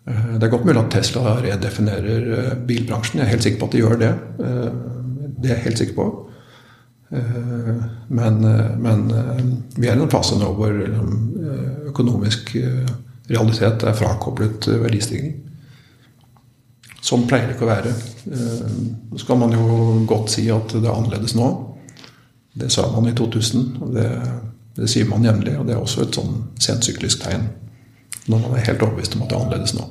Det 0.07 0.43
er 0.43 0.51
godt 0.53 0.63
mulig 0.63 0.79
at 0.79 0.91
Tesla 0.93 1.33
redefinerer 1.43 2.27
uh, 2.31 2.53
bilbransjen. 2.67 3.19
Jeg 3.19 3.25
er 3.25 3.33
helt 3.33 3.43
sikker 3.43 3.59
på 3.59 3.67
at 3.67 3.73
de 3.75 3.81
gjør 3.81 3.99
det. 3.99 4.13
det 4.39 5.49
er 5.49 5.55
jeg 5.55 5.63
helt 5.65 5.81
sikker 5.81 5.97
på. 5.97 6.07
men, 8.07 8.39
men 8.83 9.03
vi 9.77 9.87
er 9.87 9.95
i 9.95 10.01
en 10.01 10.11
fase 10.11 10.35
nå 10.39 10.49
hvor 10.55 10.79
økonomisk 11.87 12.55
realitet 13.29 13.83
er 13.83 13.95
frakoblet 13.95 14.67
verdistigning. 14.81 15.37
Sånn 17.07 17.27
pleier 17.29 17.47
det 17.47 17.55
ikke 17.55 17.67
å 17.67 17.71
være. 17.71 17.93
Eh, 18.35 18.75
så 19.15 19.29
kan 19.29 19.39
man 19.43 19.55
jo 19.55 20.03
godt 20.09 20.33
si 20.33 20.47
at 20.51 20.75
det 20.75 20.87
er 20.87 20.95
annerledes 20.95 21.37
nå. 21.37 21.47
Det 22.57 22.71
sa 22.73 22.87
man 22.91 23.07
i 23.07 23.15
2000, 23.15 23.67
og 23.85 23.93
det, 23.95 24.07
det 24.79 24.89
sier 24.91 25.07
man 25.09 25.25
jevnlig. 25.25 25.55
Og 25.59 25.67
det 25.67 25.75
er 25.75 25.83
også 25.83 26.03
et 26.03 26.17
sånn 26.17 26.41
sensyklisk 26.63 27.23
tegn 27.23 27.47
når 28.27 28.43
man 28.43 28.57
er 28.57 28.67
helt 28.67 28.83
overbevist 28.85 29.15
om 29.15 29.23
at 29.25 29.31
det 29.31 29.37
er 29.37 29.45
annerledes 29.45 29.75
nå. 29.77 29.87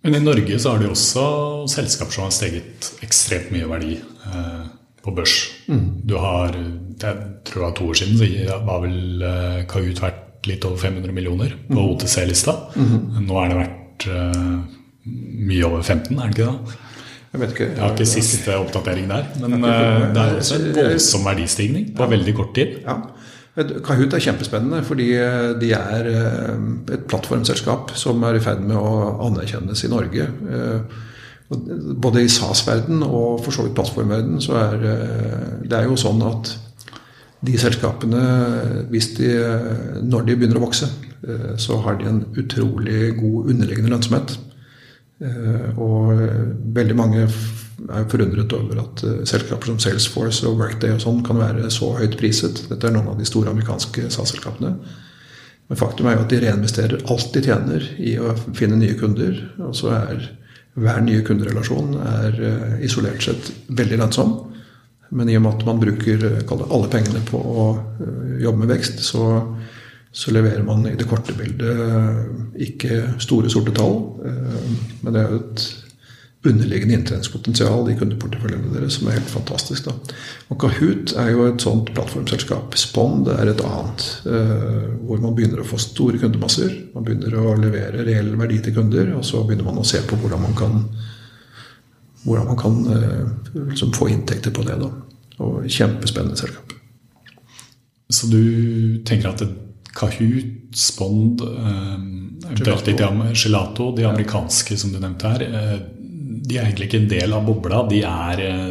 Men 0.00 0.16
i 0.16 0.22
Norge 0.24 0.58
så 0.62 0.72
har 0.72 0.80
det 0.80 0.88
også 0.88 1.24
selskaper 1.68 2.14
som 2.14 2.26
har 2.26 2.32
steget 2.34 2.90
ekstremt 3.04 3.50
mye 3.52 3.68
verdi 3.68 3.98
eh, 4.00 4.62
på 5.04 5.14
børs. 5.16 5.36
Mm. 5.68 5.86
Du 6.08 6.16
har, 6.20 6.56
jeg 6.56 7.20
tror 7.48 7.60
det 7.60 7.66
var 7.66 7.76
to 7.76 7.88
år 7.92 8.00
siden, 8.00 8.20
så 8.20 8.60
var 8.66 8.84
vel 8.86 9.24
eh, 9.28 9.62
Kahoot 9.68 10.00
vært 10.00 10.48
litt 10.48 10.64
over 10.64 10.80
500 10.80 11.12
millioner 11.12 11.52
på 11.68 11.76
mm. 11.76 11.82
OTC-lista. 11.84 12.56
Mm. 12.76 13.26
Nå 13.26 13.40
er 13.42 13.52
det 13.52 13.58
vært 13.60 14.06
eh, 14.14 14.54
mye 15.50 15.66
over 15.68 15.84
15, 15.84 16.16
er 16.16 16.32
det 16.32 16.38
ikke 16.38 16.48
det? 16.48 16.78
Jeg 17.30 17.40
vet 17.40 17.52
ikke. 17.54 17.66
Jeg 17.68 17.78
har 17.78 17.92
ikke 17.94 18.10
siste 18.10 18.54
oppdatering 18.58 19.10
der. 19.10 19.26
Men 19.44 19.60
eh, 19.62 20.06
det 20.14 20.22
er 20.22 20.38
også 20.40 20.56
en 20.58 20.70
voldsom 20.74 21.26
verdistigning 21.28 21.90
på 21.96 22.08
veldig 22.10 22.34
kort 22.40 22.56
tid. 22.56 22.80
Ja. 22.86 22.96
Kahoot 23.58 24.14
er 24.14 24.22
kjempespennende 24.22 24.80
fordi 24.86 25.10
eh, 25.18 25.52
de 25.58 25.72
er 25.74 26.08
eh, 26.10 26.64
et 26.94 27.06
plattformselskap 27.10 27.94
som 27.98 28.22
er 28.28 28.38
i 28.38 28.42
ferd 28.44 28.62
med 28.62 28.76
å 28.78 29.14
anerkjennes 29.26 29.84
i 29.84 29.90
Norge. 29.90 30.26
Både 31.50 32.22
i 32.22 32.30
SAS-verden 32.30 33.02
og 33.02 33.40
for 33.42 33.54
så 33.54 33.64
vidt 33.66 33.74
plattformverden 33.74 34.38
så 34.42 34.54
er 34.60 34.76
det 35.66 35.74
er 35.74 35.88
jo 35.88 35.96
sånn 35.98 36.22
at 36.22 36.52
de 37.42 37.56
selskapene, 37.58 38.20
de, 38.92 39.30
når 40.04 40.28
de 40.28 40.36
begynner 40.36 40.60
å 40.60 40.66
vokse, 40.66 40.86
så 41.58 41.78
har 41.82 41.96
de 41.98 42.06
en 42.06 42.20
utrolig 42.38 43.14
god 43.16 43.50
underliggende 43.50 43.90
lønnsomhet. 43.94 44.36
Eh, 45.20 45.76
og 45.76 46.14
eh, 46.16 46.44
veldig 46.76 46.94
mange 46.96 47.26
er 47.88 48.08
forundret 48.10 48.52
over 48.56 48.82
at 48.82 49.04
eh, 49.06 49.22
selskaper 49.28 49.70
som 49.70 49.78
Salesforce 49.82 50.48
og 50.48 50.58
Workday 50.60 50.94
og 50.94 51.02
sånn 51.04 51.22
kan 51.26 51.40
være 51.40 51.70
så 51.72 51.92
høyt 51.98 52.18
priset. 52.20 52.64
Dette 52.68 52.88
er 52.88 52.96
noen 52.96 53.12
av 53.12 53.20
de 53.20 53.28
store 53.28 53.52
amerikanske 53.54 54.08
SAS-selskapene. 54.08 54.74
Men 55.70 55.78
faktum 55.78 56.10
er 56.10 56.18
jo 56.18 56.26
at 56.26 56.32
de 56.32 56.42
reinvesterer 56.42 57.06
alt 57.12 57.32
de 57.34 57.44
tjener 57.46 57.88
i 58.02 58.16
å 58.18 58.34
finne 58.58 58.78
nye 58.80 58.98
kunder. 58.98 59.36
Og 59.62 59.74
så 59.78 59.92
er 59.94 60.24
hver 60.80 61.02
nye 61.04 61.22
kunderelasjon 61.26 61.94
er 62.00 62.38
isolert 62.82 63.22
sett 63.22 63.52
veldig 63.68 64.00
lønnsom. 64.00 64.32
Men 65.14 65.30
i 65.30 65.36
og 65.38 65.44
med 65.44 65.60
at 65.60 65.66
man 65.68 65.82
bruker 65.82 66.24
alle 66.50 66.90
pengene 66.90 67.22
på 67.26 67.38
å 67.38 67.66
jobbe 68.42 68.64
med 68.64 68.72
vekst, 68.74 69.02
så 69.06 69.28
så 70.12 70.32
leverer 70.34 70.62
man 70.66 70.86
i 70.86 70.96
det 70.98 71.06
korte 71.06 71.34
bildet 71.38 71.82
eh, 71.84 72.16
ikke 72.66 72.96
store, 73.22 73.50
sorte 73.50 73.74
tall. 73.74 74.00
Eh, 74.26 74.72
men 75.04 75.14
det 75.14 75.22
er 75.22 75.30
jo 75.30 75.40
et 75.44 75.66
underliggende 76.46 76.94
inntjeningspotensial 76.96 77.90
i 77.92 77.96
kundeporteføljene 78.00 78.72
deres 78.72 78.96
som 78.96 79.10
er 79.10 79.18
helt 79.18 79.28
fantastisk. 79.32 79.90
Da. 79.90 80.16
Og 80.48 80.60
Kahoot 80.62 81.12
er 81.20 81.34
jo 81.34 81.44
et 81.50 81.60
sånt 81.60 81.92
plattformselskap. 81.92 82.76
Spond 82.80 83.28
er 83.28 83.52
et 83.52 83.60
annet. 83.66 84.06
Eh, 84.24 84.88
hvor 85.04 85.20
man 85.20 85.36
begynner 85.36 85.60
å 85.60 85.68
få 85.68 85.80
store 85.82 86.20
kundemasser. 86.22 86.72
Man 86.94 87.04
begynner 87.04 87.36
å 87.36 87.54
levere 87.60 88.06
reell 88.08 88.32
verdi 88.40 88.62
til 88.64 88.76
kunder, 88.78 89.12
og 89.18 89.26
så 89.28 89.44
begynner 89.44 89.68
man 89.68 89.82
å 89.82 89.86
se 89.86 90.00
på 90.00 90.16
hvordan 90.22 90.44
man 90.46 90.56
kan, 90.56 90.80
hvordan 92.24 92.48
man 92.48 92.60
kan 92.60 92.82
liksom 93.68 93.92
få 93.96 94.08
inntekter 94.14 94.56
på 94.56 94.64
det. 94.64 94.80
Da. 94.80 94.90
Og 95.44 95.68
Kjempespennende 95.68 96.40
selskap. 96.40 96.72
Så 98.10 98.26
du 98.32 99.02
tenker 99.06 99.30
at 99.30 99.44
Kahoot, 99.94 100.56
Spond, 100.72 101.40
eh, 101.42 101.98
Gelato, 103.34 103.92
de 103.96 104.04
amerikanske 104.06 104.76
som 104.78 104.92
du 104.92 104.98
nevnte 104.98 105.28
her, 105.28 105.42
eh, 105.42 105.80
de 106.50 106.58
er 106.58 106.66
egentlig 106.66 106.90
ikke 106.90 107.02
en 107.04 107.12
del 107.12 107.36
av 107.36 107.46
bobla. 107.46 107.84
De 107.90 108.02
er 108.06 108.42
eh, 108.44 108.66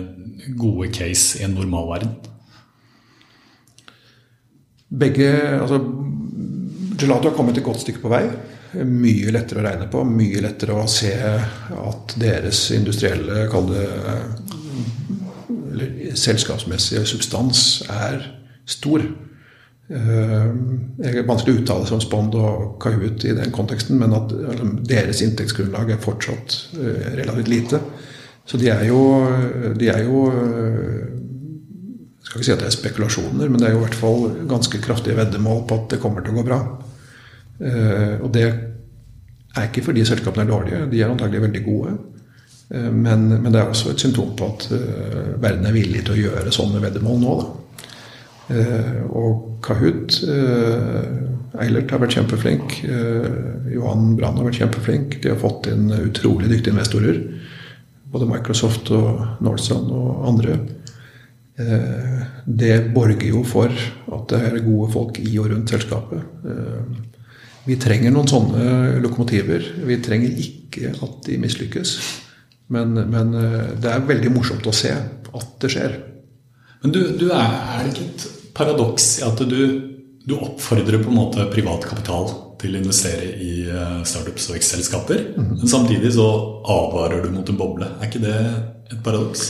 gode 0.59 0.89
case 0.95 1.39
i 1.39 1.45
en 1.47 1.55
normalverden. 1.55 2.11
Begge 4.99 5.31
altså, 5.61 5.79
Gelato 6.99 7.29
har 7.29 7.35
kommet 7.37 7.57
et 7.57 7.63
godt 7.63 7.83
stykke 7.85 8.03
på 8.03 8.11
vei. 8.11 8.23
Mye 8.85 9.31
lettere 9.33 9.61
å 9.61 9.65
regne 9.65 9.87
på, 9.89 10.03
mye 10.05 10.41
lettere 10.43 10.75
å 10.77 10.89
se 10.91 11.13
at 11.15 12.15
deres 12.21 12.67
industrielle, 12.75 13.47
kall 13.49 13.71
det 13.71 13.87
selskapsmessige 16.19 17.05
substans 17.07 17.63
er 17.89 18.27
stor. 18.69 19.05
Eh, 19.89 20.49
det 21.01 21.09
er 21.09 21.25
vanskelig 21.25 21.55
å 21.55 21.59
uttale 21.63 21.87
seg 21.89 21.95
om 21.97 22.03
Spond 22.03 22.35
og 22.37 22.75
Kahoot 22.83 23.23
i 23.25 23.33
den 23.33 23.53
konteksten, 23.53 23.97
men 23.97 24.13
at 24.13 24.33
deres 24.85 25.23
inntektsgrunnlag 25.25 25.95
er 25.95 26.03
fortsatt 26.03 26.57
eh, 26.77 27.07
relativt 27.17 27.49
lite. 27.49 27.79
Så 28.45 28.59
de 28.61 28.69
er 28.73 28.83
jo, 28.89 28.99
de 29.77 29.89
er 29.89 30.03
jo 30.05 30.27
eh, 30.29 31.15
Jeg 32.19 32.29
skal 32.29 32.37
ikke 32.37 32.45
si 32.45 32.53
at 32.53 32.61
det 32.61 32.67
er 32.67 32.75
spekulasjoner, 32.75 33.49
men 33.49 33.57
det 33.57 33.69
er 33.69 33.73
jo 33.73 33.79
i 33.79 33.85
hvert 33.87 33.97
fall 33.97 34.27
ganske 34.49 34.81
kraftige 34.83 35.17
veddemål 35.17 35.63
på 35.65 35.79
at 35.79 35.95
det 35.95 36.01
kommer 36.03 36.21
til 36.21 36.35
å 36.35 36.37
gå 36.37 36.43
bra. 36.45 36.59
Og 38.21 38.27
det 38.35 38.43
er 38.45 39.65
ikke 39.65 39.81
fordi 39.87 40.03
selskapene 40.05 40.45
er 40.45 40.51
dårlige, 40.51 40.83
de 40.91 40.99
er 41.01 41.09
antagelig 41.09 41.41
veldig 41.47 41.63
gode. 41.65 41.95
Men, 42.69 43.25
men, 43.31 43.49
det 43.49 43.63
er 43.63 43.71
også 43.71 43.95
et 43.95 44.03
symptom 44.03 44.35
på 44.37 44.51
at 44.51 44.67
verden 45.41 45.65
er 45.65 45.73
villig 45.73 46.03
til 46.05 46.13
å 46.13 46.19
gjøre 46.19 46.53
sånne 46.53 46.83
veddemål 46.83 47.17
nå. 47.23 47.33
Da. 47.39 48.61
Og 49.09 49.48
Kahoot 49.65 50.19
Eilert 51.59 51.91
har 51.91 52.01
vært 52.01 52.15
kjempeflink. 52.15 52.75
Johan 53.73 54.13
Brann 54.15 54.37
har 54.39 54.47
vært 54.47 54.59
kjempeflink. 54.61 55.17
De 55.23 55.31
har 55.33 55.39
fått 55.41 55.67
inn 55.71 55.89
utrolig 55.97 56.51
dyktige 56.51 56.75
investorer. 56.75 57.17
Både 58.09 58.29
Microsoft 58.29 58.91
og 58.95 59.41
Norsan 59.45 59.89
og 59.93 60.27
andre. 60.29 60.57
Eh, 61.59 62.19
det 62.45 62.75
borger 62.95 63.27
jo 63.33 63.43
for 63.43 63.67
at 63.69 64.31
det 64.31 64.39
er 64.47 64.61
gode 64.63 64.91
folk 64.93 65.19
i 65.19 65.33
og 65.41 65.49
rundt 65.51 65.73
selskapet. 65.73 66.23
Eh, 66.47 66.83
vi 67.67 67.75
trenger 67.81 68.13
noen 68.15 68.29
sånne 68.31 68.99
lokomotiver. 69.03 69.65
Vi 69.85 69.99
trenger 70.03 70.39
ikke 70.45 70.93
at 70.95 71.19
de 71.27 71.37
mislykkes. 71.41 71.95
Men, 72.71 72.95
men 73.11 73.35
eh, 73.35 73.73
det 73.81 73.91
er 73.91 74.07
veldig 74.07 74.31
morsomt 74.37 74.69
å 74.69 74.75
se 74.75 74.93
at 74.93 75.49
det 75.59 75.73
skjer. 75.73 75.97
Men 76.83 76.95
du, 76.95 77.01
du 77.19 77.27
er, 77.27 77.43
er, 77.75 77.89
det 77.89 77.91
ikke 78.07 78.37
paradoks 78.59 79.07
i 79.21 79.25
at 79.27 79.41
du, 79.47 79.63
du, 80.25 80.35
oppfordrer 80.35 80.99
på 81.01 81.09
en 81.09 81.17
måte 81.17 81.47
privat 81.53 81.87
kapital 81.89 82.29
til 82.59 82.75
å 82.75 82.81
investere 82.83 83.31
i 83.39 83.53
startups 84.03 84.49
og 84.49 84.57
vekstselskaper, 84.57 85.23
mm. 85.37 85.49
men 85.61 85.71
samtidig 85.71 86.11
så 86.17 86.27
advarer 86.67 87.23
du 87.23 87.31
mot 87.31 87.47
en 87.47 87.59
boble. 87.59 87.87
Er 87.97 88.11
ikke 88.11 88.23
det 88.25 88.35
et 88.91 88.99
paradoks? 89.05 89.47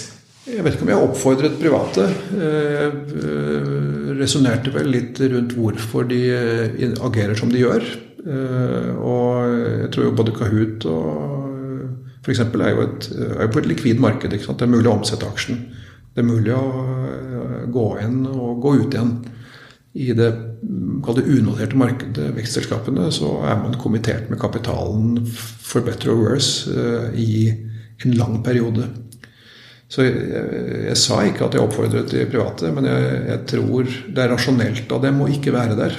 Jeg 0.49 0.64
vet 0.66 0.76
ikke 0.76 0.86
om 0.88 0.91
jeg 0.91 1.05
oppfordret 1.05 1.57
private. 1.62 2.05
Jeg 2.34 2.93
eh, 3.22 4.14
resonnerte 4.18 4.72
vel 4.74 4.89
litt 4.93 5.20
rundt 5.22 5.53
hvorfor 5.57 6.07
de 6.10 6.22
eh, 6.34 6.93
agerer 7.05 7.38
som 7.38 7.51
de 7.53 7.62
gjør. 7.62 7.86
Eh, 8.24 8.89
og 8.97 9.60
jeg 9.84 9.91
tror 9.93 10.07
jo 10.07 10.16
både 10.18 10.34
Kahoot 10.38 10.88
og 10.89 12.24
f.eks. 12.24 12.41
Er, 12.41 12.72
jo 12.72 12.88
et, 12.88 13.10
er 13.36 13.51
på 13.51 13.62
et 13.62 13.70
likvid 13.70 14.01
marked. 14.01 14.34
Det 14.34 14.49
er 14.49 14.72
mulig 14.72 14.89
å 14.89 14.97
omsette 14.97 15.30
aksjen. 15.30 15.62
Det 16.14 16.24
er 16.24 16.28
mulig 16.28 16.53
å 16.55 17.68
gå 17.72 17.88
inn 18.03 18.24
og 18.30 18.64
gå 18.64 18.76
ut 18.82 18.95
igjen. 18.95 19.14
I 19.99 20.12
det, 20.18 20.30
det 20.70 21.26
unoterte 21.26 21.78
markedet, 21.80 22.30
vekstselskapene, 22.38 23.10
så 23.14 23.39
er 23.49 23.57
man 23.62 23.78
kommittert 23.82 24.30
med 24.30 24.41
kapitalen 24.41 25.24
for 25.30 25.86
better 25.86 26.14
or 26.14 26.24
worse 26.24 26.70
i 27.18 27.49
en 28.05 28.18
lang 28.18 28.41
periode. 28.45 28.88
Så 29.89 30.05
jeg, 30.05 30.18
jeg, 30.86 30.97
sa 31.01 31.24
ikke 31.26 31.47
at 31.47 31.55
jeg 31.57 31.66
oppfordret 31.66 32.12
de 32.14 32.28
private, 32.30 32.70
men 32.76 32.86
jeg, 32.86 33.05
jeg, 33.32 33.41
tror 33.49 33.88
det 33.89 34.22
er 34.24 34.32
rasjonelt 34.36 34.91
av 34.93 35.01
dem 35.05 35.24
å 35.26 35.30
ikke 35.34 35.53
være 35.55 35.78
der. 35.80 35.95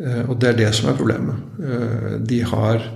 Eh, 0.00 0.22
og 0.24 0.38
det 0.40 0.52
er 0.52 0.60
det 0.62 0.70
som 0.78 0.88
er 0.88 0.96
problemet. 0.96 1.58
Eh, 1.60 2.14
de 2.24 2.40
har, 2.48 2.86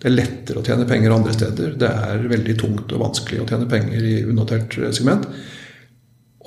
det 0.00 0.08
er 0.08 0.16
lettere 0.16 0.62
å 0.62 0.64
tjene 0.64 0.88
penger 0.88 1.12
andre 1.12 1.36
steder. 1.36 1.76
Det 1.80 1.90
er 2.08 2.24
veldig 2.32 2.56
tungt 2.62 2.96
og 2.96 3.04
vanskelig 3.04 3.42
å 3.42 3.48
tjene 3.50 3.68
penger 3.68 4.06
i 4.14 4.16
unotert 4.30 4.78
segment. 4.96 5.28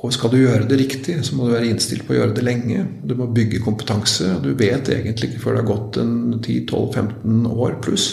Og 0.03 0.11
skal 0.11 0.33
du 0.33 0.41
gjøre 0.41 0.67
det 0.67 0.77
riktig, 0.81 1.15
så 1.23 1.35
må 1.37 1.47
du 1.47 1.53
være 1.53 1.69
innstilt 1.71 2.03
på 2.03 2.11
å 2.11 2.17
gjøre 2.17 2.35
det 2.35 2.43
lenge. 2.43 2.81
Du 3.07 3.15
må 3.15 3.29
bygge 3.31 3.61
kompetanse. 3.63 4.33
Du 4.43 4.51
vet 4.59 4.89
egentlig 4.91 5.31
ikke 5.31 5.43
før 5.45 5.55
det 5.55 5.61
har 5.61 5.69
gått 5.69 5.99
en 6.01 6.15
10-12-15 6.41 7.45
år 7.53 7.77
pluss 7.83 8.07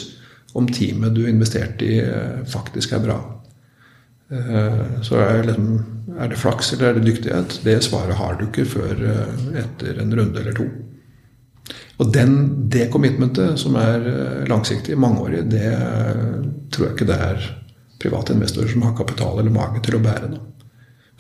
om 0.54 0.68
teamet 0.70 1.16
du 1.16 1.24
investerte 1.28 1.86
i, 1.86 1.98
eh, 1.98 2.44
faktisk 2.46 2.94
er 2.94 3.02
bra. 3.02 3.16
Eh, 4.30 5.02
så 5.02 5.18
liksom, 5.42 5.72
er, 6.18 6.28
det 6.30 6.38
flaks 6.38 6.72
eller 6.72 6.88
er 6.88 7.00
det 7.00 7.08
dyktighet? 7.08 7.58
Det 7.66 7.76
svaret 7.82 8.18
har 8.18 8.38
du 8.38 8.46
ikke 8.46 8.68
før 8.70 9.02
eh, 9.10 9.34
etter 9.64 9.98
en 9.98 10.14
runde 10.14 10.40
eller 10.40 10.54
to. 10.54 10.68
Og 12.00 12.14
den, 12.14 12.36
det 12.70 12.86
commitmentet, 12.94 13.58
som 13.60 13.74
er 13.76 14.06
langsiktig, 14.48 14.94
mangeårig, 14.98 15.42
det 15.52 15.74
tror 16.72 16.86
jeg 16.86 16.94
ikke 16.94 17.10
det 17.10 17.18
er 17.26 17.50
private 18.00 18.32
investorer 18.32 18.70
som 18.72 18.86
har 18.86 18.96
kapital 18.96 19.42
eller 19.42 19.52
mage 19.52 19.82
til 19.84 19.98
å 19.98 20.02
bære. 20.06 20.30
Da. 20.32 20.59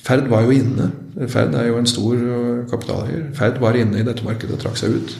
Ferd 0.06 0.30
var 0.32 0.46
jo 0.46 0.54
inne. 0.56 0.90
Ferd 1.28 1.56
er 1.58 1.68
jo 1.68 1.80
en 1.80 1.88
stor 1.88 2.20
kapitaleier. 2.70 3.26
Ferd 3.36 3.60
var 3.60 3.76
inne 3.76 4.00
i 4.00 4.06
dette 4.06 4.24
markedet 4.24 4.56
og 4.56 4.62
trakk 4.62 4.78
seg 4.80 4.96
ut. 4.96 5.16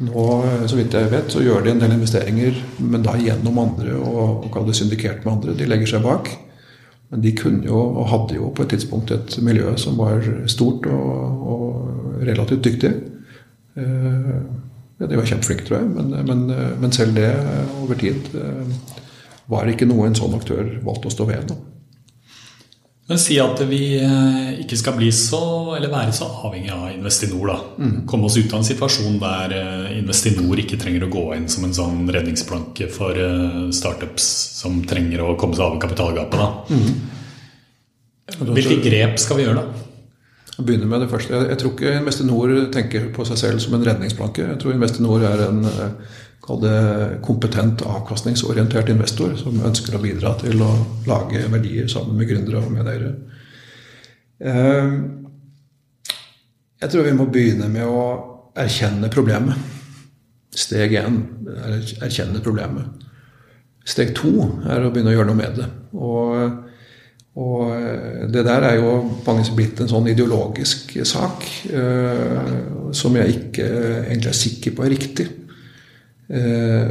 Nå, 0.00 0.22
så 0.64 0.78
vidt 0.78 0.94
jeg 0.96 1.10
vet, 1.12 1.28
så 1.28 1.42
gjør 1.44 1.66
de 1.66 1.74
en 1.74 1.82
del 1.82 1.92
investeringer, 1.92 2.56
men 2.80 3.02
da 3.04 3.18
gjennom 3.20 3.58
andre 3.60 3.98
og, 3.98 4.46
og 4.46 4.46
kall 4.54 4.64
det 4.70 4.78
syndikert 4.78 5.26
med 5.26 5.34
andre. 5.34 5.56
De 5.58 5.68
legger 5.68 5.92
seg 5.92 6.06
bak. 6.06 6.30
Men 7.10 7.24
de 7.24 7.32
kunne 7.34 7.66
jo, 7.66 7.76
og 7.76 8.08
hadde 8.08 8.36
jo 8.38 8.52
på 8.54 8.62
et 8.62 8.70
tidspunkt 8.76 9.10
et 9.10 9.34
miljø 9.42 9.72
som 9.82 9.98
var 9.98 10.22
stort 10.50 10.86
og, 10.86 11.48
og 11.52 12.20
relativt 12.22 12.64
dyktig. 12.64 12.92
Eh, 13.76 14.36
ja, 15.00 15.08
de 15.08 15.18
var 15.18 15.26
kjempeflinke, 15.26 15.66
tror 15.66 15.80
jeg, 15.80 15.88
men, 15.96 16.14
men, 16.28 16.44
men, 16.80 16.92
selv 16.94 17.16
det 17.18 17.32
over 17.82 17.98
tid 17.98 18.30
eh, 18.38 18.94
var 19.50 19.66
ikke 19.66 19.88
noe 19.90 20.06
en 20.06 20.14
sånn 20.14 20.36
aktør 20.38 20.62
valgte 20.86 21.10
å 21.10 21.14
stå 21.16 21.26
ved. 21.32 21.50
Da. 21.50 21.58
Men 23.10 23.18
si 23.18 23.40
at 23.42 23.58
vi 23.66 23.96
eh, 23.98 24.60
ikke 24.62 24.76
skal 24.78 24.94
bli 24.94 25.08
så, 25.10 25.40
eller 25.74 25.90
være 25.90 26.12
så 26.14 26.28
avhengig 26.46 26.70
av 26.70 26.92
Investinor. 26.92 27.48
da. 27.50 27.56
Mm. 27.82 27.96
Komme 28.06 28.28
oss 28.28 28.36
ut 28.38 28.52
av 28.52 28.60
en 28.60 28.68
situasjon 28.68 29.16
der 29.18 29.54
eh, 29.56 29.96
Investinor 29.98 30.62
ikke 30.62 30.78
trenger 30.78 31.08
å 31.08 31.10
gå 31.10 31.24
inn 31.34 31.48
som 31.50 31.66
en 31.66 31.74
sånn 31.74 32.04
redningsplanke 32.06 32.86
for 32.94 33.18
eh, 33.18 33.64
startups 33.74 34.28
som 34.60 34.78
trenger 34.86 35.24
å 35.24 35.34
komme 35.40 35.58
seg 35.58 35.66
av 35.66 35.80
kapitalgapet. 35.82 36.38
da. 36.38 36.48
Mm. 36.70 38.54
Hvilke 38.54 38.78
grep 38.84 39.18
skal 39.18 39.40
vi 39.40 39.48
gjøre 39.48 39.64
da? 39.64 39.84
Jeg 40.54 40.68
begynner 40.68 40.94
med 40.94 41.02
det 41.02 41.10
første. 41.10 41.34
Jeg, 41.34 41.50
jeg 41.50 41.62
tror 41.64 41.74
ikke 41.74 41.98
Investinor 42.04 42.56
tenker 42.78 43.10
på 43.16 43.26
seg 43.26 43.42
selv 43.42 43.66
som 43.66 43.74
en 43.74 43.88
redningsplanke. 43.90 44.52
Jeg 44.52 44.62
tror 44.62 44.78
Investinor 44.78 45.26
er 45.32 45.48
en 45.48 45.64
kall 46.50 47.20
kompetent, 47.22 47.82
avkastningsorientert 47.82 48.88
investor 48.90 49.36
som 49.38 49.60
ønsker 49.66 49.96
å 49.96 50.02
bidra 50.02 50.34
til 50.40 50.62
å 50.62 50.70
lage 51.06 51.44
verdier 51.52 51.88
sammen 51.88 52.18
med 52.18 52.28
gründere 52.28 52.62
og 52.62 52.72
medeiere. 52.74 53.12
Eh, 54.40 54.94
jeg 56.80 56.90
tror 56.90 57.06
vi 57.06 57.12
må 57.16 57.28
begynne 57.28 57.68
med 57.68 57.86
å 57.86 58.02
erkjenne 58.56 59.10
problemet. 59.12 59.76
Steg 60.50 60.96
én 60.98 61.20
er 61.46 61.76
å 61.76 62.06
erkjenne 62.06 62.42
problemet. 62.42 63.06
Steg 63.86 64.14
to 64.16 64.32
er 64.68 64.82
å 64.82 64.90
begynne 64.90 65.12
å 65.12 65.16
gjøre 65.18 65.30
noe 65.30 65.38
med 65.38 65.60
det. 65.60 65.68
Og, 65.94 66.56
og 67.40 68.32
det 68.32 68.44
der 68.46 68.66
er 68.72 68.80
jo 68.80 68.94
blitt 69.56 69.80
en 69.80 69.90
sånn 69.92 70.08
ideologisk 70.10 70.96
sak 71.06 71.46
eh, 71.70 72.56
som 72.96 73.16
jeg 73.16 73.36
ikke 73.36 73.68
egentlig 74.08 74.32
er 74.32 74.40
sikker 74.40 74.74
på 74.74 74.86
er 74.86 74.94
riktig. 74.96 75.28
Eh, 76.30 76.90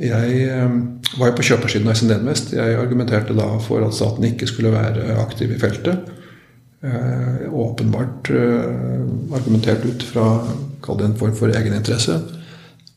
jeg 0.00 0.36
eh, 0.48 0.76
var 1.18 1.28
jo 1.28 1.36
på 1.36 1.44
kjøpersiden 1.44 1.90
av 1.90 1.98
SND 1.98 2.16
Invest. 2.16 2.54
Jeg 2.56 2.78
argumenterte 2.80 3.36
da 3.36 3.50
for 3.60 3.84
at 3.84 3.96
staten 3.96 4.24
ikke 4.30 4.48
skulle 4.48 4.72
være 4.72 5.18
aktiv 5.20 5.52
i 5.52 5.60
feltet. 5.60 6.08
Eh, 6.82 7.44
åpenbart 7.52 8.32
argumentert 8.32 9.84
ut 9.84 10.06
fra 10.08 10.26
kall 10.82 10.98
det 10.98 11.10
en 11.10 11.20
form 11.20 11.36
for 11.36 11.52
egeninteresse. 11.52 12.16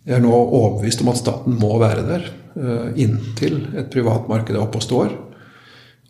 Jeg 0.05 0.17
er 0.17 0.23
nå 0.23 0.32
overbevist 0.32 1.03
om 1.03 1.11
at 1.11 1.19
staten 1.19 1.59
må 1.59 1.76
være 1.82 2.07
der 2.07 2.34
inntil 2.95 3.65
et 3.76 3.89
privat 3.91 4.30
marked 4.32 4.55
er 4.55 4.61
oppe 4.61 4.80
og 4.80 4.86
står. 4.86 5.09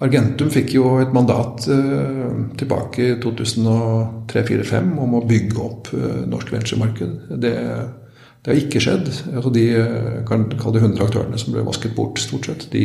Argentum 0.06 0.52
fikk 0.54 0.76
jo 0.76 1.00
et 1.02 1.14
mandat 1.16 1.64
tilbake 2.60 3.02
i 3.02 3.16
2003-2005 3.24 4.92
om 5.02 5.16
å 5.18 5.24
bygge 5.26 5.64
opp 5.64 5.90
norsk 6.30 6.52
venturemarked. 6.54 7.16
Det 7.42 7.56
det 8.46 8.52
har 8.52 8.60
ikke 8.62 8.82
skjedd. 8.84 9.08
Altså 9.34 9.50
de 9.56 9.64
eh, 9.74 10.18
kan 10.30 10.44
kalle 10.54 10.78
det 10.78 10.84
100 10.84 11.02
aktørene 11.08 11.40
som 11.42 11.56
ble 11.56 11.64
vasket 11.66 11.96
bort, 11.98 12.22
stort 12.22 12.46
sett. 12.46 12.68
De, 12.70 12.84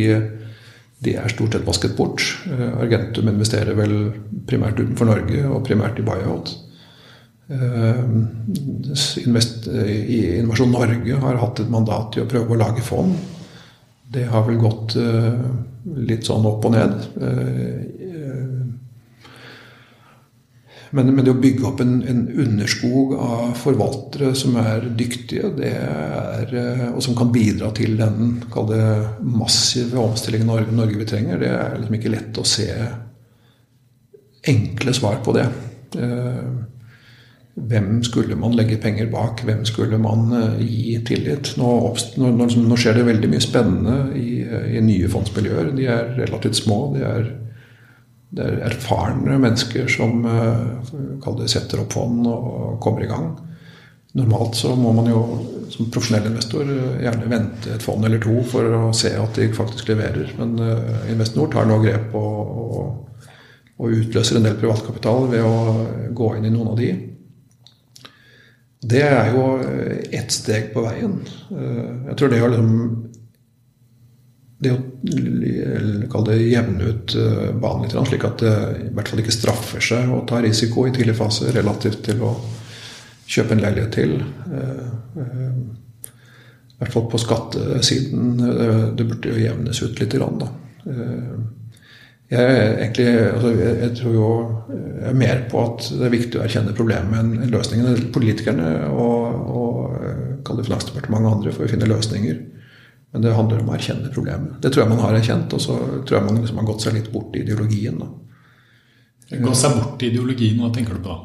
de, 1.04 1.12
er 1.20 1.28
stort 1.28 1.52
sett 1.52 1.66
vasket 1.66 1.92
bort. 1.98 2.24
Eh, 2.48 2.70
Argentum 2.80 3.28
investerer 3.28 3.76
vel 3.76 3.92
primært 4.48 4.80
utenfor 4.80 5.10
Norge, 5.10 5.42
og 5.50 5.60
primært 5.68 6.00
i 6.00 6.06
buyout. 6.06 6.54
Eh, 7.52 8.00
invest, 9.26 9.68
Innovasjon 9.68 10.72
Norge 10.72 11.20
har 11.26 11.42
hatt 11.44 11.60
et 11.60 11.76
mandat 11.76 12.14
til 12.14 12.24
å 12.24 12.30
prøve 12.32 12.56
å 12.56 12.60
lage 12.62 12.86
fond. 12.86 13.12
Det 14.10 14.24
har 14.32 14.48
vel 14.48 14.56
gått 14.58 14.96
litt 14.98 16.24
sånn 16.26 16.48
opp 16.48 16.64
og 16.66 16.72
ned. 16.74 16.96
Men, 20.90 21.12
men, 21.14 21.22
det 21.22 21.30
å 21.30 21.38
bygge 21.38 21.66
opp 21.68 21.80
en, 21.84 22.00
en, 22.02 22.24
underskog 22.42 23.12
av 23.14 23.52
forvaltere 23.58 24.32
som 24.38 24.56
er 24.58 24.88
dyktige, 24.98 25.52
er, 25.62 26.50
eh, 26.50 26.88
og 26.90 26.98
som 27.04 27.14
kan 27.18 27.30
bidra 27.30 27.70
til 27.76 27.94
den 28.00 28.40
massive 29.22 30.00
omstillingen 30.02 30.50
Norge, 30.50 30.74
Norge, 30.74 30.98
vi 30.98 31.06
trenger, 31.06 31.38
det 31.38 31.52
er 31.54 31.78
liksom 31.78 32.00
ikke 32.00 32.14
lett 32.16 32.42
å 32.42 32.46
se 32.48 32.66
enkle 34.50 34.94
svar 34.96 35.22
på 35.22 35.36
det. 35.38 35.46
Eh, 36.00 36.50
hvem 37.70 38.00
skulle 38.06 38.38
man 38.40 38.56
legge 38.56 38.80
penger 38.82 39.10
bak? 39.12 39.44
Hvem 39.46 39.62
skulle 39.68 39.98
man 40.00 40.32
eh, 40.34 40.64
gi 40.64 40.96
tillit? 41.06 41.52
Nå, 41.60 41.70
nå, 42.18 42.32
nå 42.50 42.80
skjer 42.80 42.98
det 42.98 43.06
veldig 43.12 43.30
mye 43.30 43.46
spennende 43.46 43.96
i, 44.18 44.40
i 44.74 44.82
nye 44.82 45.12
fondsmiljøer. 45.12 45.70
De 45.78 45.86
er 45.86 46.16
relativt 46.18 46.64
små. 46.64 46.82
de 46.96 47.06
er 47.06 47.30
det 48.30 48.46
er 48.46 48.64
erfarne 48.68 49.38
mennesker 49.42 49.88
som 49.90 50.22
det, 50.24 51.48
setter 51.50 51.82
opp 51.82 51.94
fond 51.96 52.26
og 52.30 52.76
kommer 52.82 53.04
i 53.04 53.10
gang. 53.10 53.32
Normalt 54.18 54.58
så 54.58 54.74
må 54.78 54.92
man 54.94 55.10
jo 55.10 55.20
som 55.70 55.90
profesjonell 55.90 56.30
investor 56.30 56.66
gjerne 56.66 57.30
vente 57.30 57.74
et 57.74 57.84
fond 57.84 58.06
eller 58.06 58.22
to 58.22 58.40
for 58.50 58.66
å 58.74 58.80
se 58.96 59.12
at 59.18 59.38
de 59.38 59.50
faktisk 59.54 59.90
leverer. 59.90 60.32
Men 60.38 60.56
Investinor 61.10 61.50
tar 61.52 61.68
nå 61.70 61.78
grep 61.82 62.14
og, 62.18 62.56
og, 62.64 63.28
og 63.78 64.00
utløser 64.00 64.38
en 64.38 64.48
del 64.48 64.58
privatkapital 64.58 65.30
ved 65.30 65.46
å 65.46 65.54
gå 66.14 66.32
inn 66.38 66.48
i 66.48 66.54
noen 66.54 66.72
av 66.72 66.80
de. 66.80 66.90
Det 68.80 69.02
er 69.04 69.34
jo 69.34 69.46
ett 70.10 70.32
steg 70.32 70.70
på 70.74 70.86
veien. 70.86 71.18
Jeg 71.50 72.18
tror 72.18 72.32
det 72.32 72.42
å 72.42 72.50
liksom 72.50 72.70
det 74.60 74.72
å 74.74 74.80
kalle 76.12 76.34
det 76.34 76.48
jevne 76.50 76.88
ut 76.92 77.14
eh, 77.16 77.52
banen 77.56 77.86
litt, 77.86 77.96
slik 78.08 78.26
at 78.28 78.42
det 78.42 78.54
i 78.84 78.88
hvert 78.96 79.08
fall 79.08 79.22
ikke 79.22 79.32
straffer 79.34 79.84
seg 79.84 80.10
å 80.12 80.20
ta 80.28 80.40
risiko 80.44 80.84
i 80.84 80.92
tidlig 80.92 81.16
fase 81.16 81.52
relativt 81.54 82.02
til 82.10 82.20
å 82.26 82.34
kjøpe 83.30 83.56
en 83.56 83.62
leilighet 83.64 83.94
til. 83.96 84.18
Eh, 84.20 84.90
eh, 85.22 85.46
I 86.74 86.82
hvert 86.82 86.92
fall 86.96 87.08
på 87.12 87.20
skattesiden. 87.20 88.36
Det 88.96 89.04
burde 89.06 89.32
jo 89.32 89.40
jevnes 89.40 89.80
ut 89.84 89.98
litt. 90.00 90.14
Da. 90.40 90.46
Jeg, 92.30 92.54
egentlig, 92.78 93.08
altså 93.26 93.50
jeg, 93.58 93.90
tror 93.98 94.14
jo 94.14 94.30
jeg 94.70 95.10
er 95.10 95.18
mer 95.20 95.42
på 95.50 95.60
at 95.60 95.90
det 95.92 96.06
er 96.06 96.14
viktig 96.14 96.40
å 96.40 96.44
erkjenne 96.46 96.76
problemet 96.76 97.20
enn 97.20 97.52
løsningene. 97.52 98.08
Politikerne 98.14 98.70
og, 98.92 99.44
og 99.50 100.48
Finansdepartementet 100.48 101.28
og 101.28 101.34
andre 101.34 101.52
for 101.52 101.68
å 101.68 101.72
finne 101.72 101.88
løsninger. 101.90 102.40
Men 103.10 103.24
det 103.24 103.34
handler 103.34 103.62
om 103.62 103.70
å 103.72 103.74
erkjenne 103.74 104.12
problemet. 104.14 104.60
Det 104.62 104.70
tror 104.70 104.84
jeg 104.84 104.92
man 104.92 105.02
har 105.02 105.16
erkjent, 105.18 105.54
og 105.56 105.62
så 105.62 105.78
tror 106.06 106.18
jeg 106.18 106.26
man 106.28 106.38
liksom 106.38 106.60
har 106.60 106.68
gått 106.68 106.84
seg 106.86 106.94
litt 106.94 107.10
bort 107.10 107.34
i 107.34 107.42
ideologien. 107.42 107.98
Gå 109.30 109.54
seg 109.58 109.74
bort 109.78 110.02
i 110.02 110.10
ideologien, 110.12 110.60
hva 110.62 110.70
tenker 110.74 110.94
du 110.94 111.02
på 111.02 111.10
da? 111.10 111.18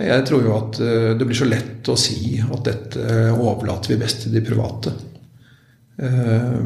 Jeg 0.00 0.26
tror 0.28 0.44
jo 0.46 0.52
at 0.56 0.78
eh, 0.80 1.08
det 1.18 1.26
blir 1.26 1.36
så 1.36 1.48
lett 1.48 1.88
å 1.90 1.96
si 1.98 2.38
at 2.40 2.60
dette 2.64 3.16
overlater 3.34 3.92
vi 3.92 3.98
best 4.00 4.24
til 4.24 4.36
de 4.36 4.44
private. 4.46 4.94
Eh, 6.00 6.62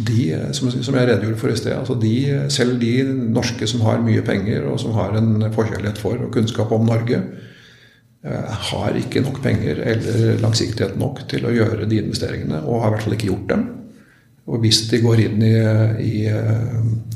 de, 0.00 0.18
som 0.56 0.70
jeg 0.72 1.06
redegjorde 1.06 1.38
for 1.40 1.52
i 1.52 1.58
sted, 1.58 1.74
altså 1.76 1.96
de, 2.00 2.14
selv 2.52 2.78
de 2.80 3.04
norske 3.06 3.68
som 3.68 3.84
har 3.84 4.02
mye 4.04 4.24
penger 4.26 4.66
og 4.70 4.80
som 4.82 4.94
har 4.96 5.16
en 5.18 5.46
forkjærlighet 5.52 6.00
for 6.00 6.24
og 6.24 6.32
kunnskap 6.34 6.72
om 6.72 6.86
Norge, 6.88 7.20
har 8.20 8.96
ikke 9.00 9.22
nok 9.24 9.38
penger 9.40 9.78
eller 9.80 10.40
langsiktighet 10.42 10.98
nok 11.00 11.22
til 11.30 11.46
å 11.48 11.52
gjøre 11.54 11.86
de 11.88 12.02
investeringene, 12.02 12.58
og 12.68 12.82
har 12.82 12.90
i 12.90 12.94
hvert 12.94 13.06
fall 13.06 13.16
ikke 13.16 13.30
gjort 13.30 13.46
dem. 13.48 13.62
Og 14.50 14.64
hvis 14.64 14.82
de 14.90 15.00
går 15.02 15.22
inn 15.24 15.42
i, 15.46 15.54
i, 16.02 16.14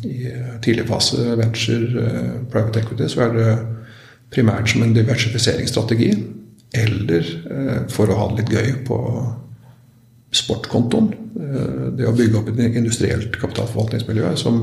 i 0.06 0.18
tidlig 0.64 0.86
fase 0.88 1.34
venture, 1.38 2.04
eh, 2.04 2.34
private 2.50 2.84
equity, 2.84 3.08
så 3.10 3.24
er 3.26 3.34
det 3.34 3.48
primært 4.34 4.70
som 4.70 4.84
en 4.84 4.94
diversifiseringsstrategi. 4.94 6.12
Eller 6.74 7.32
eh, 7.50 7.80
for 7.92 8.10
å 8.10 8.18
ha 8.20 8.28
det 8.30 8.44
litt 8.44 8.54
gøy 8.54 8.78
på 8.86 9.00
sportkontoen. 10.34 11.12
Det 11.94 12.06
å 12.06 12.14
bygge 12.14 12.38
opp 12.40 12.48
et 12.50 12.60
industrielt 12.78 13.36
kapitalforvaltningsmiljø 13.38 14.32
som, 14.38 14.60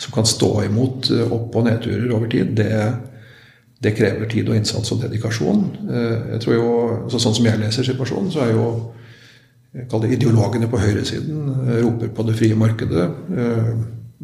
som 0.00 0.12
kan 0.12 0.26
stå 0.28 0.50
imot 0.66 1.08
opp- 1.24 1.56
og 1.56 1.64
nedturer 1.64 2.12
over 2.12 2.28
tid, 2.32 2.52
det, 2.58 2.72
det 3.82 3.94
krever 3.96 4.28
tid 4.30 4.48
og 4.48 4.58
innsats 4.58 4.92
og 4.94 5.00
dedikasjon. 5.02 5.64
Eh, 5.90 6.20
jeg 6.34 6.44
tror 6.44 6.54
jo, 6.54 6.68
så 7.12 7.20
Sånn 7.22 7.36
som 7.38 7.48
jeg 7.48 7.60
leser 7.60 7.86
situasjonen, 7.86 8.30
så 8.32 8.44
er 8.44 8.54
jo 8.54 8.68
det, 9.74 10.12
ideologene 10.14 10.68
på 10.70 10.78
høyresiden 10.78 11.50
eh, 11.66 11.80
roper 11.82 12.12
på 12.14 12.26
det 12.28 12.36
frie 12.38 12.58
markedet. 12.58 13.08
Eh, 13.34 13.70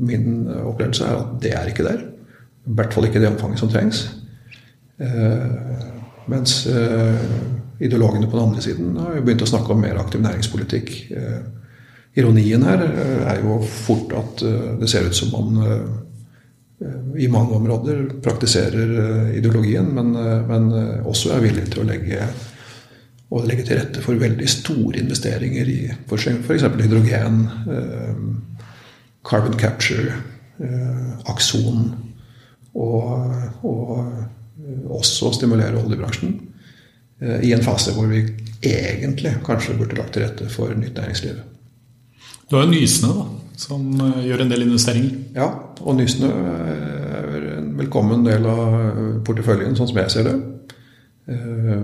min 0.00 0.46
opplevelse 0.48 1.04
er 1.04 1.18
at 1.18 1.36
det 1.42 1.54
er 1.56 1.70
ikke 1.72 1.86
der. 1.86 2.06
I 2.70 2.76
hvert 2.78 2.94
fall 2.94 3.08
ikke 3.08 3.20
det 3.20 3.28
omfanget 3.32 3.60
som 3.60 3.68
trengs. 3.72 4.04
Mens 6.30 6.52
ideologene 7.80 8.28
på 8.28 8.36
den 8.36 8.44
andre 8.44 8.62
siden 8.62 8.98
har 9.00 9.16
jo 9.16 9.22
begynt 9.24 9.42
å 9.44 9.48
snakke 9.48 9.72
om 9.74 9.80
mer 9.80 9.98
aktiv 10.00 10.20
næringspolitikk. 10.22 10.90
Ironien 12.20 12.64
her 12.68 12.84
er 13.32 13.40
jo 13.42 13.58
fort 13.64 14.12
at 14.16 14.44
det 14.80 14.90
ser 14.92 15.08
ut 15.08 15.16
som 15.16 15.34
om 15.40 15.58
i 17.16 17.28
mange 17.28 17.54
områder 17.54 18.06
praktiserer 18.24 18.92
eh, 18.98 19.38
ideologien, 19.38 19.84
men, 19.94 20.14
eh, 20.16 20.46
men 20.48 20.70
eh, 20.72 21.06
også 21.06 21.34
er 21.34 21.42
villig 21.44 21.66
til 21.68 21.82
å 21.82 21.88
legge, 21.88 22.28
å 23.28 23.42
legge, 23.44 23.66
til 23.68 23.80
rette 23.80 24.04
for 24.04 24.20
veldig 24.20 24.48
store 24.48 25.02
investeringer 25.02 25.68
i 25.68 25.80
f.eks. 26.08 26.28
hydrogen, 26.80 27.42
carbon 29.26 29.58
capture, 29.60 30.16
akson, 31.30 31.92
og, 32.74 33.36
og 33.64 34.90
også 34.98 35.30
stimulere 35.36 35.78
oljebransjen 35.78 36.34
i 37.46 37.52
en 37.54 37.64
fase 37.64 37.94
hvor 37.94 38.10
vi 38.10 38.24
egentlig 38.66 39.36
kanskje 39.46 39.76
burde 39.78 39.96
lagt 39.96 40.16
til 40.16 40.26
rette 40.26 40.48
for 40.52 40.74
nytt 40.74 40.98
næringsliv. 40.98 41.38
Du 42.50 42.58
har 42.58 42.66
jo 42.66 42.74
Nysnø, 42.74 43.14
da 43.14 43.39
som 43.60 43.86
eh, 44.00 44.26
gjør 44.28 44.44
en 44.44 44.52
del 44.52 44.64
investeringer. 44.66 45.16
Ja, 45.36 45.48
og 45.80 45.96
Nysnø 45.98 46.30
er 46.30 47.48
en 47.58 47.72
velkommen 47.78 48.24
del 48.26 48.46
av 48.48 48.76
porteføljen, 49.26 49.76
sånn 49.78 49.90
som 49.90 50.00
jeg 50.00 50.14
ser 50.14 50.28
det. 50.28 50.36
Eh, 51.30 51.74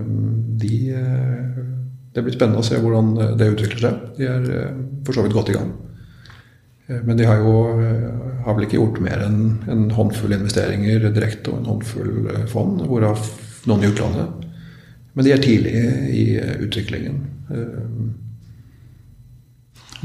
de, 0.63 0.77
eh, 0.97 1.59
det 2.15 2.23
blir 2.25 2.37
spennende 2.37 2.63
å 2.63 2.67
se 2.67 2.79
hvordan 2.81 3.37
det 3.39 3.51
utvikler 3.53 3.83
seg. 3.83 4.07
De 4.17 4.31
er 4.31 4.47
for 5.05 5.17
så 5.17 5.25
vidt 5.25 5.37
godt 5.37 5.53
i 5.53 5.59
gang. 5.59 5.75
Men 6.87 7.17
de 7.19 7.25
har 7.27 7.41
jo 7.43 7.53
har 8.45 8.55
vel 8.55 8.63
ikke 8.63 8.77
gjort 8.77 9.01
mer 9.03 9.19
enn 9.25 9.41
en 9.67 9.81
håndfull 9.91 10.31
investeringer 10.31 11.09
direkte 11.11 11.51
og 11.51 11.57
en 11.59 11.67
håndfull 11.73 12.29
fond, 12.47 12.79
hvorav 12.87 13.25
noen 13.67 13.83
i 13.83 13.89
utlandet. 13.91 14.45
Men 15.11 15.27
de 15.27 15.33
er 15.35 15.43
tidlig 15.43 15.73
i 16.15 16.23
utviklingen. 16.63 17.19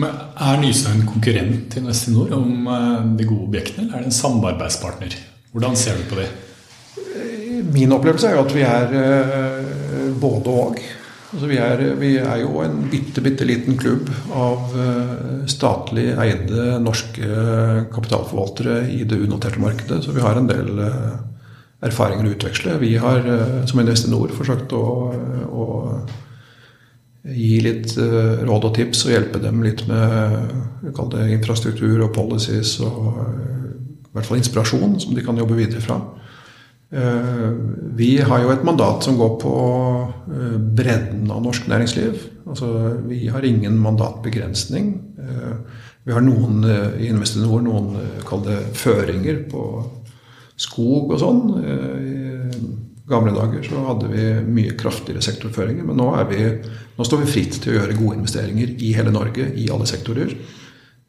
Men 0.02 0.22
Er 0.42 0.58
Nysnø 0.58 0.94
en 0.96 1.04
konkurrent 1.06 1.68
til 1.70 1.84
Investinor 1.84 2.32
om 2.34 2.66
eh, 2.66 3.04
de 3.18 3.28
gode 3.28 3.50
objektene, 3.50 3.86
eller 3.86 4.00
er 4.00 4.06
det 4.06 4.10
en 4.10 4.16
samarbeidspartner? 4.16 5.14
Hvordan 5.52 5.76
ser 5.78 6.00
du 6.00 6.08
på 6.10 6.18
det? 6.18 6.30
Min 7.72 7.92
opplevelse 7.94 8.26
er 8.26 8.34
jo 8.36 8.42
at 8.42 8.54
vi 8.56 8.64
er 8.66 8.96
eh, 8.98 10.08
både 10.20 10.56
og. 10.64 10.80
Altså 11.32 11.48
vi, 11.48 11.56
er, 11.64 11.82
vi, 11.96 12.10
er, 12.20 12.40
jo 12.42 12.60
en 12.64 12.82
bitte, 12.92 13.22
bitte 13.24 13.46
liten 13.48 13.78
klubb 13.80 14.10
av 14.36 14.74
eh, 14.76 15.44
statlig 15.48 16.10
eide 16.20 16.80
norske 16.82 17.44
kapitalforvaltere 17.94 18.82
i 18.92 19.04
det 19.08 19.20
unoterte 19.22 19.62
markedet, 19.62 20.02
så 20.04 20.16
vi 20.16 20.24
har 20.24 20.40
en 20.40 20.50
del 20.50 20.82
erfaringer 21.82 22.26
å 22.28 22.34
utveksle. 22.34 22.76
Vi 22.82 22.96
har 23.00 23.24
som 23.70 23.80
Investinor 23.82 24.34
forsøkt 24.36 24.74
å, 24.76 24.84
å 25.48 25.64
gi 27.22 27.60
litt 27.62 27.94
uh, 28.00 28.42
råd 28.46 28.68
og 28.68 28.74
tips 28.76 29.04
og 29.06 29.14
hjelpe 29.14 29.40
dem 29.42 29.62
litt 29.62 29.84
med 29.90 30.34
det, 30.82 31.28
infrastruktur 31.36 32.02
og 32.02 32.14
policies 32.16 32.78
og 32.82 32.98
uh, 33.20 33.70
i 34.02 34.16
hvert 34.16 34.28
fall 34.28 34.40
inspirasjon 34.42 34.98
som 35.00 35.14
de 35.16 35.24
kan 35.24 35.38
jobbe 35.40 35.56
videre 35.56 35.80
fra. 35.80 36.02
Vi 37.96 38.10
har 38.20 38.42
jo 38.42 38.50
et 38.52 38.64
mandat 38.68 39.06
som 39.06 39.14
går 39.16 39.30
på 39.40 39.52
bredden 40.76 41.30
av 41.32 41.38
norsk 41.40 41.70
næringsliv. 41.72 42.18
Altså, 42.44 42.66
vi 43.08 43.22
har 43.32 43.46
ingen 43.48 43.78
mandatbegrensning. 43.80 44.90
vi 46.04 46.12
har 46.12 46.20
noen 46.20 46.60
i 47.00 47.08
Investinor 47.08 47.64
noen 47.64 47.96
kall 48.28 48.44
det 48.44 48.58
føringer 48.76 49.40
på 49.48 49.64
skog 50.60 51.16
og 51.16 51.22
sånn 51.24 51.42
gamle 53.08 53.34
dager 53.34 53.62
så 53.66 53.82
hadde 53.86 54.08
vi 54.12 54.24
mye 54.46 54.74
kraftigere 54.78 55.22
sektorføringer. 55.24 55.86
Men 55.88 55.98
nå, 55.98 56.08
vi, 56.30 56.42
nå, 56.96 57.06
står 57.06 57.24
vi 57.24 57.30
fritt 57.30 57.60
til 57.62 57.74
å 57.74 57.78
gjøre 57.80 57.98
gode 57.98 58.18
investeringer 58.20 58.74
i 58.78 58.92
hele 58.96 59.14
Norge, 59.14 59.48
i 59.58 59.68
alle 59.74 59.88
sektorer. 59.90 60.34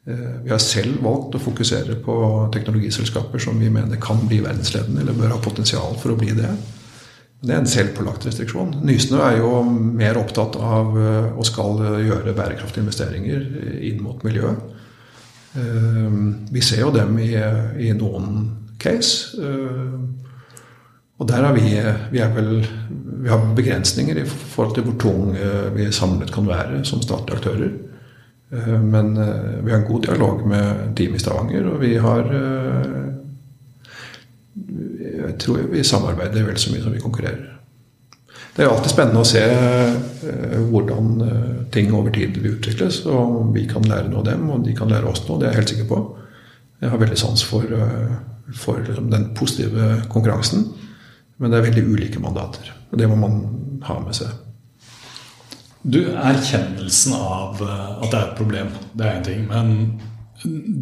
Eh, 0.08 0.30
vi 0.44 0.54
har 0.54 0.62
selv 0.64 1.04
valgt 1.06 1.38
å 1.38 1.44
fokusere 1.44 2.00
på 2.04 2.16
teknologiselskaper 2.56 3.42
som 3.44 3.60
vi 3.62 3.72
mener 3.74 4.02
kan 4.02 4.24
bli 4.28 4.42
verdensledende, 4.44 5.04
eller 5.04 5.20
bør 5.20 5.36
ha 5.36 5.44
potensial 5.44 5.98
for 6.02 6.16
å 6.16 6.20
bli 6.20 6.34
det. 6.38 6.50
Det 7.44 7.52
er 7.52 7.60
en 7.60 7.68
selvpålagt 7.68 8.26
restriksjon. 8.26 8.78
Nysnø 8.88 9.20
er 9.20 9.42
jo 9.42 9.58
mer 9.68 10.18
opptatt 10.20 10.58
av 10.58 10.98
eh, 10.98 11.30
og 11.38 11.46
skal 11.48 11.86
gjøre 12.08 12.36
bærekraftige 12.36 12.88
investeringer 12.88 13.48
inn 13.84 14.02
mot 14.02 14.24
miljøet. 14.26 14.70
Eh, 15.62 16.20
vi 16.50 16.66
ser 16.66 16.88
jo 16.88 16.92
dem 16.96 17.20
i, 17.22 17.32
i 17.86 17.94
noen 17.94 18.44
case. 18.82 19.38
Og 21.24 21.30
der 21.30 21.46
har 21.46 21.54
vi, 21.56 21.70
vi, 22.12 22.20
vel, 22.36 22.66
vi 23.24 23.30
har 23.32 23.44
begrensninger 23.56 24.18
i 24.20 24.26
forhold 24.28 24.74
til 24.76 24.84
hvor 24.84 24.98
tung 25.00 25.38
eh, 25.40 25.70
vi 25.72 25.86
samlet 25.96 26.34
kan 26.36 26.50
være 26.50 26.82
som 26.84 27.00
statlige 27.00 27.38
aktører. 27.38 27.70
Eh, 28.52 28.76
men 28.84 29.16
eh, 29.16 29.62
vi 29.64 29.72
har 29.72 29.80
en 29.80 29.88
god 29.88 30.04
dialog 30.04 30.44
med 30.52 30.92
team 31.00 31.16
i 31.16 31.24
Stavanger, 31.24 31.70
og 31.72 31.80
vi 31.82 31.96
har 31.96 32.34
Jeg 35.24 35.38
tror 35.40 35.64
vi 35.72 35.84
samarbeider 35.84 36.44
vel 36.46 36.58
så 36.60 36.74
mye 36.74 36.84
som 36.84 36.94
vi 36.94 37.02
konkurrerer. 37.02 37.48
Det 38.54 38.66
er 38.66 38.70
alltid 38.70 38.92
spennende 38.92 39.24
å 39.24 39.26
se 39.26 39.42
hvordan 40.70 41.08
ting 41.74 41.90
over 41.96 42.14
tid 42.14 42.36
vil 42.38 42.52
utvikles. 42.58 43.00
Og 43.08 43.40
om 43.40 43.50
vi 43.56 43.64
kan 43.70 43.88
lære 43.88 44.12
noe 44.12 44.22
av 44.22 44.28
dem, 44.28 44.44
og 44.54 44.68
de 44.68 44.76
kan 44.78 44.92
lære 44.92 45.10
oss 45.10 45.24
noe. 45.26 45.40
Det 45.42 45.48
er 45.48 45.56
jeg 45.56 45.62
helt 45.62 45.74
sikker 45.74 45.90
på. 45.90 46.02
Jeg 46.84 46.94
har 46.94 47.02
veldig 47.02 47.18
sans 47.18 47.46
for, 47.50 47.74
for 48.54 48.84
liksom 48.86 49.10
den 49.10 49.32
positive 49.40 50.04
konkurransen. 50.14 50.68
Men 51.44 51.52
det 51.52 51.60
er 51.60 51.66
veldig 51.68 51.84
ulike 51.92 52.24
mandater. 52.24 52.72
Og 52.94 53.00
det 53.02 53.10
må 53.12 53.18
man 53.20 53.42
ha 53.84 53.98
med 54.00 54.16
seg. 54.16 54.32
Du, 55.84 56.00
Erkjennelsen 56.16 57.18
av 57.18 57.60
at 57.60 58.08
det 58.08 58.16
er 58.16 58.30
et 58.30 58.38
problem, 58.38 58.70
det 58.96 59.04
er 59.04 59.18
én 59.18 59.26
ting. 59.28 59.42
Men 59.50 59.74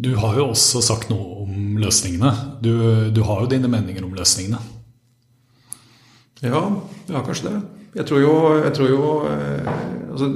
du 0.06 0.12
har 0.22 0.38
jo 0.38 0.52
også 0.52 0.78
sagt 0.86 1.10
noe 1.10 1.42
om 1.42 1.80
løsningene. 1.82 2.30
Du, 2.62 2.70
du 3.10 3.24
har 3.26 3.42
jo 3.42 3.50
dine 3.50 3.70
meninger 3.72 4.06
om 4.06 4.14
løsningene. 4.14 4.62
Ja, 6.46 6.62
ja 7.10 7.26
kanskje 7.26 7.50
det. 7.50 7.58
Jeg 7.98 8.06
tror 8.08 8.22
jo, 8.22 8.34
jeg 8.62 8.72
tror 8.78 8.88
jo 8.88 9.02
altså, 9.26 10.30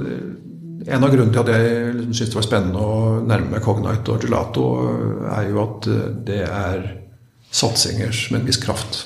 En 0.87 1.03
av 1.03 1.09
grunnene 1.09 1.33
til 1.33 1.41
at 1.41 1.49
jeg 1.49 1.95
liksom 1.95 2.13
syntes 2.13 2.29
det 2.29 2.37
var 2.37 2.45
spennende 2.45 2.83
å 2.83 2.99
nærme 3.25 3.55
meg 3.55 3.63
Cognite 3.65 4.13
og 4.13 4.21
Gelato, 4.23 4.67
er 5.31 5.47
jo 5.49 5.63
at 5.63 5.87
det 6.27 6.43
er 6.45 6.85
satsinger 7.51 8.11
med 8.31 8.43
en 8.43 8.47
viss 8.51 8.59
kraft. 8.61 9.05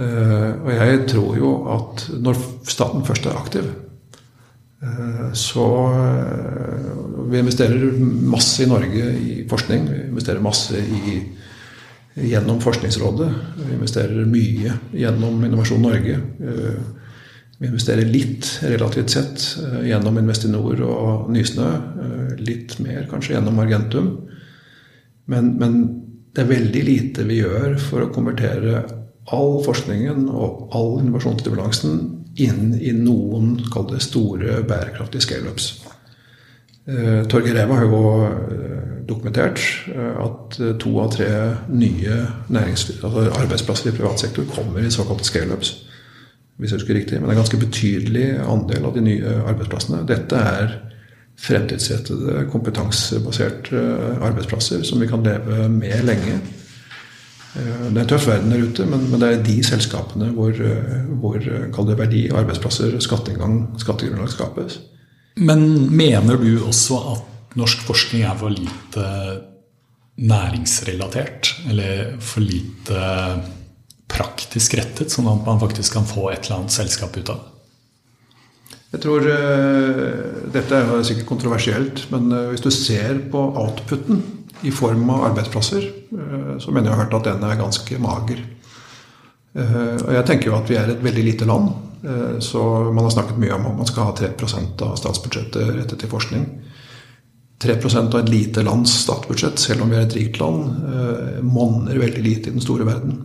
Og 0.00 0.70
jeg 0.72 1.00
tror 1.10 1.34
jo 1.36 1.50
at 1.68 2.06
når 2.24 2.38
staten 2.64 3.04
først 3.04 3.26
er 3.28 3.36
aktiv, 3.36 3.66
så 5.36 5.66
Vi 7.30 7.38
investerer 7.38 7.98
masse 8.32 8.62
i 8.64 8.66
Norge 8.66 9.10
i 9.20 9.34
forskning. 9.48 9.84
Vi 9.90 9.98
investerer 10.08 10.40
masse 10.40 10.80
i, 10.80 11.18
gjennom 12.16 12.62
Forskningsrådet. 12.64 13.28
Vi 13.66 13.74
investerer 13.76 14.24
mye 14.26 14.72
gjennom 14.96 15.44
Innovasjon 15.44 15.84
Norge. 15.84 16.16
Vi 17.60 17.68
investerer 17.68 18.08
litt, 18.08 18.48
relativt 18.64 19.12
sett, 19.12 19.42
gjennom 19.84 20.18
Investinor 20.18 20.80
og 20.86 21.30
Nysnø. 21.30 21.68
Litt 22.40 22.78
mer 22.80 23.04
kanskje 23.10 23.34
gjennom 23.36 23.60
Argentum. 23.60 24.14
Men, 25.30 25.54
men, 25.60 25.82
det 26.30 26.44
er 26.44 26.50
veldig 26.52 26.82
lite 26.86 27.24
vi 27.26 27.40
gjør 27.40 27.74
for 27.82 28.04
å 28.04 28.12
konvertere 28.14 28.84
all 29.34 29.60
forskningen 29.64 30.28
og 30.28 30.70
all 30.76 30.98
innovasjonsstimulansen 31.00 32.00
inn 32.40 32.74
i 32.78 32.92
noen 32.96 33.56
det 33.90 34.00
store, 34.04 34.60
bærekraftige 34.66 35.26
scaleups. 35.26 35.70
Eh, 36.88 37.22
Torgeir 37.30 37.58
Reva 37.58 37.78
har 37.80 37.90
jo 37.90 38.02
dokumentert 39.10 39.60
at 39.90 40.58
to 40.80 40.92
av 41.02 41.10
tre 41.14 41.30
nye 41.68 42.16
altså 43.02 43.26
arbeidsplasser 43.42 43.90
i 43.90 43.96
privat 43.96 44.22
sektor 44.22 44.46
kommer 44.54 44.84
i 44.84 44.92
såkalte 44.92 45.26
scaleups 45.26 45.74
hvis 46.60 46.74
jeg 46.74 46.80
husker 46.80 46.94
riktig. 46.94 47.18
Men 47.18 47.28
det 47.28 47.32
er 47.32 47.38
en 47.38 47.42
ganske 47.42 47.60
betydelig 47.60 48.26
andel 48.44 48.84
av 48.84 48.96
de 48.96 49.02
nye 49.04 49.34
arbeidsplassene. 49.48 50.04
Dette 50.08 50.36
er 50.36 50.74
fremtidsrettede, 51.40 52.44
kompetansebaserte 52.52 53.80
arbeidsplasser 54.20 54.84
som 54.84 55.00
vi 55.00 55.08
kan 55.08 55.24
leve 55.24 55.68
med 55.72 56.04
lenge. 56.04 56.36
Det 57.50 57.96
er 57.96 58.04
en 58.04 58.10
tøff 58.10 58.28
verden 58.28 58.52
der 58.52 58.62
ute, 58.62 58.84
men, 58.86 59.08
det 59.18 59.26
er 59.26 59.40
de 59.42 59.56
selskapene 59.66 60.30
hvor, 60.36 60.54
hvor 61.18 61.38
kall 61.74 61.88
det 61.88 61.98
verdi, 61.98 62.22
arbeidsplasser, 62.30 62.94
skatteinngang, 63.02 63.64
skattegrunnlag 63.82 64.30
skapes. 64.30 64.78
Men 65.40 65.64
mener 65.90 66.38
du 66.38 66.60
også 66.62 67.00
at 67.14 67.56
norsk 67.58 67.82
forskning 67.88 68.22
er 68.28 68.38
for 68.38 68.54
lite 68.54 69.06
næringsrelatert? 70.20 71.54
Eller 71.70 72.16
for 72.22 72.44
lite 72.44 73.00
praktisk 74.10 74.74
rettet, 74.78 75.10
sånn 75.10 75.30
at 75.30 75.46
man 75.46 75.62
faktisk 75.62 75.98
kan 75.98 76.06
få 76.06 76.30
et 76.30 76.44
eller 76.44 76.62
annet 76.62 76.76
selskap 76.76 77.16
ut 77.16 77.32
av 77.32 77.40
det? 77.40 77.46
Jeg 78.90 79.04
tror 79.04 79.26
Dette 80.50 80.78
er 80.80 81.04
sikkert 81.06 81.28
kontroversielt, 81.28 82.04
men 82.10 82.26
hvis 82.50 82.64
du 82.64 82.72
ser 82.74 83.20
på 83.30 83.42
outputen 83.62 84.18
i 84.66 84.72
form 84.74 85.08
av 85.12 85.26
arbeidsplasser, 85.30 85.86
uh, 86.12 86.56
så 86.62 86.72
mener 86.72 86.90
jeg 86.90 86.96
har 86.96 87.04
hørt 87.04 87.16
at 87.20 87.28
den 87.30 87.46
er 87.46 87.60
ganske 87.60 88.00
mager. 88.02 88.42
Og 89.50 90.12
jeg 90.14 90.22
tenker 90.28 90.46
jo 90.46 90.52
at 90.54 90.68
vi 90.70 90.76
er 90.78 90.92
et 90.92 91.00
veldig 91.02 91.22
lite 91.26 91.46
land, 91.48 91.72
så 92.38 92.60
man 92.94 93.02
har 93.02 93.10
snakket 93.10 93.40
mye 93.42 93.56
om 93.56 93.64
at 93.66 93.80
man 93.80 93.88
skal 93.88 94.06
ha 94.06 94.12
3% 94.14 94.84
av 94.86 94.92
statsbudsjettet 95.00 95.72
rettet 95.74 95.98
til 95.98 96.12
forskning. 96.12 96.44
3% 97.58 98.14
av 98.14 98.20
et 98.20 98.30
lite 98.30 98.62
lands 98.62 98.94
statsbudsjett, 99.02 99.58
selv 99.58 99.82
om 99.82 99.90
vi 99.90 99.98
er 99.98 100.06
et 100.06 100.14
rikt 100.20 100.38
land, 100.38 100.86
monner 101.42 101.98
veldig 101.98 102.22
lite 102.22 102.52
i 102.52 102.54
den 102.54 102.62
store 102.62 102.86
verden. 102.86 103.18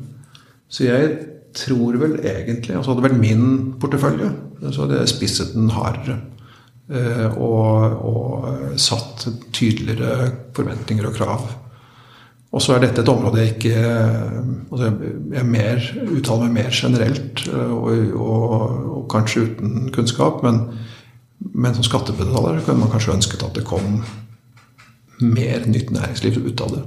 Så 0.65 0.87
jeg 0.89 1.13
tror 1.55 1.97
vel 2.01 2.17
egentlig 2.19 2.75
altså 2.75 2.91
Hadde 2.91 3.03
det 3.03 3.09
vært 3.09 3.21
min 3.21 3.45
portefølje, 3.81 4.31
så 4.71 4.85
hadde 4.85 5.01
jeg 5.01 5.13
spisset 5.13 5.53
den 5.55 5.71
hardere. 5.75 6.19
Eh, 6.85 7.37
og, 7.41 8.01
og 8.05 8.75
satt 8.77 9.23
tydeligere 9.55 10.27
forventninger 10.53 11.07
og 11.09 11.15
krav. 11.17 11.45
Og 12.53 12.61
så 12.61 12.75
er 12.75 12.83
dette 12.83 13.01
et 13.01 13.09
område 13.09 13.41
jeg 13.41 13.55
ikke 13.55 13.79
altså 14.69 14.91
Jeg 15.33 15.47
mer, 15.49 15.81
uttaler 16.13 16.45
meg 16.45 16.53
mer 16.59 16.75
generelt, 16.77 17.41
eh, 17.49 17.71
og, 17.73 17.89
og, 18.13 18.53
og, 18.91 19.01
kanskje 19.09 19.47
uten 19.47 19.89
kunnskap. 19.95 20.43
Men, 20.45 20.61
men 21.55 21.73
som 21.73 21.87
skattebetaler 21.87 22.61
kunne 22.61 22.83
man 22.83 22.93
kanskje 22.93 23.17
ønsket 23.17 23.47
at 23.47 23.57
det 23.57 23.65
kom 23.65 24.03
mer 25.25 25.65
nytt 25.65 25.89
næringsliv 25.95 26.37
ut 26.45 26.61
av 26.61 26.75
det. 26.75 26.85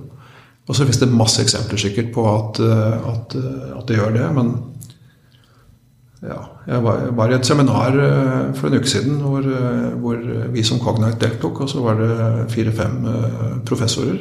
Og 0.69 0.77
så 0.77 0.85
finnes 0.85 1.01
det 1.01 1.11
masse 1.11 1.43
eksempler 1.43 1.81
sikkert 1.81 2.13
på 2.15 2.23
at, 2.31 2.63
eh, 2.63 3.13
at, 3.17 3.39
at 3.81 3.91
det 3.91 3.99
gjør 3.99 4.15
det. 4.15 4.31
Men 4.39 4.55
ja, 6.23 6.39
jeg 6.67 6.83
var, 6.83 7.05
var, 7.15 7.31
i 7.31 7.37
et 7.37 7.47
seminar 7.47 7.95
eh, 7.95 8.49
for 8.59 8.69
en 8.69 8.81
uke 8.81 8.91
siden 8.91 9.21
hvor, 9.23 9.47
hvor 10.03 10.25
vi 10.55 10.65
som 10.67 10.81
Cognite 10.83 11.21
deltok. 11.23 11.63
Og 11.65 11.71
så 11.71 11.85
var 11.85 12.01
det 12.01 12.51
fire-fem 12.55 12.99
professorer. 13.69 14.19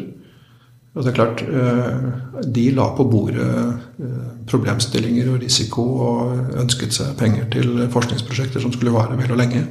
Og 0.97 1.03
det 1.05 1.11
er 1.11 1.17
klart, 1.17 1.43
De 2.55 2.63
la 2.73 2.87
på 2.97 3.03
bordet 3.05 3.49
problemstillinger 4.49 5.27
og 5.29 5.43
risiko 5.43 5.83
og 6.07 6.55
ønsket 6.57 6.95
seg 6.95 7.11
penger 7.19 7.45
til 7.53 7.83
forskningsprosjekter 7.93 8.63
som 8.63 8.73
skulle 8.73 8.95
vare 8.95 9.17
vel 9.19 9.35
og 9.35 9.37
lenge. 9.37 9.61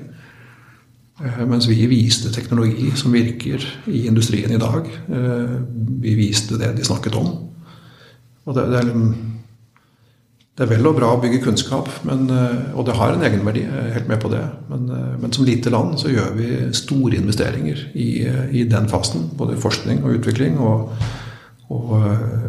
Eh, 1.24 1.46
mens 1.48 1.68
vi 1.68 1.86
viste 1.88 2.32
teknologi 2.32 2.90
som 2.96 3.14
virker 3.14 3.62
i 3.88 4.04
industrien 4.06 4.52
i 4.52 4.60
dag. 4.60 4.88
Eh, 5.08 5.54
vi 6.02 6.14
viste 6.18 6.58
det 6.60 6.74
de 6.76 6.84
snakket 6.84 7.16
om. 7.16 7.30
Og 8.44 8.54
det, 8.54 8.66
det, 8.70 8.78
er, 8.78 8.84
liksom, 8.84 9.14
det 10.57 10.64
er, 10.64 10.70
vel 10.70 10.88
og 10.88 10.94
bra 10.96 11.11
å 11.12 11.18
bygge 11.20 11.42
kunnskap, 11.44 11.90
men, 12.09 12.30
eh, 12.32 12.70
og 12.72 12.86
det 12.88 12.94
har 12.96 13.12
en 13.12 13.24
egenverdi. 13.26 13.66
Jeg 13.66 13.82
er 13.82 13.92
helt 13.98 14.09
med 14.09 14.22
på 14.22 14.30
det. 14.32 14.40
Men, 14.70 14.86
men 15.20 15.34
som 15.36 15.44
lite 15.44 15.72
land 15.72 15.98
så 16.00 16.09
gjør 16.09 16.30
vi 16.38 16.48
store 16.76 17.18
investeringer 17.18 17.82
i, 17.92 18.09
i 18.57 18.62
den 18.64 18.88
fasen. 18.88 19.26
Både 19.36 19.59
forskning 19.61 20.00
og 20.04 20.16
utvikling. 20.16 20.57
Og, 20.57 20.94
og 21.76 21.92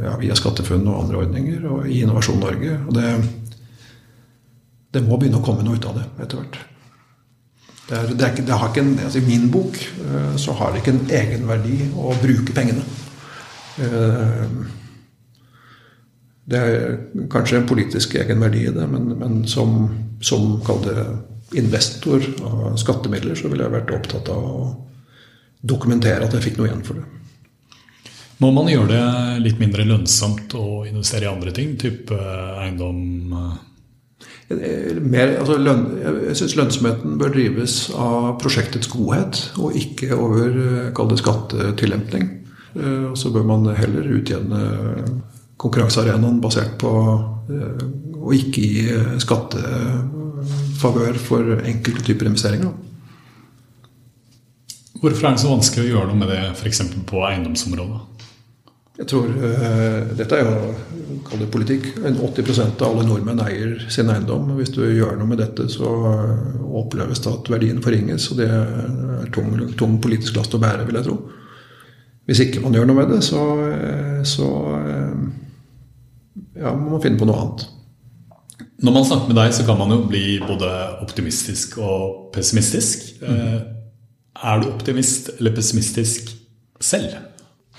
ja, 0.05 0.15
via 0.21 0.37
SkatteFUNN 0.39 0.87
og 0.87 1.01
andre 1.01 1.19
ordninger, 1.25 1.67
og 1.67 1.91
i 1.91 1.99
Innovasjon 2.05 2.39
Norge. 2.39 2.79
Og 2.87 2.95
det, 2.95 3.11
det 4.95 5.03
må 5.03 5.19
begynne 5.19 5.41
å 5.41 5.43
komme 5.43 5.67
noe 5.67 5.75
ut 5.75 5.91
av 5.91 5.99
det 5.99 6.07
etter 6.15 6.39
hvert. 6.39 6.63
Det, 7.89 7.97
er, 7.97 8.09
det, 8.15 8.31
er 8.31 8.47
det 8.47 8.61
har 8.61 8.71
ikke 8.71 8.85
en, 8.85 8.95
altså 9.03 9.19
I 9.19 9.27
min 9.27 9.51
bok 9.51 9.77
så 10.39 10.55
har 10.59 10.71
det 10.71 10.81
ikke 10.81 10.95
en 10.95 11.05
egenverdi 11.19 11.91
å 11.95 12.15
bruke 12.23 12.55
pengene. 12.55 12.87
Uh, 13.77 14.86
det 16.47 16.59
er 16.63 16.97
kanskje 17.31 17.61
en 17.61 17.67
politisk 17.67 18.15
egenverdi 18.15 18.67
i 18.69 18.73
det, 18.75 18.85
men, 18.87 19.09
men 19.19 19.41
som, 19.51 19.81
som 20.23 20.61
investor 21.59 22.23
av 22.47 22.77
skattemidler, 22.79 23.35
så 23.35 23.51
ville 23.51 23.65
jeg 23.65 23.75
vært 23.75 23.93
opptatt 23.95 24.31
av 24.31 24.47
å 24.47 24.71
dokumentere 25.67 26.23
at 26.23 26.35
jeg 26.37 26.49
fikk 26.49 26.59
noe 26.59 26.69
igjen 26.69 26.83
for 26.87 27.01
det. 27.01 27.05
Må 28.37 28.51
man 28.53 28.69
gjøre 28.69 28.91
det 28.91 29.05
litt 29.41 29.59
mindre 29.59 29.85
lønnsomt 29.87 30.53
å 30.55 30.83
investere 30.85 31.25
i 31.25 31.31
andre 31.31 31.53
ting? 31.55 31.73
Type 31.81 32.15
eiendom? 32.61 32.99
Mer, 34.47 35.33
altså 35.41 35.57
løn, 35.59 35.81
jeg 35.99 36.35
syns 36.39 36.53
lønnsomheten 36.55 37.17
bør 37.19 37.33
drives 37.33 37.79
av 37.97 38.35
prosjektets 38.39 38.87
godhet, 38.93 39.41
og 39.59 39.75
ikke 39.75 40.13
over 40.15 40.61
eh, 40.61 40.91
kall 40.95 41.09
det. 41.11 42.21
Eh, 42.77 43.09
og 43.09 43.17
så 43.19 43.33
bør 43.33 43.49
man 43.49 43.67
heller 43.75 44.07
utjevne 44.15 44.61
konkurransearenaen 45.57 46.41
basert 46.43 46.75
på 46.81 46.91
eh, 47.51 47.85
å 48.17 48.33
ikke 48.35 48.61
gi 48.61 48.83
skattefavør 49.23 51.17
for 51.21 51.55
enkelte 51.61 52.03
typer 52.05 52.29
investeringer. 52.29 52.73
Hvorfor 54.97 55.27
er 55.27 55.35
det 55.35 55.43
så 55.43 55.51
vanskelig 55.51 55.85
å 55.85 55.89
gjøre 55.91 56.11
noe 56.11 56.19
med 56.19 56.31
det 56.33 56.43
f.eks. 56.55 56.81
på 57.07 57.23
eiendomsområdet? 57.29 58.17
Jeg 58.97 59.09
tror 59.11 59.29
uh, 59.29 60.13
Dette 60.17 60.39
er 60.39 60.47
jo 60.47 61.17
kall 61.27 61.43
det 61.43 61.49
politikk. 61.53 61.89
80% 62.01 62.81
av 62.81 62.95
alle 62.95 63.05
nordmenn 63.05 63.41
eier 63.45 63.75
sin 63.93 64.09
eiendom. 64.09 64.55
Hvis 64.57 64.73
du 64.73 64.81
gjør 64.85 65.19
noe 65.19 65.29
med 65.29 65.41
dette, 65.41 65.67
så 65.69 65.91
oppleves 66.77 67.21
det 67.23 67.33
at 67.33 67.51
verdien 67.51 67.81
forringes. 67.83 68.29
Og 68.31 68.41
det 68.41 68.47
er 68.49 69.27
tung, 69.35 69.51
tung 69.77 69.97
politisk 70.03 70.39
last 70.39 70.55
å 70.57 70.61
bære, 70.61 70.87
vil 70.87 70.97
jeg 70.99 71.07
tro. 71.09 71.17
Hvis 72.27 72.41
ikke 72.43 72.63
man 72.63 72.75
gjør 72.75 72.89
noe 72.89 72.99
med 72.99 73.13
det, 73.13 73.21
så, 73.23 73.43
eh, 73.71 74.23
så 74.27 74.47
ja, 76.59 76.73
må 76.75 76.95
man 76.95 77.03
finne 77.03 77.19
på 77.19 77.27
noe 77.29 77.41
annet. 77.41 77.65
Når 78.81 78.93
man 78.93 79.05
snakker 79.05 79.31
med 79.31 79.39
deg, 79.39 79.53
så 79.57 79.65
kan 79.65 79.79
man 79.79 79.93
jo 79.93 80.03
bli 80.09 80.37
både 80.43 80.69
optimistisk 81.01 81.79
og 81.81 82.29
pessimistisk. 82.33 83.07
Mm. 83.21 83.73
Er 84.37 84.61
du 84.61 84.69
optimist 84.69 85.31
eller 85.37 85.55
pessimistisk 85.55 86.29
selv? 86.79 87.15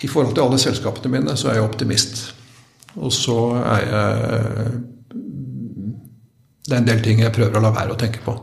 I 0.02 0.10
forhold 0.10 0.34
til 0.34 0.44
alle 0.44 0.58
selskapene 0.62 1.12
mine 1.12 1.36
så 1.38 1.50
er 1.50 1.58
jeg 1.58 1.66
optimist. 1.66 2.22
Og 2.98 3.12
så 3.14 3.38
er 3.62 3.84
jeg 3.86 4.78
det 6.68 6.76
er 6.76 6.82
en 6.82 6.88
del 6.88 7.00
ting 7.00 7.22
jeg 7.22 7.32
prøver 7.32 7.56
å 7.56 7.62
la 7.64 7.72
være 7.72 7.94
å 7.94 8.00
tenke 8.00 8.20
på. 8.24 8.34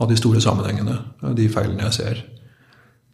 Av 0.00 0.08
de 0.08 0.16
store 0.16 0.40
sammenhengene, 0.40 0.94
av 1.20 1.34
de 1.36 1.48
feilene 1.52 1.84
jeg 1.90 1.96
ser. 1.98 2.22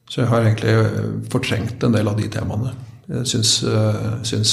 Så 0.06 0.20
jeg 0.22 0.30
har 0.30 0.44
egentlig 0.44 1.24
fortrengt 1.32 1.82
en 1.82 1.96
del 1.96 2.06
av 2.06 2.20
de 2.20 2.28
temaene. 2.30 2.70
Jeg 3.10 3.26
syns, 3.32 3.56
syns, 4.26 4.52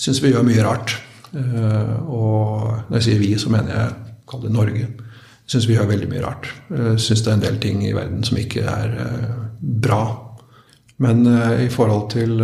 syns 0.00 0.22
vi 0.22 0.32
gjør 0.32 0.46
mye 0.46 0.64
rart. 0.64 0.96
Og 1.30 2.88
når 2.88 2.96
jeg 2.98 3.06
sier 3.06 3.20
vi, 3.22 3.34
så 3.38 3.52
mener 3.52 3.76
jeg 3.76 4.16
kall 4.30 4.42
det 4.46 4.54
Norge. 4.54 4.88
Syns 5.50 5.68
vi 5.68 5.76
gjør 5.76 5.90
veldig 5.90 6.08
mye 6.10 6.24
rart. 6.24 6.48
Jeg 6.72 6.98
syns 7.02 7.24
det 7.26 7.32
er 7.32 7.38
en 7.38 7.44
del 7.44 7.60
ting 7.62 7.84
i 7.86 7.94
verden 7.96 8.24
som 8.26 8.40
ikke 8.40 8.64
er 8.64 8.96
bra. 9.60 10.02
Men 11.00 11.24
i 11.64 11.68
forhold 11.72 12.10
til 12.12 12.42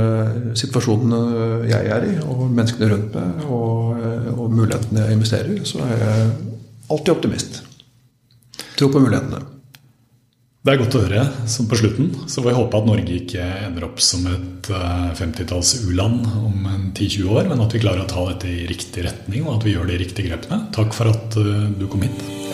situasjonen 0.57 1.67
jeg 1.69 1.91
er 1.93 2.07
i, 2.09 2.15
og 2.25 2.47
menneskene 2.49 2.89
rundt 2.93 3.19
meg, 3.19 3.43
og, 3.53 4.07
og 4.33 4.47
mulighetene 4.53 5.05
jeg 5.05 5.19
investerer 5.19 5.67
så 5.69 5.83
er 5.85 6.01
jeg 6.05 6.31
alltid 6.93 7.13
optimist. 7.17 7.61
Tro 8.77 8.89
på 8.93 9.03
mulighetene. 9.03 9.56
Det 10.67 10.73
er 10.73 10.81
godt 10.81 10.97
å 10.99 11.01
høre 11.05 11.21
som 11.47 11.69
på 11.71 11.77
slutten. 11.79 12.09
Så 12.27 12.43
får 12.43 12.49
vi 12.49 12.55
håpe 12.57 12.79
at 12.81 12.89
Norge 12.89 13.19
ikke 13.21 13.45
ender 13.69 13.85
opp 13.87 14.01
som 14.03 14.25
et 14.27 14.67
50-talls 14.67 15.77
u-land 15.85 16.27
om 16.41 16.67
10-20 16.91 17.29
år, 17.31 17.47
men 17.53 17.63
at 17.63 17.77
vi 17.77 17.85
klarer 17.85 18.03
å 18.03 18.09
ta 18.11 18.25
dette 18.33 18.51
i 18.51 18.67
riktig 18.67 19.07
retning, 19.07 19.45
og 19.47 19.61
at 19.61 19.69
vi 19.69 19.77
gjør 19.77 19.87
de 19.93 20.01
riktige 20.03 20.27
grepene. 20.27 20.65
Takk 20.75 20.91
for 20.99 21.15
at 21.15 21.39
du 21.39 21.87
kom 21.87 22.03
hit. 22.03 22.46